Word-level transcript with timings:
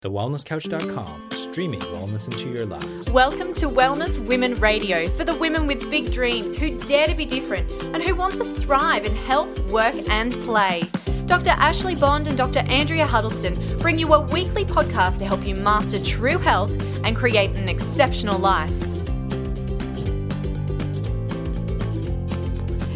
TheWellnessCouch.com, 0.00 1.30
streaming 1.32 1.80
wellness 1.80 2.26
into 2.26 2.48
your 2.50 2.64
lives. 2.64 3.10
Welcome 3.10 3.52
to 3.54 3.66
Wellness 3.66 4.24
Women 4.24 4.54
Radio 4.60 5.08
for 5.08 5.24
the 5.24 5.34
women 5.34 5.66
with 5.66 5.90
big 5.90 6.12
dreams 6.12 6.56
who 6.56 6.78
dare 6.86 7.08
to 7.08 7.16
be 7.16 7.26
different 7.26 7.68
and 7.82 8.00
who 8.00 8.14
want 8.14 8.34
to 8.34 8.44
thrive 8.44 9.06
in 9.06 9.16
health, 9.16 9.58
work, 9.72 9.96
and 10.08 10.34
play. 10.42 10.84
Dr. 11.26 11.50
Ashley 11.50 11.96
Bond 11.96 12.28
and 12.28 12.38
Dr. 12.38 12.60
Andrea 12.60 13.04
Huddleston 13.04 13.56
bring 13.80 13.98
you 13.98 14.14
a 14.14 14.20
weekly 14.20 14.64
podcast 14.64 15.18
to 15.18 15.26
help 15.26 15.44
you 15.44 15.56
master 15.56 15.98
true 15.98 16.38
health 16.38 16.70
and 17.04 17.16
create 17.16 17.56
an 17.56 17.68
exceptional 17.68 18.38
life. 18.38 18.70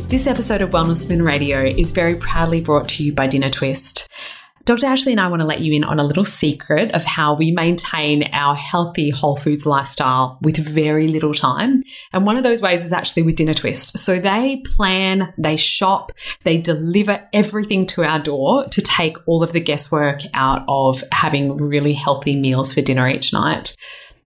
This 0.08 0.28
episode 0.28 0.60
of 0.60 0.70
Wellness 0.70 1.08
Women 1.08 1.24
Radio 1.24 1.64
is 1.64 1.90
very 1.90 2.14
proudly 2.14 2.60
brought 2.60 2.88
to 2.90 3.02
you 3.02 3.12
by 3.12 3.26
Dinner 3.26 3.50
Twist. 3.50 4.08
Dr. 4.64 4.86
Ashley 4.86 5.12
and 5.12 5.20
I 5.20 5.26
want 5.26 5.40
to 5.40 5.46
let 5.46 5.60
you 5.60 5.72
in 5.72 5.82
on 5.82 5.98
a 5.98 6.04
little 6.04 6.24
secret 6.24 6.92
of 6.92 7.04
how 7.04 7.34
we 7.34 7.50
maintain 7.50 8.24
our 8.32 8.54
healthy 8.54 9.10
whole 9.10 9.36
foods 9.36 9.66
lifestyle 9.66 10.38
with 10.40 10.56
very 10.56 11.08
little 11.08 11.34
time. 11.34 11.82
And 12.12 12.26
one 12.26 12.36
of 12.36 12.44
those 12.44 12.62
ways 12.62 12.84
is 12.84 12.92
actually 12.92 13.22
with 13.22 13.36
Dinner 13.36 13.54
Twist. 13.54 13.98
So 13.98 14.20
they 14.20 14.62
plan, 14.64 15.34
they 15.36 15.56
shop, 15.56 16.12
they 16.44 16.58
deliver 16.58 17.28
everything 17.32 17.86
to 17.88 18.04
our 18.04 18.20
door 18.20 18.66
to 18.68 18.80
take 18.80 19.16
all 19.26 19.42
of 19.42 19.52
the 19.52 19.60
guesswork 19.60 20.20
out 20.34 20.64
of 20.68 21.02
having 21.10 21.56
really 21.56 21.92
healthy 21.92 22.38
meals 22.38 22.72
for 22.72 22.82
dinner 22.82 23.08
each 23.08 23.32
night. 23.32 23.76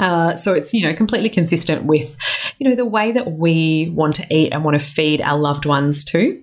Uh, 0.00 0.36
so 0.36 0.54
it's 0.54 0.72
you 0.72 0.82
know 0.82 0.94
completely 0.94 1.28
consistent 1.28 1.84
with 1.84 2.16
you 2.58 2.68
know 2.68 2.76
the 2.76 2.86
way 2.86 3.10
that 3.10 3.32
we 3.32 3.90
want 3.94 4.14
to 4.14 4.26
eat 4.34 4.52
and 4.52 4.64
want 4.64 4.74
to 4.74 4.84
feed 4.84 5.20
our 5.20 5.36
loved 5.36 5.66
ones 5.66 6.04
too. 6.04 6.42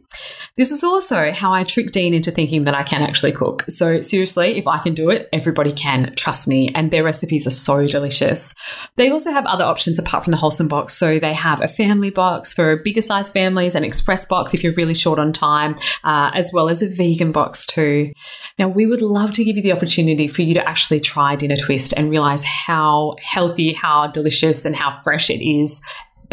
This 0.58 0.72
is 0.72 0.86
also 0.86 1.32
how 1.32 1.52
I 1.52 1.66
trick 1.66 1.92
Dean 1.92 2.14
into 2.14 2.32
thinking 2.32 2.64
that 2.64 2.76
I 2.76 2.84
can 2.84 3.02
actually 3.02 3.34
cook. 3.34 3.66
So, 3.68 4.02
seriously, 4.02 4.58
if 4.58 4.68
I 4.68 4.78
can 4.78 4.94
do 4.94 5.10
it, 5.10 5.28
everybody 5.34 5.74
can, 5.74 6.14
trust 6.16 6.48
me. 6.48 6.72
And 6.74 6.92
their 6.92 7.04
recipes 7.04 7.46
are 7.46 7.52
so 7.52 7.88
delicious. 7.88 8.54
They 8.96 9.10
also 9.10 9.32
have 9.32 9.46
other 9.46 9.66
options 9.66 10.00
apart 10.00 10.24
from 10.24 10.32
the 10.32 10.38
wholesome 10.38 10.70
box. 10.70 10.94
So, 10.94 11.20
they 11.20 11.34
have 11.34 11.62
a 11.62 11.68
family 11.68 12.10
box 12.10 12.54
for 12.54 12.78
bigger 12.78 13.02
size 13.02 13.30
families, 13.30 13.76
an 13.76 13.84
express 13.84 14.26
box 14.26 14.54
if 14.54 14.64
you're 14.64 14.74
really 14.78 14.94
short 14.94 15.20
on 15.20 15.34
time, 15.34 15.76
uh, 16.06 16.32
as 16.34 16.52
well 16.54 16.70
as 16.70 16.82
a 16.82 16.88
vegan 16.88 17.34
box 17.34 17.66
too. 17.66 18.14
Now, 18.58 18.70
we 18.70 18.86
would 18.86 19.02
love 19.02 19.34
to 19.34 19.44
give 19.44 19.58
you 19.58 19.64
the 19.64 19.74
opportunity 19.74 20.30
for 20.30 20.42
you 20.42 20.54
to 20.54 20.68
actually 20.68 21.02
try 21.02 21.36
Dinner 21.36 21.58
Twist 21.58 21.94
and 21.98 22.10
realize 22.10 22.46
how 22.46 23.16
healthy, 23.20 23.74
how 23.74 24.08
delicious, 24.08 24.64
and 24.64 24.76
how 24.76 25.02
fresh 25.04 25.30
it 25.30 25.46
is 25.46 25.82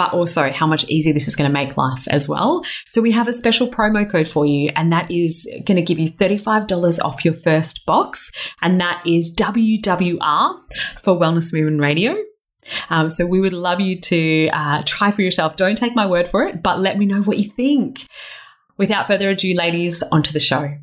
but 0.03 0.13
also 0.13 0.51
how 0.51 0.67
much 0.67 0.85
easier 0.89 1.13
this 1.13 1.29
is 1.29 1.37
going 1.37 1.49
to 1.49 1.53
make 1.53 1.77
life 1.77 2.09
as 2.09 2.29
well. 2.29 2.65
So 2.89 3.01
we 3.01 3.13
have 3.13 3.29
a 3.29 3.33
special 3.33 3.69
promo 3.69 4.11
code 4.11 4.27
for 4.27 4.45
you, 4.45 4.73
and 4.75 4.93
that 4.93 5.09
is 5.09 5.49
going 5.65 5.77
to 5.77 5.83
give 5.83 6.01
you 6.01 6.11
$35 6.11 6.99
off 7.05 7.25
your 7.25 7.35
first 7.35 7.87
box, 7.87 8.33
and 8.63 8.81
that 8.81 9.01
is 9.07 9.33
WWR 9.37 10.59
for 10.99 11.17
Wellness 11.17 11.53
Women 11.53 11.79
Radio. 11.79 12.17
Um, 12.91 13.11
so 13.11 13.25
we 13.27 13.41
would 13.41 13.53
love 13.53 13.81
you 13.81 14.01
to 14.01 14.49
uh, 14.53 14.83
try 14.85 15.13
for 15.13 15.23
yourself. 15.23 15.55
Don't 15.55 15.79
take 15.79 15.95
my 15.95 16.07
word 16.07 16.27
for 16.27 16.43
it, 16.43 16.65
but 16.65 16.81
let 16.81 16.99
me 16.99 17.07
know 17.07 17.23
what 17.23 17.39
you 17.39 17.49
think. 17.49 18.05
Without 18.77 19.07
further 19.07 19.31
ado, 19.31 19.55
ladies, 19.55 20.03
onto 20.11 20.33
the 20.33 20.41
show. 20.41 20.77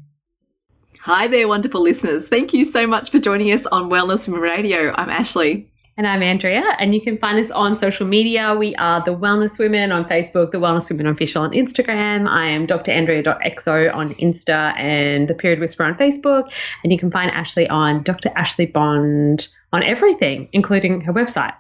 Hi 1.02 1.28
there, 1.28 1.50
wonderful 1.50 1.82
listeners. 1.82 2.30
Thank 2.30 2.54
you 2.54 2.64
so 2.64 2.88
much 2.88 3.10
for 3.10 3.20
joining 3.20 3.52
us 3.52 3.66
on 3.66 3.90
Wellness 3.90 4.30
Women 4.30 4.44
Radio. 4.44 4.94
I'm 4.96 5.10
Ashley. 5.10 5.70
And 6.00 6.08
I'm 6.08 6.24
Andrea, 6.24 6.64
and 6.80 6.96
you 6.96 7.02
can 7.02 7.18
find 7.18 7.38
us 7.38 7.52
on 7.52 7.78
social 7.78 8.08
media. 8.08 8.56
We 8.56 8.74
are 8.76 9.04
the 9.04 9.14
Wellness 9.14 9.60
Women 9.60 9.92
on 9.92 10.06
Facebook, 10.06 10.52
the 10.52 10.58
Wellness 10.58 10.90
Women 10.90 11.08
Official 11.08 11.42
on 11.42 11.52
Instagram. 11.52 12.26
I 12.26 12.46
am 12.46 12.66
Dr. 12.66 12.92
Andrea.exo 12.92 13.94
on 13.94 14.16
Insta 14.16 14.80
and 14.80 15.28
the 15.28 15.34
Period 15.34 15.60
Whisperer 15.60 15.88
on 15.88 15.96
Facebook. 15.96 16.54
And 16.86 16.94
you 16.94 16.98
can 16.98 17.12
find 17.12 17.30
Ashley 17.32 17.68
on 17.68 18.02
Dr. 18.04 18.30
Ashley 18.38 18.66
Bond 18.66 19.50
on 19.74 19.84
everything, 19.84 20.48
including 20.54 21.02
her 21.02 21.12
website. 21.12 21.54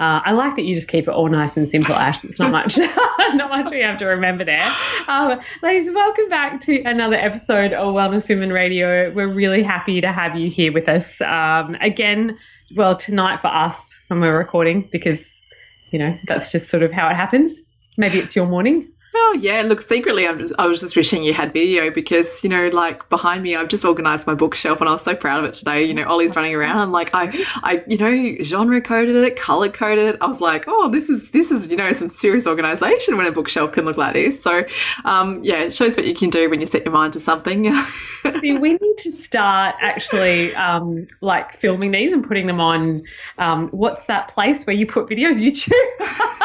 Uh, 0.00 0.18
I 0.24 0.32
like 0.32 0.56
that 0.56 0.62
you 0.62 0.74
just 0.74 0.88
keep 0.88 1.06
it 1.06 1.14
all 1.14 1.28
nice 1.28 1.56
and 1.56 1.70
simple, 1.70 1.94
Ash. 1.94 2.24
It's 2.24 2.40
not 2.40 2.50
much, 2.50 2.76
not 3.34 3.48
much 3.48 3.70
we 3.70 3.78
have 3.78 3.98
to 3.98 4.06
remember 4.06 4.44
there. 4.44 4.74
Um, 5.06 5.38
ladies, 5.62 5.88
welcome 5.94 6.28
back 6.28 6.60
to 6.62 6.82
another 6.82 7.14
episode 7.14 7.72
of 7.72 7.94
Wellness 7.94 8.28
Women 8.28 8.52
Radio. 8.52 9.12
We're 9.12 9.32
really 9.32 9.62
happy 9.62 10.00
to 10.00 10.12
have 10.12 10.36
you 10.36 10.50
here 10.50 10.72
with 10.72 10.88
us. 10.88 11.20
Um, 11.20 11.76
again, 11.80 12.36
well, 12.76 12.96
tonight 12.96 13.40
for 13.40 13.48
us 13.48 13.96
when 14.08 14.20
we're 14.20 14.36
recording 14.36 14.88
because, 14.90 15.40
you 15.90 15.98
know, 15.98 16.18
that's 16.26 16.52
just 16.52 16.70
sort 16.70 16.82
of 16.82 16.92
how 16.92 17.08
it 17.08 17.14
happens. 17.14 17.60
Maybe 17.96 18.18
it's 18.18 18.34
your 18.34 18.46
morning. 18.46 18.88
Oh 19.16 19.38
yeah, 19.40 19.62
look. 19.62 19.80
Secretly, 19.80 20.26
I'm 20.26 20.38
just, 20.38 20.54
I 20.58 20.66
was 20.66 20.80
just 20.80 20.96
wishing 20.96 21.22
you 21.22 21.32
had 21.32 21.52
video 21.52 21.88
because 21.88 22.42
you 22.42 22.50
know, 22.50 22.68
like 22.68 23.08
behind 23.08 23.44
me, 23.44 23.54
I've 23.54 23.68
just 23.68 23.84
organised 23.84 24.26
my 24.26 24.34
bookshelf, 24.34 24.80
and 24.80 24.88
I 24.88 24.92
was 24.92 25.02
so 25.02 25.14
proud 25.14 25.38
of 25.38 25.48
it 25.48 25.54
today. 25.54 25.84
You 25.84 25.94
know, 25.94 26.04
Ollie's 26.08 26.34
running 26.34 26.52
around. 26.52 26.78
I'm 26.78 26.90
like, 26.90 27.10
I, 27.14 27.26
I, 27.62 27.84
you 27.86 27.96
know, 27.96 28.42
genre 28.42 28.80
coded 28.80 29.14
it, 29.14 29.36
color 29.36 29.68
coded 29.68 30.06
it. 30.06 30.16
I 30.20 30.26
was 30.26 30.40
like, 30.40 30.64
oh, 30.66 30.90
this 30.90 31.08
is 31.08 31.30
this 31.30 31.52
is 31.52 31.68
you 31.68 31.76
know 31.76 31.92
some 31.92 32.08
serious 32.08 32.44
organisation 32.44 33.16
when 33.16 33.26
a 33.26 33.30
bookshelf 33.30 33.72
can 33.72 33.84
look 33.84 33.96
like 33.96 34.14
this. 34.14 34.42
So, 34.42 34.64
um, 35.04 35.44
yeah, 35.44 35.60
it 35.60 35.74
shows 35.74 35.96
what 35.96 36.06
you 36.06 36.14
can 36.14 36.30
do 36.30 36.50
when 36.50 36.60
you 36.60 36.66
set 36.66 36.84
your 36.84 36.92
mind 36.92 37.12
to 37.12 37.20
something. 37.20 37.72
See, 38.40 38.58
we 38.58 38.72
need 38.72 38.98
to 38.98 39.12
start 39.12 39.76
actually 39.80 40.54
um, 40.56 41.06
like 41.20 41.52
filming 41.52 41.92
these 41.92 42.12
and 42.12 42.26
putting 42.26 42.48
them 42.48 42.60
on. 42.60 43.02
Um, 43.38 43.68
what's 43.68 44.06
that 44.06 44.26
place 44.26 44.66
where 44.66 44.74
you 44.74 44.86
put 44.86 45.08
videos? 45.08 45.40
YouTube. 45.44 46.40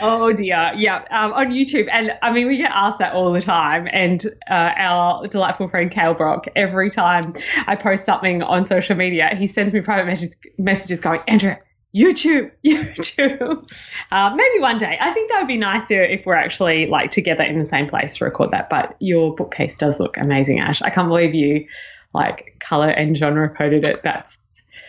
Oh 0.00 0.32
dear, 0.34 0.72
yeah. 0.76 1.04
Um, 1.10 1.32
on 1.32 1.48
YouTube, 1.50 1.88
and 1.90 2.12
I 2.22 2.32
mean, 2.32 2.46
we 2.46 2.56
get 2.56 2.70
asked 2.72 2.98
that 2.98 3.12
all 3.12 3.32
the 3.32 3.40
time. 3.40 3.88
And 3.92 4.24
uh, 4.50 4.72
our 4.76 5.26
delightful 5.26 5.68
friend 5.68 5.90
Kale 5.90 6.14
Brock, 6.14 6.46
every 6.56 6.90
time 6.90 7.34
I 7.66 7.76
post 7.76 8.04
something 8.04 8.42
on 8.42 8.66
social 8.66 8.96
media, 8.96 9.30
he 9.36 9.46
sends 9.46 9.72
me 9.72 9.80
private 9.80 10.06
message, 10.06 10.32
messages 10.58 11.00
going, 11.00 11.20
Andrea, 11.26 11.58
YouTube, 11.94 12.50
YouTube. 12.64 13.70
Uh, 14.10 14.34
maybe 14.34 14.60
one 14.60 14.78
day. 14.78 14.98
I 15.00 15.12
think 15.12 15.30
that 15.30 15.38
would 15.38 15.48
be 15.48 15.56
nicer 15.56 16.02
if 16.02 16.26
we're 16.26 16.34
actually 16.34 16.86
like 16.86 17.10
together 17.10 17.42
in 17.42 17.58
the 17.58 17.64
same 17.64 17.86
place 17.86 18.16
to 18.16 18.24
record 18.24 18.50
that. 18.50 18.68
But 18.68 18.96
your 19.00 19.34
bookcase 19.34 19.76
does 19.76 19.98
look 19.98 20.16
amazing, 20.16 20.60
Ash. 20.60 20.82
I 20.82 20.90
can't 20.90 21.08
believe 21.08 21.34
you 21.34 21.66
like 22.14 22.56
color 22.60 22.88
and 22.88 23.16
genre 23.16 23.48
coded 23.48 23.86
it. 23.86 24.02
That's 24.02 24.38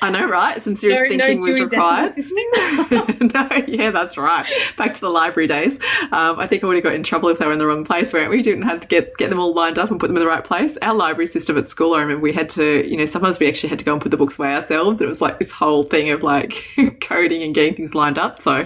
I 0.02 0.10
know, 0.10 0.28
right? 0.28 0.62
Some 0.62 0.76
serious 0.76 1.00
no, 1.02 1.10
thinking 1.10 1.42
no 1.42 1.48
was 1.48 1.60
required. 1.60 2.14
no, 3.34 3.66
yeah, 3.68 3.92
that's 3.92 4.18
right. 4.18 4.46
Back 4.78 4.94
to 4.94 5.02
the 5.02 5.10
library 5.10 5.48
days. 5.48 5.76
Um, 6.12 6.40
I 6.40 6.48
think 6.48 6.64
I 6.64 6.68
would 6.68 6.78
have 6.78 6.84
got 6.84 6.94
in 6.94 7.04
trouble 7.04 7.30
if 7.30 7.40
they 7.40 7.46
were 7.46 7.52
in 7.52 7.60
the 7.60 7.68
wrong 7.68 7.84
place, 7.84 8.14
where 8.14 8.30
we 8.30 8.42
didn't 8.42 8.64
have 8.64 8.82
to 8.82 8.88
get 8.88 9.18
get 9.18 9.30
them 9.30 9.40
all 9.40 9.54
lined 9.54 9.78
up 9.78 9.92
and 9.92 10.00
put 10.00 10.08
them 10.08 10.16
in 10.16 10.22
the 10.22 10.28
right 10.28 10.44
place. 10.44 10.78
Our 10.82 10.94
library 10.94 11.28
system 11.28 11.58
at 11.58 11.70
school, 11.70 11.94
I 11.96 12.02
remember 12.02 12.22
we 12.22 12.34
had 12.34 12.50
to, 12.52 12.88
you 12.90 12.98
know, 12.98 13.06
sometimes 13.06 13.40
we 13.40 13.48
actually 13.48 13.70
had 13.70 13.80
to 13.80 13.86
go 13.86 13.94
and 13.94 14.02
put 14.02 14.12
the 14.12 14.18
books 14.18 14.40
away 14.40 14.56
ourselves. 14.56 15.02
It 15.02 15.08
was 15.08 15.22
like 15.22 15.40
this 15.40 15.52
whole 15.52 15.84
thing 15.84 16.10
of 16.12 16.24
like 16.24 16.54
coding 17.02 17.44
and 17.44 17.54
getting 17.54 17.74
things 17.74 17.94
lined 17.94 18.18
up. 18.18 18.40
So, 18.40 18.66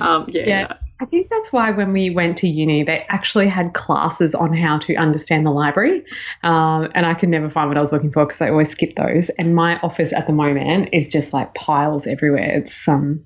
um, 0.00 0.26
yeah. 0.28 0.46
yeah. 0.46 0.76
I 1.02 1.04
think 1.04 1.30
that's 1.30 1.52
why 1.52 1.72
when 1.72 1.92
we 1.92 2.10
went 2.10 2.36
to 2.38 2.48
uni, 2.48 2.84
they 2.84 3.04
actually 3.08 3.48
had 3.48 3.74
classes 3.74 4.36
on 4.36 4.54
how 4.54 4.78
to 4.78 4.94
understand 4.94 5.44
the 5.44 5.50
library. 5.50 6.04
Um, 6.44 6.92
and 6.94 7.04
I 7.04 7.14
could 7.14 7.28
never 7.28 7.50
find 7.50 7.68
what 7.68 7.76
I 7.76 7.80
was 7.80 7.90
looking 7.90 8.12
for 8.12 8.24
because 8.24 8.40
I 8.40 8.50
always 8.50 8.70
skip 8.70 8.94
those. 8.94 9.28
And 9.30 9.56
my 9.56 9.80
office 9.80 10.12
at 10.12 10.28
the 10.28 10.32
moment 10.32 10.90
is 10.92 11.10
just 11.10 11.32
like 11.32 11.52
piles 11.54 12.06
everywhere. 12.06 12.52
It's 12.56 12.86
um, 12.86 13.24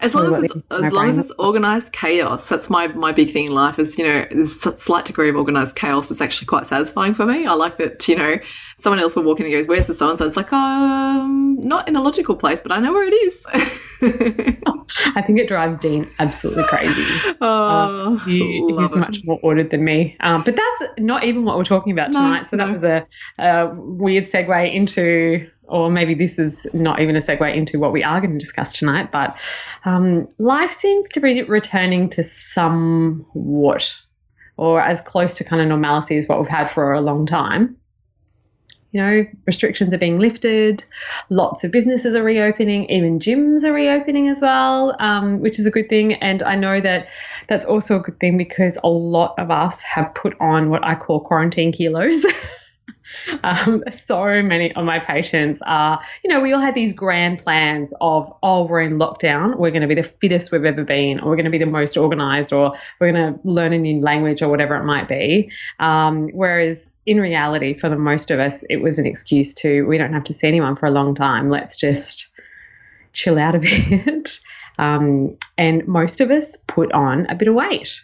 as 0.00 0.14
long 0.14 0.26
as 0.26 0.42
it's 0.42 0.54
as 0.70 0.92
long 0.92 1.08
as 1.08 1.18
it's 1.18 1.32
organized 1.38 1.92
chaos, 1.92 2.48
that's 2.48 2.68
my 2.68 2.88
my 2.88 3.12
big 3.12 3.30
thing 3.32 3.46
in 3.46 3.54
life. 3.54 3.78
Is 3.78 3.98
you 3.98 4.06
know, 4.06 4.26
a 4.30 4.46
slight 4.46 5.06
degree 5.06 5.30
of 5.30 5.36
organized 5.36 5.76
chaos. 5.76 6.10
is 6.10 6.20
actually 6.20 6.46
quite 6.46 6.66
satisfying 6.66 7.14
for 7.14 7.24
me. 7.24 7.46
I 7.46 7.54
like 7.54 7.78
that. 7.78 8.06
You 8.06 8.16
know, 8.16 8.36
someone 8.76 9.00
else 9.00 9.16
will 9.16 9.22
walk 9.22 9.40
in 9.40 9.46
and 9.46 9.54
goes, 9.54 9.66
"Where's 9.66 9.86
the 9.86 9.94
so 9.94 10.10
and 10.10 10.18
so?" 10.18 10.26
It's 10.26 10.36
like, 10.36 10.52
um, 10.52 11.56
not 11.58 11.88
in 11.88 11.94
the 11.94 12.02
logical 12.02 12.36
place, 12.36 12.60
but 12.60 12.72
I 12.72 12.78
know 12.78 12.92
where 12.92 13.08
it 13.08 13.14
is. 13.14 13.46
I 15.16 15.22
think 15.22 15.38
it 15.38 15.48
drives 15.48 15.78
Dean 15.78 16.10
absolutely 16.18 16.64
crazy. 16.64 17.02
Oh, 17.40 18.16
uh, 18.16 18.24
he, 18.24 18.66
he's 18.68 18.92
it. 18.92 18.98
much 18.98 19.24
more 19.24 19.38
ordered 19.42 19.70
than 19.70 19.82
me. 19.82 20.16
Um, 20.20 20.42
but 20.42 20.56
that's 20.56 20.92
not 20.98 21.24
even 21.24 21.44
what 21.44 21.56
we're 21.56 21.64
talking 21.64 21.92
about 21.92 22.08
tonight. 22.08 22.40
No, 22.40 22.44
so 22.44 22.56
that 22.56 22.66
no. 22.66 22.72
was 22.72 22.84
a, 22.84 23.06
a 23.38 23.74
weird 23.74 24.24
segue 24.24 24.74
into 24.74 25.48
or 25.68 25.90
maybe 25.90 26.14
this 26.14 26.38
is 26.38 26.66
not 26.72 27.00
even 27.00 27.16
a 27.16 27.20
segue 27.20 27.56
into 27.56 27.78
what 27.78 27.92
we 27.92 28.02
are 28.02 28.20
going 28.20 28.32
to 28.32 28.38
discuss 28.38 28.78
tonight, 28.78 29.10
but 29.12 29.36
um, 29.84 30.28
life 30.38 30.70
seems 30.72 31.08
to 31.10 31.20
be 31.20 31.42
returning 31.42 32.08
to 32.10 32.22
somewhat 32.22 33.94
or 34.56 34.80
as 34.80 35.00
close 35.02 35.34
to 35.34 35.44
kind 35.44 35.60
of 35.60 35.68
normalcy 35.68 36.16
as 36.16 36.28
what 36.28 36.38
we've 36.40 36.48
had 36.48 36.70
for 36.70 36.92
a 36.92 37.00
long 37.00 37.26
time. 37.26 37.76
you 38.92 39.02
know, 39.02 39.26
restrictions 39.46 39.92
are 39.92 39.98
being 39.98 40.18
lifted. 40.18 40.82
Lots 41.28 41.64
of 41.64 41.70
businesses 41.70 42.16
are 42.16 42.22
reopening. 42.22 42.88
Even 42.90 43.18
gyms 43.18 43.62
are 43.62 43.72
reopening 43.72 44.28
as 44.28 44.40
well, 44.40 44.96
um, 45.00 45.40
which 45.40 45.58
is 45.58 45.66
a 45.66 45.70
good 45.70 45.88
thing. 45.90 46.14
And 46.14 46.42
I 46.42 46.54
know 46.54 46.80
that 46.80 47.08
that's 47.48 47.66
also 47.66 47.96
a 47.96 48.00
good 48.00 48.18
thing 48.20 48.38
because 48.38 48.78
a 48.82 48.88
lot 48.88 49.34
of 49.38 49.50
us 49.50 49.82
have 49.82 50.14
put 50.14 50.34
on 50.40 50.70
what 50.70 50.82
I 50.84 50.94
call 50.94 51.20
quarantine 51.20 51.72
kilos. 51.72 52.24
Um, 53.42 53.82
so 53.92 54.42
many 54.42 54.74
of 54.74 54.84
my 54.84 54.98
patients 54.98 55.60
are, 55.66 56.00
you 56.22 56.30
know, 56.30 56.40
we 56.40 56.52
all 56.52 56.60
had 56.60 56.74
these 56.74 56.92
grand 56.92 57.38
plans 57.38 57.92
of, 58.00 58.32
oh, 58.42 58.64
we're 58.64 58.82
in 58.82 58.98
lockdown, 58.98 59.56
we're 59.56 59.70
going 59.70 59.82
to 59.82 59.88
be 59.88 59.94
the 59.94 60.02
fittest 60.02 60.52
we've 60.52 60.64
ever 60.64 60.84
been, 60.84 61.20
or 61.20 61.30
we're 61.30 61.36
going 61.36 61.44
to 61.44 61.50
be 61.50 61.58
the 61.58 61.66
most 61.66 61.96
organized, 61.96 62.52
or 62.52 62.76
we're 63.00 63.12
going 63.12 63.32
to 63.34 63.40
learn 63.48 63.72
a 63.72 63.78
new 63.78 64.00
language, 64.00 64.42
or 64.42 64.48
whatever 64.48 64.76
it 64.76 64.84
might 64.84 65.08
be. 65.08 65.50
Um, 65.78 66.28
whereas 66.32 66.96
in 67.06 67.20
reality, 67.20 67.74
for 67.74 67.88
the 67.88 67.96
most 67.96 68.30
of 68.30 68.38
us, 68.40 68.64
it 68.68 68.78
was 68.78 68.98
an 68.98 69.06
excuse 69.06 69.54
to, 69.54 69.82
we 69.86 69.98
don't 69.98 70.12
have 70.12 70.24
to 70.24 70.34
see 70.34 70.48
anyone 70.48 70.76
for 70.76 70.86
a 70.86 70.90
long 70.90 71.14
time. 71.14 71.50
Let's 71.50 71.76
just 71.76 72.28
chill 73.12 73.38
out 73.38 73.54
a 73.54 73.58
bit. 73.60 74.40
Um, 74.78 75.36
and 75.56 75.86
most 75.88 76.20
of 76.20 76.30
us 76.30 76.56
put 76.56 76.92
on 76.92 77.26
a 77.26 77.34
bit 77.34 77.48
of 77.48 77.54
weight. 77.54 78.00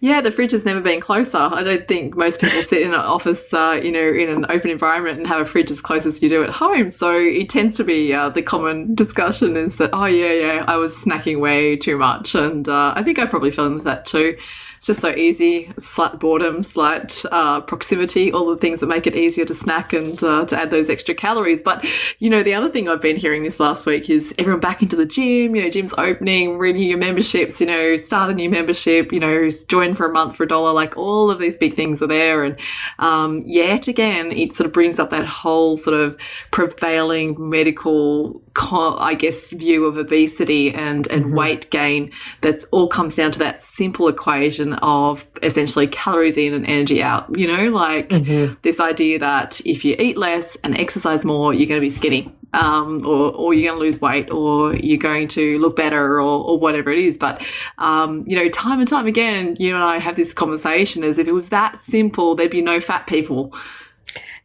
Yeah, 0.00 0.20
the 0.20 0.30
fridge 0.30 0.52
has 0.52 0.64
never 0.64 0.80
been 0.80 1.00
closer. 1.00 1.38
I 1.38 1.62
don't 1.62 1.86
think 1.88 2.16
most 2.16 2.40
people 2.40 2.62
sit 2.62 2.82
in 2.82 2.94
an 2.94 3.00
office, 3.00 3.52
uh, 3.52 3.80
you 3.82 3.90
know, 3.90 4.06
in 4.06 4.28
an 4.28 4.46
open 4.48 4.70
environment 4.70 5.18
and 5.18 5.26
have 5.26 5.40
a 5.40 5.44
fridge 5.44 5.70
as 5.70 5.80
close 5.80 6.06
as 6.06 6.22
you 6.22 6.28
do 6.28 6.42
at 6.42 6.50
home. 6.50 6.90
So 6.90 7.16
it 7.16 7.48
tends 7.48 7.76
to 7.76 7.84
be 7.84 8.12
uh, 8.12 8.28
the 8.30 8.42
common 8.42 8.94
discussion 8.94 9.56
is 9.56 9.76
that, 9.76 9.90
oh, 9.92 10.06
yeah, 10.06 10.32
yeah, 10.32 10.64
I 10.66 10.76
was 10.76 10.94
snacking 10.96 11.40
way 11.40 11.76
too 11.76 11.96
much. 11.96 12.34
And 12.34 12.68
uh, 12.68 12.94
I 12.96 13.02
think 13.02 13.18
I 13.18 13.26
probably 13.26 13.50
fell 13.50 13.66
into 13.66 13.84
that 13.84 14.06
too. 14.06 14.36
It's 14.82 14.88
just 14.88 15.00
so 15.00 15.14
easy. 15.14 15.70
Slight 15.78 16.18
boredom, 16.18 16.64
slight 16.64 17.24
uh, 17.30 17.60
proximity, 17.60 18.32
all 18.32 18.46
the 18.46 18.56
things 18.56 18.80
that 18.80 18.88
make 18.88 19.06
it 19.06 19.14
easier 19.14 19.44
to 19.44 19.54
snack 19.54 19.92
and 19.92 20.20
uh, 20.24 20.44
to 20.46 20.58
add 20.58 20.72
those 20.72 20.90
extra 20.90 21.14
calories. 21.14 21.62
But, 21.62 21.86
you 22.18 22.28
know, 22.28 22.42
the 22.42 22.54
other 22.54 22.68
thing 22.68 22.88
I've 22.88 23.00
been 23.00 23.14
hearing 23.14 23.44
this 23.44 23.60
last 23.60 23.86
week 23.86 24.10
is 24.10 24.34
everyone 24.40 24.58
back 24.58 24.82
into 24.82 24.96
the 24.96 25.06
gym, 25.06 25.54
you 25.54 25.62
know, 25.62 25.70
gym's 25.70 25.94
opening, 25.96 26.58
renew 26.58 26.80
your 26.80 26.98
memberships, 26.98 27.60
you 27.60 27.66
know, 27.68 27.94
start 27.94 28.32
a 28.32 28.34
new 28.34 28.50
membership, 28.50 29.12
you 29.12 29.20
know, 29.20 29.48
join 29.68 29.94
for 29.94 30.10
a 30.10 30.12
month 30.12 30.34
for 30.34 30.42
a 30.42 30.48
dollar. 30.48 30.72
Like 30.72 30.96
all 30.96 31.30
of 31.30 31.38
these 31.38 31.56
big 31.56 31.76
things 31.76 32.02
are 32.02 32.08
there. 32.08 32.42
And 32.42 32.56
um, 32.98 33.44
yet 33.46 33.86
again, 33.86 34.32
it 34.32 34.52
sort 34.52 34.66
of 34.66 34.72
brings 34.72 34.98
up 34.98 35.10
that 35.10 35.26
whole 35.26 35.76
sort 35.76 35.96
of 35.96 36.18
prevailing 36.50 37.36
medical, 37.38 38.42
I 38.54 39.14
guess, 39.14 39.52
view 39.52 39.84
of 39.84 39.96
obesity 39.96 40.72
and, 40.72 41.06
and 41.08 41.26
mm-hmm. 41.26 41.34
weight 41.34 41.70
gain 41.70 42.10
that's 42.40 42.64
all 42.66 42.88
comes 42.88 43.16
down 43.16 43.32
to 43.32 43.38
that 43.40 43.62
simple 43.62 44.08
equation 44.08 44.74
of 44.74 45.26
essentially 45.42 45.86
calories 45.86 46.36
in 46.36 46.54
and 46.54 46.66
energy 46.66 47.02
out. 47.02 47.36
You 47.36 47.48
know, 47.48 47.70
like 47.70 48.10
mm-hmm. 48.10 48.54
this 48.62 48.80
idea 48.80 49.18
that 49.18 49.60
if 49.64 49.84
you 49.84 49.96
eat 49.98 50.16
less 50.16 50.56
and 50.56 50.76
exercise 50.76 51.24
more, 51.24 51.54
you're 51.54 51.68
going 51.68 51.80
to 51.80 51.84
be 51.84 51.90
skinny. 51.90 52.32
Um, 52.54 53.00
or, 53.06 53.32
or 53.32 53.54
you're 53.54 53.70
going 53.70 53.78
to 53.78 53.84
lose 53.86 53.98
weight 54.02 54.30
or 54.30 54.74
you're 54.76 54.98
going 54.98 55.26
to 55.28 55.58
look 55.58 55.74
better 55.74 56.20
or, 56.20 56.20
or 56.20 56.58
whatever 56.58 56.90
it 56.90 56.98
is. 56.98 57.16
But, 57.16 57.42
um, 57.78 58.24
you 58.26 58.36
know, 58.36 58.50
time 58.50 58.78
and 58.78 58.86
time 58.86 59.06
again, 59.06 59.56
you 59.58 59.74
and 59.74 59.82
I 59.82 59.96
have 59.96 60.16
this 60.16 60.34
conversation 60.34 61.02
as 61.02 61.18
if 61.18 61.26
it 61.26 61.32
was 61.32 61.48
that 61.48 61.80
simple, 61.80 62.34
there'd 62.34 62.50
be 62.50 62.60
no 62.60 62.78
fat 62.78 63.06
people. 63.06 63.54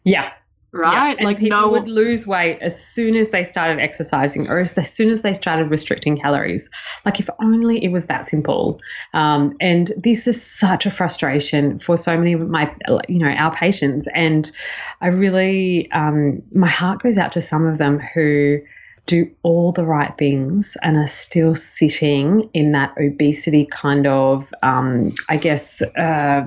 Yeah 0.06 0.32
right? 0.72 1.18
Yeah. 1.20 1.26
like 1.26 1.40
people 1.40 1.60
no 1.60 1.70
would 1.70 1.88
lose 1.88 2.28
weight 2.28 2.60
as 2.62 2.84
soon 2.84 3.16
as 3.16 3.30
they 3.30 3.44
started 3.44 3.80
exercising 3.80 4.48
or 4.48 4.60
as, 4.60 4.76
soon 4.92 5.10
as 5.10 5.22
they 5.22 5.34
started 5.34 5.70
restricting 5.70 6.20
calories. 6.20 6.70
Like 7.06 7.20
if 7.20 7.30
only 7.42 7.84
it 7.84 7.90
was 7.90 8.08
that 8.08 8.26
simple. 8.26 8.82
Um, 9.14 9.56
and 9.62 9.92
this 9.98 10.28
is 10.28 10.42
such 10.42 10.86
a 10.86 10.92
frustration 10.92 11.80
for 11.80 11.98
so 11.98 12.18
many 12.18 12.34
of 12.34 12.48
my, 12.48 12.74
you 13.08 13.20
know, 13.20 13.30
our 13.30 13.56
patients. 13.56 14.08
And 14.14 14.50
I 15.02 15.08
really, 15.08 15.92
um, 15.92 16.44
my 16.52 16.68
heart 16.68 17.02
goes 17.02 17.18
out 17.18 17.32
to 17.34 17.42
some 17.42 17.66
of 17.66 17.78
them 17.78 18.00
who 18.00 18.60
do 19.08 19.32
all 19.42 19.72
the 19.72 19.86
right 19.86 20.16
things 20.18 20.78
and 20.84 20.98
are 20.98 21.08
still 21.08 21.56
sitting 21.56 22.50
in 22.54 22.74
that 22.74 22.94
obesity 23.02 23.66
kind 23.66 24.06
of, 24.06 24.54
um, 24.62 25.16
I 25.30 25.38
guess, 25.38 25.82
uh, 25.82 26.46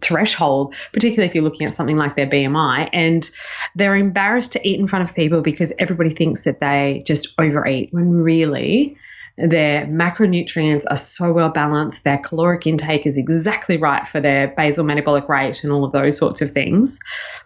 threshold, 0.00 0.74
particularly 0.92 1.28
if 1.28 1.34
you're 1.34 1.44
looking 1.44 1.66
at 1.66 1.72
something 1.72 1.96
like 1.96 2.16
their 2.16 2.26
BMI. 2.26 2.90
And 2.92 3.30
they're 3.76 3.96
embarrassed 3.96 4.52
to 4.52 4.68
eat 4.68 4.78
in 4.78 4.88
front 4.88 5.08
of 5.08 5.14
people 5.14 5.42
because 5.42 5.72
everybody 5.78 6.12
thinks 6.12 6.44
that 6.44 6.60
they 6.60 7.00
just 7.06 7.28
overeat 7.38 7.88
when 7.92 8.10
really 8.10 8.96
their 9.38 9.86
macronutrients 9.86 10.84
are 10.90 10.96
so 10.96 11.32
well 11.32 11.48
balanced, 11.48 12.04
their 12.04 12.18
caloric 12.18 12.66
intake 12.66 13.06
is 13.06 13.16
exactly 13.16 13.76
right 13.76 14.06
for 14.06 14.20
their 14.20 14.48
basal 14.48 14.84
metabolic 14.84 15.28
rate 15.28 15.62
and 15.62 15.72
all 15.72 15.84
of 15.84 15.92
those 15.92 16.18
sorts 16.18 16.42
of 16.42 16.52
things. 16.52 16.98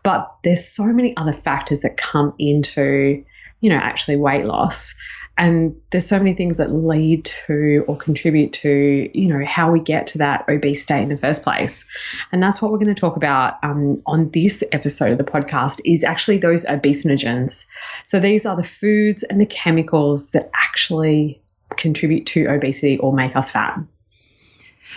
But 0.03 0.35
there's 0.43 0.67
so 0.67 0.87
many 0.87 1.17
other 1.17 1.33
factors 1.33 1.83
that 1.83 1.97
come 1.97 2.35
into 2.39 3.25
you 3.61 3.71
know, 3.71 3.77
actually 3.77 4.17
weight 4.17 4.45
loss. 4.45 4.95
And 5.39 5.77
there's 5.91 6.07
so 6.07 6.17
many 6.17 6.33
things 6.33 6.57
that 6.57 6.73
lead 6.73 7.27
to 7.47 7.85
or 7.87 7.97
contribute 7.97 8.55
to, 8.55 9.11
you 9.13 9.29
know, 9.29 9.45
how 9.45 9.71
we 9.71 9.81
get 9.81 10.07
to 10.09 10.19
that 10.19 10.47
obese 10.49 10.83
state 10.83 11.03
in 11.03 11.11
the 11.11 11.17
first 11.19 11.43
place. 11.43 11.87
And 12.33 12.43
that's 12.43 12.63
what 12.63 12.73
we're 12.73 12.79
going 12.79 12.95
to 12.95 12.99
talk 12.99 13.17
about 13.17 13.63
um, 13.63 13.99
on 14.07 14.31
this 14.31 14.65
episode 14.73 15.13
of 15.13 15.19
the 15.19 15.25
podcast 15.25 15.81
is 15.85 16.05
actually 16.05 16.39
those 16.39 16.65
obesinogens. 16.65 17.67
So 18.05 18.19
these 18.19 18.47
are 18.47 18.57
the 18.57 18.65
foods 18.65 19.25
and 19.25 19.39
the 19.39 19.47
chemicals 19.47 20.31
that 20.31 20.51
actually 20.55 21.43
contribute 21.77 22.25
to 22.27 22.47
obesity 22.47 22.97
or 22.99 23.13
make 23.13 23.37
us 23.37 23.51
fat. 23.51 23.79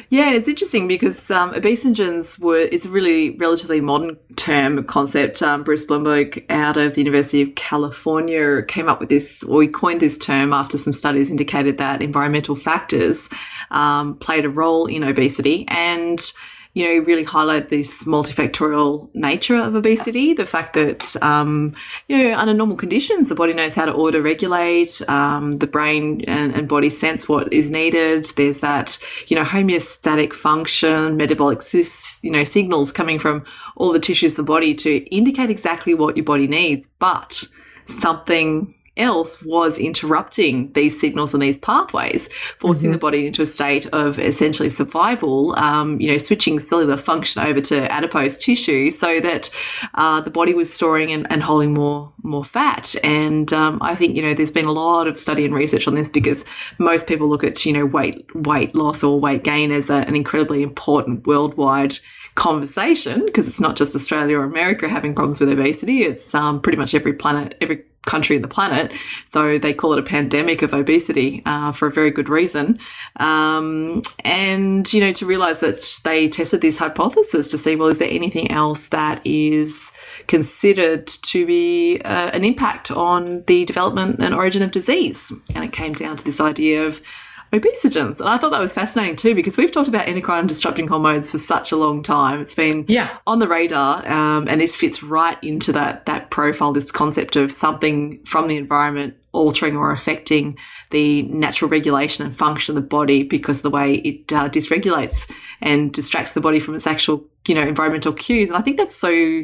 Yeah, 0.09 0.27
and 0.27 0.35
it's 0.35 0.47
interesting 0.47 0.87
because 0.87 1.29
um, 1.29 1.53
obesogens 1.53 2.39
were, 2.39 2.59
it's 2.59 2.85
a 2.85 2.89
really 2.89 3.31
relatively 3.31 3.81
modern 3.81 4.17
term 4.35 4.83
concept. 4.85 5.41
Um, 5.41 5.63
Bruce 5.63 5.85
Blumberg 5.85 6.45
out 6.49 6.77
of 6.77 6.93
the 6.93 7.01
University 7.01 7.41
of 7.41 7.55
California 7.55 8.63
came 8.63 8.87
up 8.87 8.99
with 8.99 9.09
this, 9.09 9.43
or 9.43 9.61
he 9.61 9.67
coined 9.67 9.99
this 9.99 10.17
term 10.17 10.53
after 10.53 10.77
some 10.77 10.93
studies 10.93 11.31
indicated 11.31 11.77
that 11.79 12.01
environmental 12.01 12.55
factors 12.55 13.29
um, 13.71 14.15
played 14.17 14.45
a 14.45 14.49
role 14.49 14.85
in 14.85 15.03
obesity 15.03 15.65
and 15.67 16.33
you 16.79 16.85
know, 16.85 17.03
really 17.03 17.25
highlight 17.25 17.67
this 17.67 18.05
multifactorial 18.05 19.13
nature 19.13 19.57
of 19.57 19.75
obesity. 19.75 20.33
The 20.33 20.45
fact 20.45 20.75
that, 20.75 21.21
um, 21.21 21.75
you 22.07 22.17
know, 22.17 22.37
under 22.37 22.53
normal 22.53 22.77
conditions, 22.77 23.27
the 23.27 23.35
body 23.35 23.51
knows 23.51 23.75
how 23.75 23.83
to 23.83 23.93
auto 23.93 24.21
regulate, 24.21 25.01
um, 25.09 25.57
the 25.57 25.67
brain 25.67 26.23
and, 26.25 26.55
and, 26.55 26.69
body 26.69 26.89
sense 26.89 27.27
what 27.27 27.51
is 27.51 27.69
needed. 27.69 28.27
There's 28.37 28.61
that, 28.61 28.97
you 29.27 29.35
know, 29.35 29.43
homeostatic 29.43 30.33
function, 30.33 31.17
metabolic, 31.17 31.59
you 31.73 32.31
know, 32.31 32.45
signals 32.45 32.93
coming 32.93 33.19
from 33.19 33.43
all 33.75 33.91
the 33.91 33.99
tissues 33.99 34.31
of 34.33 34.37
the 34.37 34.43
body 34.43 34.73
to 34.75 34.99
indicate 35.13 35.49
exactly 35.49 35.93
what 35.93 36.15
your 36.15 36.23
body 36.23 36.47
needs. 36.47 36.87
But 36.99 37.43
something 37.87 38.73
else 38.99 39.41
was 39.43 39.77
interrupting 39.79 40.71
these 40.73 40.99
signals 40.99 41.33
and 41.33 41.41
these 41.41 41.59
pathways, 41.59 42.29
forcing 42.59 42.87
mm-hmm. 42.87 42.93
the 42.93 42.99
body 42.99 43.27
into 43.27 43.41
a 43.41 43.45
state 43.45 43.85
of 43.87 44.19
essentially 44.19 44.69
survival, 44.69 45.57
um, 45.57 45.99
you 45.99 46.11
know, 46.11 46.17
switching 46.17 46.59
cellular 46.59 46.97
function 46.97 47.41
over 47.41 47.61
to 47.61 47.91
adipose 47.91 48.37
tissue 48.37 48.91
so 48.91 49.19
that 49.19 49.49
uh, 49.95 50.21
the 50.21 50.29
body 50.29 50.53
was 50.53 50.71
storing 50.71 51.11
and, 51.11 51.29
and, 51.31 51.39
holding 51.39 51.73
more 51.73 52.11
more 52.21 52.43
fat. 52.43 52.95
And 53.03 53.51
um, 53.53 53.79
I 53.81 53.95
think, 53.95 54.15
you 54.15 54.21
know, 54.21 54.33
there's 54.33 54.51
been 54.51 54.65
a 54.65 54.71
lot 54.71 55.07
of 55.07 55.17
study 55.17 55.45
and 55.45 55.53
research 55.53 55.87
on 55.87 55.95
this 55.95 56.09
because 56.09 56.43
most 56.77 57.07
people 57.07 57.29
look 57.29 57.43
at, 57.43 57.65
you 57.65 57.71
know, 57.71 57.85
weight, 57.85 58.25
weight 58.35 58.75
loss 58.75 59.03
or 59.03 59.19
weight 59.19 59.43
gain 59.43 59.71
as 59.71 59.89
a, 59.89 59.95
an 59.95 60.15
incredibly 60.15 60.61
important 60.61 61.25
worldwide 61.25 61.97
conversation 62.35 63.25
because 63.25 63.47
it's 63.47 63.59
not 63.59 63.75
just 63.75 63.95
Australia 63.95 64.37
or 64.37 64.43
America 64.43 64.87
having 64.87 65.13
problems 65.13 65.39
with 65.39 65.49
obesity. 65.49 66.03
It's 66.03 66.33
um, 66.33 66.61
pretty 66.61 66.77
much 66.77 66.93
every 66.95 67.13
planet, 67.13 67.57
every 67.61 67.83
country 68.05 68.35
on 68.37 68.41
the 68.41 68.47
planet. 68.47 68.91
So 69.25 69.57
they 69.57 69.73
call 69.73 69.93
it 69.93 69.99
a 69.99 70.03
pandemic 70.03 70.61
of 70.61 70.73
obesity 70.73 71.43
uh, 71.45 71.71
for 71.71 71.87
a 71.87 71.91
very 71.91 72.11
good 72.11 72.29
reason. 72.29 72.79
Um, 73.17 74.01
and, 74.23 74.91
you 74.91 75.01
know, 75.01 75.13
to 75.13 75.25
realize 75.25 75.59
that 75.59 75.99
they 76.03 76.29
tested 76.29 76.61
this 76.61 76.79
hypothesis 76.79 77.51
to 77.51 77.57
see, 77.57 77.75
well, 77.75 77.89
is 77.89 77.99
there 77.99 78.09
anything 78.09 78.51
else 78.51 78.87
that 78.89 79.21
is 79.25 79.93
considered 80.27 81.07
to 81.07 81.45
be 81.45 82.01
uh, 82.03 82.31
an 82.31 82.43
impact 82.45 82.89
on 82.89 83.43
the 83.43 83.65
development 83.65 84.19
and 84.19 84.33
origin 84.33 84.61
of 84.61 84.71
disease? 84.71 85.31
And 85.53 85.63
it 85.63 85.73
came 85.73 85.93
down 85.93 86.17
to 86.17 86.25
this 86.25 86.41
idea 86.41 86.85
of 86.85 87.01
obesogens. 87.51 88.19
And 88.19 88.29
I 88.29 88.37
thought 88.37 88.51
that 88.51 88.59
was 88.59 88.73
fascinating 88.73 89.15
too 89.15 89.35
because 89.35 89.57
we've 89.57 89.71
talked 89.71 89.87
about 89.87 90.07
endocrine 90.07 90.47
disrupting 90.47 90.87
hormones 90.87 91.29
for 91.29 91.37
such 91.37 91.71
a 91.71 91.75
long 91.75 92.03
time. 92.03 92.41
It's 92.41 92.55
been 92.55 92.85
yeah. 92.87 93.17
on 93.25 93.39
the 93.39 93.47
radar, 93.47 94.07
um, 94.07 94.47
and 94.47 94.61
this 94.61 94.75
fits 94.75 95.03
right 95.03 95.41
into 95.43 95.71
that 95.73 96.05
that 96.05 96.29
profile. 96.29 96.73
This 96.73 96.91
concept 96.91 97.35
of 97.35 97.51
something 97.51 98.23
from 98.25 98.47
the 98.47 98.57
environment 98.57 99.15
altering 99.31 99.77
or 99.77 99.91
affecting 99.91 100.57
the 100.89 101.21
natural 101.23 101.69
regulation 101.69 102.25
and 102.25 102.35
function 102.35 102.75
of 102.75 102.81
the 102.81 102.87
body 102.87 103.23
because 103.23 103.59
of 103.59 103.63
the 103.63 103.69
way 103.69 103.95
it 103.95 104.33
uh, 104.33 104.49
dysregulates 104.49 105.31
and 105.61 105.93
distracts 105.93 106.33
the 106.33 106.41
body 106.41 106.59
from 106.59 106.73
its 106.73 106.87
actual, 106.87 107.23
you 107.47 107.53
know, 107.53 107.61
environmental 107.61 108.11
cues. 108.11 108.49
And 108.49 108.57
I 108.57 108.61
think 108.61 108.77
that's 108.77 108.95
so 108.95 109.43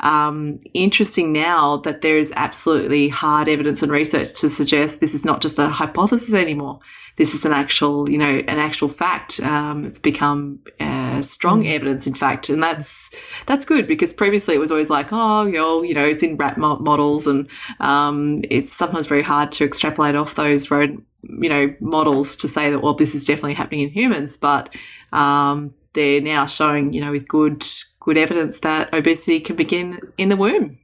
um, 0.00 0.60
interesting 0.74 1.32
now 1.32 1.78
that 1.78 2.02
there 2.02 2.18
is 2.18 2.32
absolutely 2.36 3.08
hard 3.08 3.48
evidence 3.48 3.82
and 3.82 3.90
research 3.90 4.34
to 4.40 4.48
suggest 4.48 5.00
this 5.00 5.14
is 5.14 5.24
not 5.24 5.40
just 5.40 5.58
a 5.58 5.68
hypothesis 5.68 6.34
anymore 6.34 6.80
this 7.16 7.34
is 7.34 7.44
an 7.44 7.52
actual, 7.52 8.08
you 8.08 8.18
know, 8.18 8.42
an 8.46 8.58
actual 8.58 8.88
fact. 8.88 9.40
Um, 9.40 9.84
it's 9.84 9.98
become 9.98 10.60
uh, 10.78 11.22
strong 11.22 11.62
mm. 11.62 11.72
evidence, 11.72 12.06
in 12.06 12.14
fact, 12.14 12.48
and 12.50 12.62
that's 12.62 13.10
that's 13.46 13.64
good 13.64 13.86
because 13.86 14.12
previously 14.12 14.54
it 14.54 14.58
was 14.58 14.70
always 14.70 14.90
like, 14.90 15.08
oh, 15.12 15.42
you 15.46 15.94
know, 15.94 16.04
it's 16.04 16.22
in 16.22 16.36
rat 16.36 16.58
models, 16.58 17.26
and 17.26 17.48
um, 17.80 18.38
it's 18.50 18.72
sometimes 18.72 19.06
very 19.06 19.22
hard 19.22 19.50
to 19.52 19.64
extrapolate 19.64 20.14
off 20.14 20.34
those 20.34 20.70
rodent, 20.70 21.04
you 21.22 21.48
know, 21.48 21.74
models 21.80 22.36
to 22.36 22.48
say 22.48 22.70
that 22.70 22.80
well, 22.80 22.94
this 22.94 23.14
is 23.14 23.24
definitely 23.24 23.54
happening 23.54 23.80
in 23.80 23.90
humans, 23.90 24.36
but 24.36 24.74
um, 25.12 25.72
they're 25.94 26.20
now 26.20 26.44
showing, 26.44 26.92
you 26.92 27.00
know, 27.00 27.12
with 27.12 27.26
good 27.26 27.64
good 28.06 28.16
evidence 28.16 28.60
that 28.60 28.94
obesity 28.94 29.40
can 29.40 29.56
begin 29.56 29.98
in 30.16 30.28
the 30.28 30.36
womb. 30.36 30.78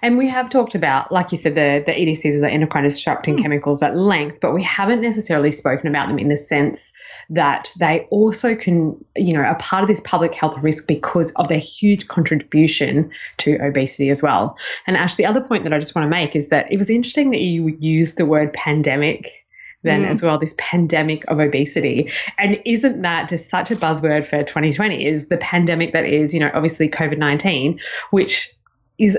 And 0.00 0.16
we 0.16 0.26
have 0.26 0.48
talked 0.48 0.74
about, 0.74 1.12
like 1.12 1.30
you 1.32 1.36
said, 1.36 1.54
the, 1.54 1.82
the 1.84 1.92
EDCs 1.92 2.34
or 2.34 2.40
the 2.40 2.48
endocrine 2.48 2.84
disrupting 2.84 3.36
mm. 3.36 3.42
chemicals 3.42 3.82
at 3.82 3.94
length, 3.94 4.38
but 4.40 4.54
we 4.54 4.62
haven't 4.62 5.02
necessarily 5.02 5.52
spoken 5.52 5.86
about 5.86 6.08
them 6.08 6.18
in 6.18 6.28
the 6.28 6.36
sense 6.38 6.94
that 7.28 7.70
they 7.78 8.06
also 8.10 8.56
can, 8.56 8.96
you 9.16 9.34
know, 9.34 9.40
are 9.40 9.58
part 9.58 9.82
of 9.82 9.88
this 9.88 10.00
public 10.00 10.34
health 10.34 10.56
risk 10.62 10.86
because 10.86 11.30
of 11.32 11.48
their 11.48 11.58
huge 11.58 12.08
contribution 12.08 13.10
to 13.36 13.58
obesity 13.58 14.08
as 14.08 14.22
well. 14.22 14.56
And 14.86 14.96
Ash, 14.96 15.16
the 15.16 15.26
other 15.26 15.42
point 15.42 15.64
that 15.64 15.74
I 15.74 15.78
just 15.78 15.94
want 15.94 16.06
to 16.06 16.10
make 16.10 16.34
is 16.34 16.48
that 16.48 16.72
it 16.72 16.78
was 16.78 16.88
interesting 16.88 17.30
that 17.32 17.40
you 17.40 17.76
used 17.80 18.16
the 18.16 18.24
word 18.24 18.54
pandemic 18.54 19.39
then 19.82 20.02
mm. 20.02 20.08
as 20.08 20.22
well 20.22 20.38
this 20.38 20.54
pandemic 20.58 21.24
of 21.28 21.40
obesity 21.40 22.10
and 22.38 22.60
isn't 22.64 23.00
that 23.02 23.28
just 23.28 23.48
such 23.48 23.70
a 23.70 23.76
buzzword 23.76 24.26
for 24.26 24.42
2020 24.42 25.06
is 25.06 25.28
the 25.28 25.36
pandemic 25.38 25.92
that 25.92 26.04
is 26.04 26.34
you 26.34 26.40
know 26.40 26.50
obviously 26.54 26.88
covid-19 26.88 27.80
which 28.10 28.52
is 28.98 29.18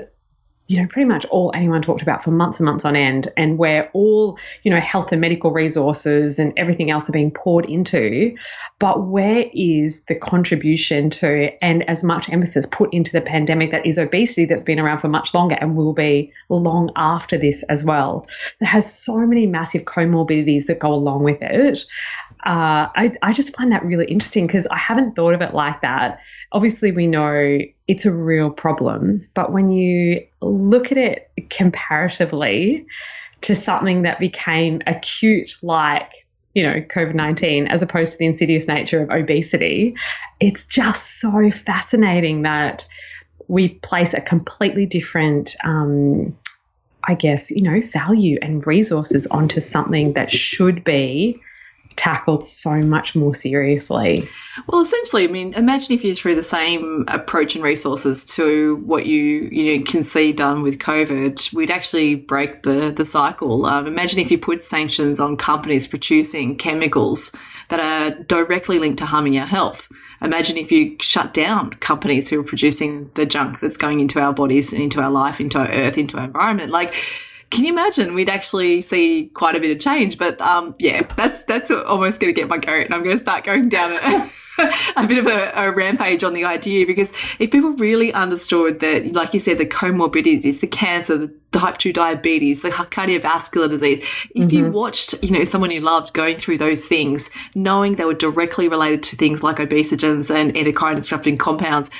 you 0.72 0.80
know, 0.80 0.88
pretty 0.88 1.06
much 1.06 1.26
all 1.26 1.52
anyone 1.54 1.82
talked 1.82 2.00
about 2.00 2.24
for 2.24 2.30
months 2.30 2.58
and 2.58 2.64
months 2.64 2.84
on 2.84 2.96
end, 2.96 3.30
and 3.36 3.58
where 3.58 3.90
all, 3.92 4.38
you 4.62 4.70
know, 4.70 4.80
health 4.80 5.12
and 5.12 5.20
medical 5.20 5.50
resources 5.50 6.38
and 6.38 6.52
everything 6.56 6.90
else 6.90 7.08
are 7.08 7.12
being 7.12 7.30
poured 7.30 7.66
into. 7.66 8.34
But 8.78 9.06
where 9.06 9.44
is 9.52 10.02
the 10.04 10.14
contribution 10.14 11.10
to 11.10 11.50
and 11.62 11.88
as 11.88 12.02
much 12.02 12.30
emphasis 12.30 12.64
put 12.66 12.92
into 12.92 13.12
the 13.12 13.20
pandemic 13.20 13.70
that 13.70 13.84
is 13.84 13.98
obesity 13.98 14.46
that's 14.46 14.64
been 14.64 14.80
around 14.80 14.98
for 14.98 15.08
much 15.08 15.34
longer 15.34 15.56
and 15.60 15.76
will 15.76 15.92
be 15.92 16.32
long 16.48 16.90
after 16.96 17.36
this 17.36 17.62
as 17.64 17.84
well? 17.84 18.26
That 18.60 18.66
has 18.66 18.92
so 18.92 19.18
many 19.18 19.46
massive 19.46 19.82
comorbidities 19.82 20.66
that 20.66 20.78
go 20.78 20.92
along 20.92 21.22
with 21.22 21.42
it. 21.42 21.84
Uh, 22.44 22.90
I, 22.96 23.12
I 23.22 23.32
just 23.32 23.54
find 23.56 23.70
that 23.70 23.84
really 23.84 24.06
interesting 24.06 24.46
because 24.46 24.66
I 24.68 24.78
haven't 24.78 25.14
thought 25.14 25.34
of 25.34 25.42
it 25.42 25.54
like 25.54 25.80
that. 25.82 26.18
Obviously, 26.52 26.92
we 26.92 27.06
know 27.06 27.58
it's 27.88 28.06
a 28.06 28.12
real 28.12 28.50
problem, 28.50 29.26
but 29.34 29.52
when 29.52 29.70
you 29.70 30.24
look 30.40 30.92
at 30.92 30.98
it 30.98 31.30
comparatively 31.50 32.86
to 33.42 33.56
something 33.56 34.02
that 34.02 34.20
became 34.20 34.82
acute, 34.86 35.56
like 35.62 36.22
you 36.54 36.62
know, 36.62 36.80
COVID 36.80 37.14
19, 37.14 37.66
as 37.68 37.82
opposed 37.82 38.12
to 38.12 38.18
the 38.18 38.26
insidious 38.26 38.68
nature 38.68 39.02
of 39.02 39.10
obesity, 39.10 39.94
it's 40.40 40.66
just 40.66 41.20
so 41.20 41.50
fascinating 41.50 42.42
that 42.42 42.86
we 43.48 43.70
place 43.70 44.14
a 44.14 44.20
completely 44.20 44.86
different, 44.86 45.56
um, 45.64 46.36
I 47.04 47.14
guess, 47.14 47.50
you 47.50 47.62
know, 47.62 47.80
value 47.92 48.38
and 48.42 48.66
resources 48.66 49.26
onto 49.28 49.60
something 49.60 50.12
that 50.12 50.30
should 50.30 50.84
be 50.84 51.40
tackled 51.96 52.44
so 52.44 52.76
much 52.80 53.14
more 53.14 53.34
seriously. 53.34 54.28
Well, 54.66 54.80
essentially, 54.80 55.24
I 55.24 55.26
mean, 55.28 55.54
imagine 55.54 55.92
if 55.92 56.04
you 56.04 56.14
threw 56.14 56.34
the 56.34 56.42
same 56.42 57.04
approach 57.08 57.54
and 57.54 57.64
resources 57.64 58.24
to 58.26 58.76
what 58.84 59.06
you 59.06 59.48
you 59.52 59.78
know 59.78 59.84
can 59.84 60.04
see 60.04 60.32
done 60.32 60.62
with 60.62 60.78
COVID, 60.78 61.52
we'd 61.54 61.70
actually 61.70 62.14
break 62.14 62.62
the 62.62 62.90
the 62.90 63.04
cycle. 63.04 63.66
Um, 63.66 63.86
imagine 63.86 64.20
if 64.20 64.30
you 64.30 64.38
put 64.38 64.62
sanctions 64.62 65.20
on 65.20 65.36
companies 65.36 65.86
producing 65.86 66.56
chemicals 66.56 67.34
that 67.68 67.80
are 67.80 68.22
directly 68.24 68.78
linked 68.78 68.98
to 68.98 69.06
harming 69.06 69.38
our 69.38 69.46
health. 69.46 69.90
Imagine 70.20 70.58
if 70.58 70.70
you 70.70 70.96
shut 71.00 71.32
down 71.32 71.70
companies 71.74 72.28
who 72.28 72.40
are 72.40 72.44
producing 72.44 73.10
the 73.14 73.24
junk 73.24 73.60
that's 73.60 73.78
going 73.78 74.00
into 74.00 74.20
our 74.20 74.32
bodies 74.32 74.72
into 74.72 75.00
our 75.00 75.10
life, 75.10 75.40
into 75.40 75.58
our 75.58 75.68
earth, 75.68 75.96
into 75.96 76.18
our 76.18 76.24
environment. 76.24 76.70
Like 76.70 76.94
can 77.52 77.64
you 77.64 77.72
imagine? 77.72 78.14
We'd 78.14 78.30
actually 78.30 78.80
see 78.80 79.26
quite 79.34 79.54
a 79.54 79.60
bit 79.60 79.70
of 79.70 79.78
change. 79.78 80.18
But 80.18 80.40
um, 80.40 80.74
yeah, 80.78 81.02
that's 81.16 81.42
that's 81.44 81.70
almost 81.70 82.18
going 82.18 82.34
to 82.34 82.40
get 82.40 82.48
my 82.48 82.58
goat, 82.58 82.86
and 82.86 82.94
I'm 82.94 83.04
going 83.04 83.16
to 83.16 83.22
start 83.22 83.44
going 83.44 83.68
down 83.68 83.92
a, 83.92 84.30
a 84.96 85.06
bit 85.06 85.18
of 85.18 85.26
a, 85.26 85.52
a, 85.54 85.70
rampage 85.70 86.24
on 86.24 86.32
the 86.32 86.44
idea 86.44 86.86
because 86.86 87.12
if 87.38 87.50
people 87.50 87.72
really 87.72 88.12
understood 88.12 88.80
that, 88.80 89.12
like 89.12 89.34
you 89.34 89.40
said, 89.40 89.58
the 89.58 89.66
comorbidities, 89.66 90.60
the 90.60 90.66
cancer, 90.66 91.18
the 91.18 91.34
type 91.52 91.76
two 91.76 91.92
diabetes, 91.92 92.62
the 92.62 92.70
cardiovascular 92.70 93.68
disease, 93.68 93.98
if 94.34 94.48
mm-hmm. 94.48 94.56
you 94.56 94.70
watched, 94.70 95.22
you 95.22 95.30
know, 95.30 95.44
someone 95.44 95.70
you 95.70 95.82
loved 95.82 96.14
going 96.14 96.38
through 96.38 96.56
those 96.56 96.88
things, 96.88 97.30
knowing 97.54 97.96
they 97.96 98.06
were 98.06 98.14
directly 98.14 98.66
related 98.66 99.02
to 99.02 99.16
things 99.16 99.42
like 99.42 99.56
obesogens 99.56 100.34
and 100.34 100.56
endocrine 100.56 100.96
disrupting 100.96 101.36
compounds, 101.36 101.90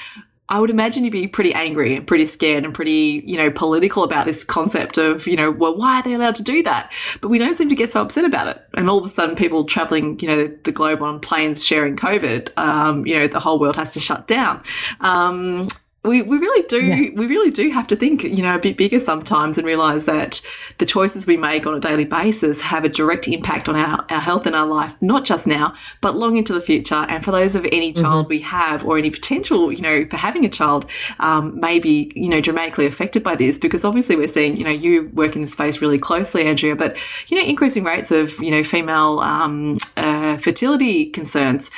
I 0.53 0.61
would 0.61 0.69
imagine 0.69 1.03
you'd 1.03 1.13
be 1.13 1.27
pretty 1.27 1.55
angry 1.55 1.97
and 1.97 2.07
pretty 2.07 2.27
scared 2.27 2.67
and 2.67 2.75
pretty, 2.75 3.23
you 3.27 3.39
know, 3.39 3.51
political 3.51 4.05
about 4.05 4.27
this 4.27 4.45
concept 4.45 4.99
of, 4.99 5.27
you 5.27 5.35
know, 5.35 5.51
well, 5.51 5.75
why 5.79 6.01
are 6.01 6.03
they 6.03 6.13
allowed 6.13 6.35
to 6.37 6.43
do 6.43 6.63
that? 6.65 6.93
But 7.23 7.31
we 7.31 7.39
don't 7.39 7.55
seem 7.55 7.71
to 7.71 7.75
get 7.75 7.91
so 7.91 8.03
upset 8.03 8.27
about 8.27 8.49
it. 8.49 8.63
And 8.75 8.91
all 8.91 8.99
of 8.99 9.07
a 9.07 9.09
sudden, 9.09 9.35
people 9.35 9.65
traveling, 9.65 10.21
you 10.21 10.29
know, 10.29 10.55
the 10.65 10.71
globe 10.71 11.01
on 11.01 11.21
planes 11.21 11.65
sharing 11.65 11.97
COVID, 11.97 12.51
um, 12.59 13.07
you 13.07 13.19
know, 13.19 13.27
the 13.29 13.41
whole 13.41 13.59
world 13.59 13.77
has 13.77 13.95
to 13.95 14.01
shut 14.01 14.29
down. 14.29 14.63
Um, 15.01 15.69
we, 16.05 16.21
we 16.21 16.37
really 16.37 16.67
do 16.67 16.85
yeah. 16.85 17.11
we 17.15 17.27
really 17.27 17.51
do 17.51 17.71
have 17.71 17.87
to 17.87 17.95
think 17.95 18.25
you 18.25 18.43
know 18.43 18.57
a 18.57 18.59
bit 18.59 18.77
bigger 18.77 18.99
sometimes 18.99 19.57
and 19.57 19.67
realize 19.67 20.05
that 20.07 20.41
the 20.79 20.87
choices 20.87 21.27
we 21.27 21.37
make 21.37 21.65
on 21.65 21.75
a 21.75 21.81
daily 21.81 22.05
basis 22.05 22.61
have 22.61 22.85
a 22.85 22.89
direct 22.89 23.29
impact 23.29 23.69
on 23.69 23.77
our, 23.77 24.05
our 24.11 24.21
health 24.21 24.45
and 24.47 24.57
our 24.57 24.67
life 24.67 25.01
not 25.01 25.25
just 25.25 25.47
now 25.47 25.73
but 26.01 26.17
long 26.17 26.37
into 26.37 26.53
the 26.53 26.61
future 26.61 27.07
and 27.09 27.25
for 27.25 27.31
those 27.31 27.55
of 27.55 27.65
any 27.71 27.93
mm-hmm. 27.93 28.03
child 28.03 28.25
mm-hmm. 28.25 28.31
we 28.31 28.41
have 28.41 28.85
or 28.85 28.99
any 28.99 29.11
potential 29.11 29.71
you 29.71 29.81
know 29.81 30.05
for 30.07 30.17
having 30.17 30.45
a 30.45 30.49
child 30.49 30.87
um, 31.21 31.59
may 31.61 31.79
be 31.79 32.11
you 32.17 32.29
know 32.29 32.41
dramatically 32.41 32.87
affected 32.87 33.23
by 33.23 33.37
this 33.37 33.59
because 33.59 33.85
obviously 33.85 34.17
we're 34.17 34.27
seeing 34.27 34.57
you 34.57 34.65
know 34.65 34.71
you 34.71 35.09
work 35.15 35.37
in 35.37 35.43
this 35.43 35.53
space 35.53 35.81
really 35.81 35.99
closely 35.99 36.47
andrea 36.47 36.75
but 36.75 36.97
you 37.29 37.37
know 37.37 37.45
increasing 37.45 37.85
rates 37.85 38.11
of 38.11 38.37
you 38.41 38.51
know 38.51 38.65
female 38.65 39.21
um, 39.21 39.77
uh, 39.97 40.37
fertility 40.39 41.07
concerns 41.07 41.71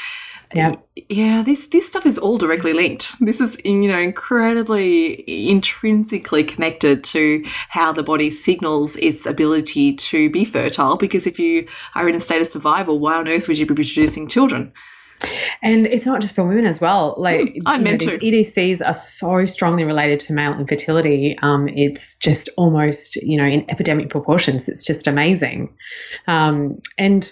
yeah. 0.54 0.74
Yeah, 1.08 1.42
this 1.42 1.66
this 1.66 1.88
stuff 1.88 2.06
is 2.06 2.18
all 2.18 2.38
directly 2.38 2.72
linked. 2.72 3.18
This 3.20 3.40
is 3.40 3.60
you 3.64 3.88
know 3.88 3.98
incredibly 3.98 5.48
intrinsically 5.50 6.44
connected 6.44 7.02
to 7.04 7.44
how 7.68 7.92
the 7.92 8.02
body 8.02 8.30
signals 8.30 8.96
its 8.96 9.26
ability 9.26 9.94
to 9.94 10.30
be 10.30 10.44
fertile 10.44 10.96
because 10.96 11.26
if 11.26 11.38
you 11.38 11.66
are 11.94 12.08
in 12.08 12.14
a 12.14 12.20
state 12.20 12.40
of 12.40 12.46
survival, 12.46 13.00
why 13.00 13.16
on 13.16 13.28
earth 13.28 13.48
would 13.48 13.58
you 13.58 13.66
be 13.66 13.74
producing 13.74 14.28
children? 14.28 14.72
And 15.62 15.86
it's 15.86 16.06
not 16.06 16.20
just 16.20 16.34
for 16.34 16.44
women 16.44 16.66
as 16.66 16.80
well. 16.80 17.14
Like 17.18 17.54
mm, 17.54 17.62
I 17.66 17.78
meant 17.78 18.04
know, 18.04 18.16
these 18.16 18.54
EDCs 18.54 18.86
are 18.86 18.94
so 18.94 19.44
strongly 19.46 19.84
related 19.84 20.20
to 20.20 20.32
male 20.32 20.52
infertility. 20.52 21.36
Um, 21.42 21.68
it's 21.68 22.16
just 22.18 22.48
almost 22.56 23.16
you 23.16 23.36
know 23.36 23.44
in 23.44 23.68
epidemic 23.70 24.10
proportions. 24.10 24.68
It's 24.68 24.84
just 24.84 25.06
amazing. 25.06 25.74
Um, 26.26 26.80
and 26.98 27.30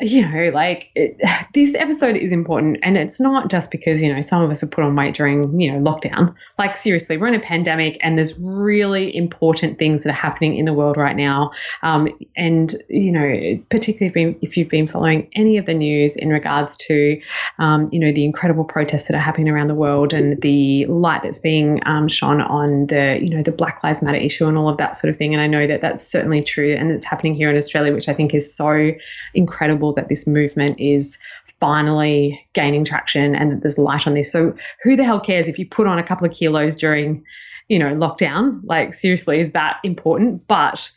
you 0.00 0.28
know, 0.28 0.50
like 0.50 0.90
it, 0.94 1.20
this 1.54 1.74
episode 1.74 2.16
is 2.16 2.32
important, 2.32 2.78
and 2.82 2.96
it's 2.96 3.20
not 3.20 3.50
just 3.50 3.70
because 3.70 4.02
you 4.02 4.12
know 4.12 4.20
some 4.20 4.42
of 4.42 4.50
us 4.50 4.60
have 4.60 4.70
put 4.70 4.84
on 4.84 4.96
weight 4.96 5.14
during 5.14 5.58
you 5.58 5.72
know 5.72 5.78
lockdown. 5.78 6.34
Like 6.58 6.76
seriously, 6.76 7.16
we're 7.16 7.28
in 7.28 7.34
a 7.34 7.40
pandemic, 7.40 7.98
and 8.00 8.18
there's 8.18 8.38
really 8.38 9.14
important 9.14 9.78
things 9.78 10.02
that 10.02 10.10
are 10.10 10.12
happening 10.12 10.56
in 10.56 10.64
the 10.64 10.72
world 10.72 10.96
right 10.96 11.16
now. 11.16 11.52
Um, 11.82 12.08
and 12.36 12.74
you 12.88 13.12
know, 13.12 13.60
particularly 13.70 14.36
if 14.42 14.56
you've 14.56 14.68
been 14.68 14.86
following 14.86 15.28
any 15.34 15.56
of 15.56 15.66
the 15.66 15.74
news 15.74 16.16
in 16.16 16.30
regards 16.30 16.76
to 16.78 17.20
um, 17.58 17.88
you 17.92 17.98
know 17.98 18.12
the 18.12 18.24
incredible 18.24 18.64
protests 18.64 19.08
that 19.08 19.16
are 19.16 19.20
happening 19.20 19.48
around 19.48 19.68
the 19.68 19.74
world, 19.74 20.12
and 20.12 20.40
the 20.42 20.86
light 20.86 21.22
that's 21.22 21.38
being 21.38 21.80
um, 21.86 22.08
shone 22.08 22.40
on 22.40 22.86
the 22.86 23.18
you 23.20 23.30
know 23.30 23.42
the 23.42 23.52
Black 23.52 23.82
Lives 23.84 24.02
Matter 24.02 24.18
issue 24.18 24.46
and 24.46 24.58
all 24.58 24.68
of 24.68 24.76
that 24.78 24.96
sort 24.96 25.10
of 25.10 25.16
thing. 25.16 25.34
And 25.34 25.42
I 25.42 25.46
know 25.46 25.66
that 25.66 25.80
that's 25.80 26.06
certainly 26.06 26.42
true, 26.42 26.74
and 26.74 26.90
it's 26.90 27.04
happening 27.04 27.34
here 27.34 27.50
in 27.50 27.56
Australia, 27.56 27.92
which 27.92 28.08
I 28.08 28.14
think 28.14 28.34
is 28.34 28.54
so 28.54 28.92
incredible 29.34 29.83
incredible 29.84 29.94
that 29.94 30.08
this 30.08 30.26
movement 30.26 30.80
is 30.80 31.18
finally 31.60 32.46
gaining 32.52 32.84
traction 32.84 33.34
and 33.34 33.52
that 33.52 33.60
there's 33.62 33.78
light 33.78 34.06
on 34.06 34.14
this. 34.14 34.30
So 34.30 34.54
who 34.82 34.96
the 34.96 35.04
hell 35.04 35.20
cares 35.20 35.48
if 35.48 35.58
you 35.58 35.66
put 35.66 35.86
on 35.86 35.98
a 35.98 36.02
couple 36.02 36.26
of 36.26 36.32
kilos 36.32 36.76
during, 36.76 37.24
you 37.68 37.78
know, 37.78 37.94
lockdown? 37.94 38.60
Like 38.64 38.94
seriously, 38.94 39.40
is 39.40 39.52
that 39.52 39.78
important? 39.82 40.46
But 40.46 40.90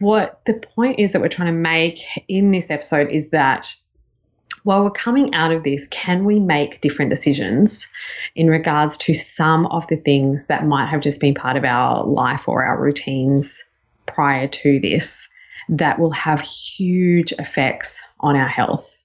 what 0.00 0.40
the 0.46 0.54
point 0.54 0.98
is 0.98 1.12
that 1.12 1.20
we're 1.20 1.28
trying 1.28 1.52
to 1.52 1.60
make 1.60 2.00
in 2.28 2.50
this 2.50 2.70
episode 2.70 3.10
is 3.10 3.28
that 3.30 3.74
while 4.64 4.84
we're 4.84 4.90
coming 4.90 5.34
out 5.34 5.50
of 5.50 5.64
this, 5.64 5.88
can 5.88 6.24
we 6.24 6.38
make 6.38 6.80
different 6.80 7.10
decisions 7.10 7.88
in 8.36 8.48
regards 8.48 8.96
to 8.96 9.12
some 9.12 9.66
of 9.66 9.86
the 9.88 9.96
things 9.96 10.46
that 10.46 10.66
might 10.66 10.86
have 10.86 11.00
just 11.00 11.20
been 11.20 11.34
part 11.34 11.56
of 11.56 11.64
our 11.64 12.04
life 12.06 12.48
or 12.48 12.64
our 12.64 12.80
routines 12.80 13.64
prior 14.06 14.46
to 14.46 14.78
this? 14.80 15.28
That 15.72 15.98
will 15.98 16.10
have 16.10 16.40
huge 16.40 17.32
effects 17.32 18.02
on 18.20 18.36
our 18.36 18.48
health. 18.48 18.96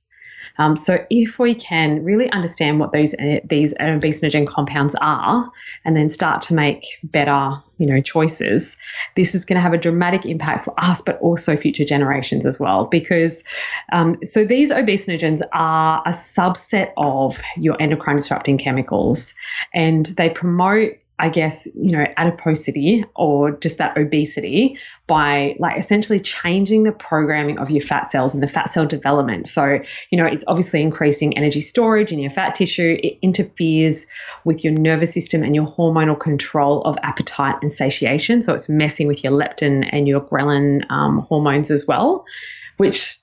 Um, 0.60 0.76
so 0.76 1.06
if 1.10 1.38
we 1.38 1.54
can 1.54 2.04
really 2.04 2.32
understand 2.32 2.80
what 2.80 2.92
those 2.92 3.14
uh, 3.16 3.40
these 3.44 3.74
obesinogen 3.76 4.48
compounds 4.48 4.96
are, 5.02 5.50
and 5.86 5.96
then 5.96 6.10
start 6.10 6.42
to 6.44 6.56
make 6.56 6.84
better 7.04 7.52
you 7.78 7.86
know 7.86 8.02
choices, 8.02 8.76
this 9.16 9.36
is 9.36 9.46
going 9.46 9.56
to 9.58 9.62
have 9.62 9.74
a 9.74 9.78
dramatic 9.78 10.26
impact 10.26 10.66
for 10.66 10.74
us, 10.80 11.00
but 11.00 11.20
also 11.20 11.56
future 11.56 11.86
generations 11.86 12.46
as 12.46 12.60
well. 12.60 12.86
Because 12.86 13.44
um, 13.92 14.18
so 14.26 14.46
these 14.46 14.72
obesinogens 14.72 15.42
are 15.54 16.02
a 16.06 16.12
subset 16.12 16.92
of 16.98 17.40
your 17.58 17.80
endocrine 17.80 18.18
disrupting 18.18 18.58
chemicals, 18.58 19.36
and 19.76 20.08
they 20.18 20.30
promote 20.30 20.94
I 21.20 21.30
guess, 21.30 21.68
you 21.74 21.98
know, 21.98 22.06
adiposity 22.18 23.04
or 23.16 23.52
just 23.52 23.80
that 23.80 23.98
obesity 23.98 24.78
by 25.08 25.56
like 25.58 25.78
essentially 25.78 26.20
changing 26.20 26.84
the 26.84 26.92
programming 26.92 27.58
of 27.58 27.72
your 27.72 27.82
fat 27.82 28.08
cells 28.08 28.36
and 28.36 28.44
the 28.44 28.48
fat 28.48 28.70
cell 28.70 28.86
development. 28.86 29.48
So, 29.48 29.80
you 30.12 30.18
know, 30.18 30.26
it's 30.26 30.46
obviously 30.48 30.82
increasing 30.82 31.36
energy 31.36 31.62
storage 31.62 32.12
in 32.12 32.20
your 32.20 32.30
fat 32.30 32.54
tissue. 32.54 33.00
It 33.02 33.18
interferes 33.24 34.06
with 34.46 34.64
your 34.64 34.74
nervous 34.74 35.12
system 35.12 35.42
and 35.42 35.56
your 35.56 35.66
hormonal 35.66 36.20
control 36.20 36.84
of 36.84 36.96
appetite 37.02 37.56
and 37.64 37.74
satiation. 37.74 38.44
So 38.44 38.54
it's 38.54 38.70
messing 38.70 39.08
with 39.08 39.24
your 39.24 39.34
leptin 39.34 39.90
and 39.92 40.08
your 40.08 40.22
ghrelin 40.22 40.90
um, 40.92 41.20
hormones 41.20 41.72
as 41.72 41.88
well, 41.88 42.26
which 42.78 43.18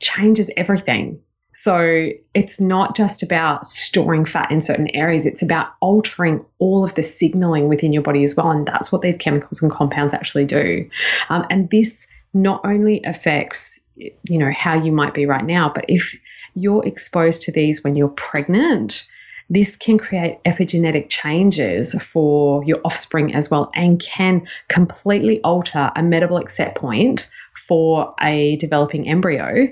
changes 0.00 0.50
everything. 0.56 1.20
So 1.54 2.10
it's 2.34 2.60
not 2.60 2.96
just 2.96 3.22
about 3.22 3.66
storing 3.66 4.24
fat 4.24 4.50
in 4.50 4.60
certain 4.60 4.88
areas, 4.94 5.24
it's 5.24 5.42
about 5.42 5.68
altering 5.80 6.44
all 6.58 6.84
of 6.84 6.94
the 6.94 7.02
signaling 7.02 7.68
within 7.68 7.92
your 7.92 8.02
body 8.02 8.24
as 8.24 8.36
well. 8.36 8.50
And 8.50 8.66
that's 8.66 8.90
what 8.90 9.02
these 9.02 9.16
chemicals 9.16 9.62
and 9.62 9.70
compounds 9.70 10.14
actually 10.14 10.44
do. 10.44 10.84
Um, 11.30 11.46
and 11.50 11.70
this 11.70 12.06
not 12.34 12.60
only 12.64 13.02
affects, 13.04 13.80
you 13.96 14.38
know, 14.38 14.50
how 14.50 14.74
you 14.74 14.90
might 14.90 15.14
be 15.14 15.26
right 15.26 15.44
now, 15.44 15.70
but 15.72 15.84
if 15.88 16.18
you're 16.54 16.84
exposed 16.84 17.42
to 17.42 17.52
these 17.52 17.84
when 17.84 17.94
you're 17.94 18.08
pregnant, 18.08 19.06
this 19.50 19.76
can 19.76 19.98
create 19.98 20.42
epigenetic 20.44 21.08
changes 21.08 21.94
for 22.02 22.64
your 22.64 22.80
offspring 22.84 23.34
as 23.34 23.50
well 23.50 23.70
and 23.74 24.00
can 24.00 24.46
completely 24.68 25.40
alter 25.42 25.92
a 25.94 26.02
metabolic 26.02 26.50
set 26.50 26.74
point 26.74 27.30
for 27.54 28.14
a 28.20 28.56
developing 28.56 29.08
embryo 29.08 29.68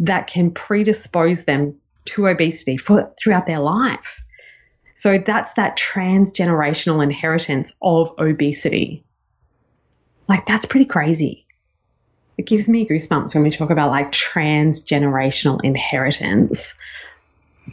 that 0.00 0.26
can 0.26 0.50
predispose 0.50 1.44
them 1.44 1.74
to 2.06 2.28
obesity 2.28 2.76
for 2.76 3.12
throughout 3.18 3.46
their 3.46 3.60
life. 3.60 4.22
So 4.94 5.18
that's 5.18 5.52
that 5.54 5.76
transgenerational 5.76 7.02
inheritance 7.02 7.74
of 7.82 8.14
obesity. 8.18 9.04
Like 10.28 10.46
that's 10.46 10.64
pretty 10.64 10.86
crazy. 10.86 11.46
It 12.38 12.46
gives 12.46 12.68
me 12.68 12.86
goosebumps 12.86 13.34
when 13.34 13.44
we 13.44 13.50
talk 13.50 13.70
about 13.70 13.90
like 13.90 14.12
transgenerational 14.12 15.60
inheritance 15.62 16.74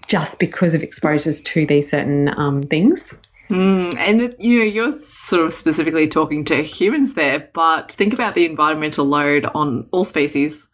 just 0.08 0.40
because 0.40 0.74
of 0.74 0.84
exposures 0.84 1.42
to 1.42 1.66
these 1.66 1.90
certain 1.90 2.30
um, 2.38 2.64
things. 2.64 3.20
Mm, 3.50 3.96
and 3.96 4.36
you 4.40 4.60
know, 4.60 4.66
you're 4.66 4.92
sort 4.92 5.46
of 5.46 5.54
specifically 5.54 6.08
talking 6.08 6.44
to 6.46 6.64
humans 6.64 7.14
there, 7.14 7.50
but 7.54 7.92
think 7.92 8.14
about 8.14 8.36
the 8.36 8.46
environmental 8.46 9.06
load 9.06 9.46
on 9.54 9.88
all 9.92 10.06
species. 10.06 10.70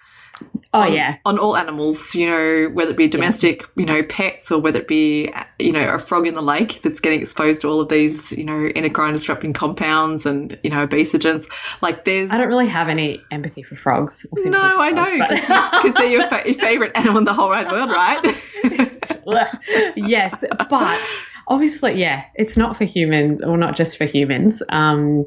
Oh 0.72 0.82
on, 0.82 0.94
yeah, 0.94 1.18
on 1.26 1.40
all 1.40 1.58
animals, 1.58 2.14
you 2.14 2.30
know, 2.30 2.70
whether 2.72 2.92
it 2.92 2.98
be 2.98 3.08
domestic, 3.08 3.62
yeah. 3.62 3.68
you 3.76 3.86
know, 3.86 4.04
pets, 4.04 4.52
or 4.52 4.62
whether 4.62 4.80
it 4.80 4.88
be, 4.88 5.34
you 5.58 5.72
know, 5.72 5.96
a 5.96 5.98
frog 5.98 6.28
in 6.28 6.36
the 6.36 6.44
lake 6.44 6.84
that's 6.84 7.00
getting 7.00 7.24
exposed 7.24 7.62
to 7.62 7.70
all 7.70 7.82
of 7.82 7.90
these, 7.90 8.32
you 8.34 8.44
know, 8.44 8.70
endocrine 8.76 9.14
disrupting 9.14 9.52
compounds 9.52 10.28
and 10.28 10.60
you 10.62 10.70
know, 10.70 10.86
obesogens. 10.86 11.50
Like, 11.82 12.06
there's. 12.06 12.30
I 12.30 12.38
don't 12.38 12.50
really 12.50 12.68
have 12.68 12.88
any 12.88 13.20
empathy 13.32 13.64
for 13.64 13.74
frogs. 13.74 14.28
no, 14.32 14.52
for 14.52 14.58
I 14.58 14.92
know, 14.92 15.06
because 15.06 15.94
they're 15.96 16.06
your, 16.06 16.30
fa- 16.30 16.44
your 16.46 16.54
favorite 16.60 16.92
animal 16.94 17.18
in 17.18 17.26
the 17.26 17.34
whole 17.34 17.50
wide 17.50 17.72
world, 17.72 17.90
right? 17.90 18.22
yes, 19.96 20.44
but 20.70 21.02
obviously, 21.48 22.00
yeah, 22.00 22.26
it's 22.36 22.58
not 22.58 22.78
for 22.78 22.86
humans, 22.86 23.42
or 23.44 23.58
not 23.58 23.76
just 23.76 23.98
for 23.98 24.06
humans. 24.06 24.62
Um, 24.70 25.26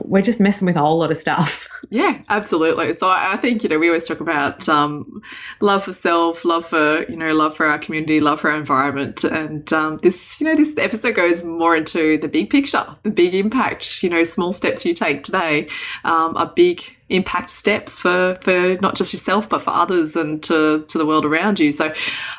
we're 0.00 0.22
just 0.22 0.40
messing 0.40 0.66
with 0.66 0.76
a 0.76 0.80
whole 0.80 0.98
lot 0.98 1.10
of 1.10 1.16
stuff. 1.16 1.68
Yeah, 1.90 2.22
absolutely. 2.30 2.94
So 2.94 3.08
I 3.08 3.36
think, 3.36 3.62
you 3.62 3.68
know, 3.68 3.78
we 3.78 3.88
always 3.88 4.06
talk 4.06 4.20
about 4.20 4.68
um, 4.70 5.22
love 5.60 5.84
for 5.84 5.92
self, 5.92 6.44
love 6.44 6.64
for, 6.64 7.04
you 7.04 7.16
know, 7.16 7.34
love 7.34 7.54
for 7.54 7.66
our 7.66 7.78
community, 7.78 8.20
love 8.20 8.40
for 8.40 8.50
our 8.50 8.56
environment. 8.56 9.22
And 9.22 9.70
um, 9.72 9.98
this, 9.98 10.40
you 10.40 10.46
know, 10.46 10.56
this 10.56 10.74
episode 10.78 11.14
goes 11.14 11.44
more 11.44 11.76
into 11.76 12.16
the 12.18 12.26
big 12.26 12.48
picture, 12.48 12.84
the 13.02 13.10
big 13.10 13.34
impact, 13.34 14.02
you 14.02 14.08
know, 14.08 14.24
small 14.24 14.52
steps 14.54 14.84
you 14.86 14.94
take 14.94 15.24
today 15.24 15.68
um, 16.04 16.36
are 16.38 16.46
big 16.46 16.93
impact 17.10 17.50
steps 17.50 17.98
for 17.98 18.38
for 18.40 18.76
not 18.80 18.96
just 18.96 19.12
yourself 19.12 19.48
but 19.48 19.60
for 19.60 19.70
others 19.70 20.16
and 20.16 20.42
to 20.42 20.84
to 20.88 20.98
the 20.98 21.04
world 21.04 21.24
around 21.24 21.60
you. 21.60 21.70
So 21.70 21.92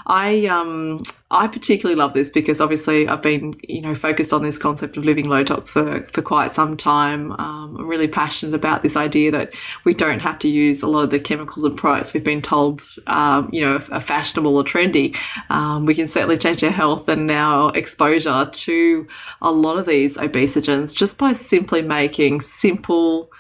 I 0.08 0.48
um 0.48 1.00
I 1.30 1.48
particularly 1.48 1.96
love 1.96 2.14
this 2.14 2.30
because 2.30 2.62
obviously 2.62 3.08
I've 3.08 3.22
been 3.22 3.60
you 3.68 3.82
know 3.82 3.94
focused 3.94 4.34
on 4.34 4.42
this 4.42 4.58
concept 4.58 4.98
of 4.98 5.06
living 5.06 5.30
low 5.30 5.44
tox 5.44 5.72
for 5.72 6.08
for 6.12 6.22
quite 6.22 6.56
some 6.56 6.78
time. 6.78 7.32
Um, 7.34 7.78
I'm 7.78 7.88
really 7.88 8.08
passionate 8.08 8.56
about 8.56 8.82
this 8.82 8.96
idea 8.96 9.32
that 9.32 9.54
we 9.84 9.94
don't 9.94 10.20
have 10.20 10.40
to 10.40 10.48
use 10.48 10.82
a 10.82 10.88
lot 10.88 11.04
of 11.04 11.10
the 11.12 11.20
chemicals 11.20 11.64
and 11.64 11.78
products 11.78 12.14
we've 12.14 12.24
been 12.24 12.42
told 12.42 12.84
um, 13.06 13.50
you 13.52 13.62
know 13.62 13.76
are 13.92 14.02
fashionable 14.02 14.56
or 14.56 14.64
trendy. 14.64 15.16
Um, 15.50 15.86
we 15.86 15.94
can 15.94 16.08
certainly 16.08 16.38
change 16.38 16.64
our 16.64 16.72
health 16.72 17.08
and 17.08 17.30
our 17.30 17.76
exposure 17.78 18.50
to 18.52 19.08
a 19.42 19.52
lot 19.52 19.78
of 19.78 19.86
these 19.86 20.18
obesogens 20.18 20.96
just 20.96 21.20
by 21.20 21.34
simply 21.34 21.84
making 21.84 22.42
simple 22.42 23.32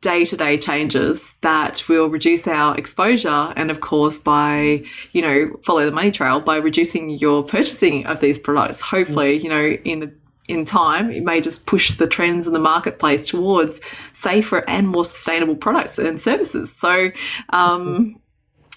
day 0.00 0.24
to 0.24 0.36
day 0.36 0.56
changes 0.56 1.36
that 1.42 1.86
will 1.88 2.08
reduce 2.08 2.48
our 2.48 2.76
exposure. 2.76 3.52
And 3.56 3.70
of 3.70 3.80
course, 3.80 4.18
by, 4.18 4.84
you 5.12 5.22
know, 5.22 5.58
follow 5.62 5.84
the 5.84 5.92
money 5.92 6.10
trail 6.10 6.40
by 6.40 6.56
reducing 6.56 7.10
your 7.10 7.44
purchasing 7.44 8.06
of 8.06 8.20
these 8.20 8.38
products. 8.38 8.80
Hopefully, 8.80 9.34
you 9.38 9.48
know, 9.48 9.64
in 9.84 10.00
the 10.00 10.12
in 10.48 10.64
time, 10.64 11.10
it 11.10 11.22
may 11.22 11.40
just 11.40 11.64
push 11.66 11.94
the 11.94 12.08
trends 12.08 12.46
in 12.46 12.52
the 12.52 12.58
marketplace 12.58 13.26
towards 13.26 13.80
safer 14.12 14.68
and 14.68 14.88
more 14.88 15.04
sustainable 15.04 15.54
products 15.54 15.96
and 15.96 16.20
services. 16.20 16.74
So, 16.74 17.10
um, 17.50 18.20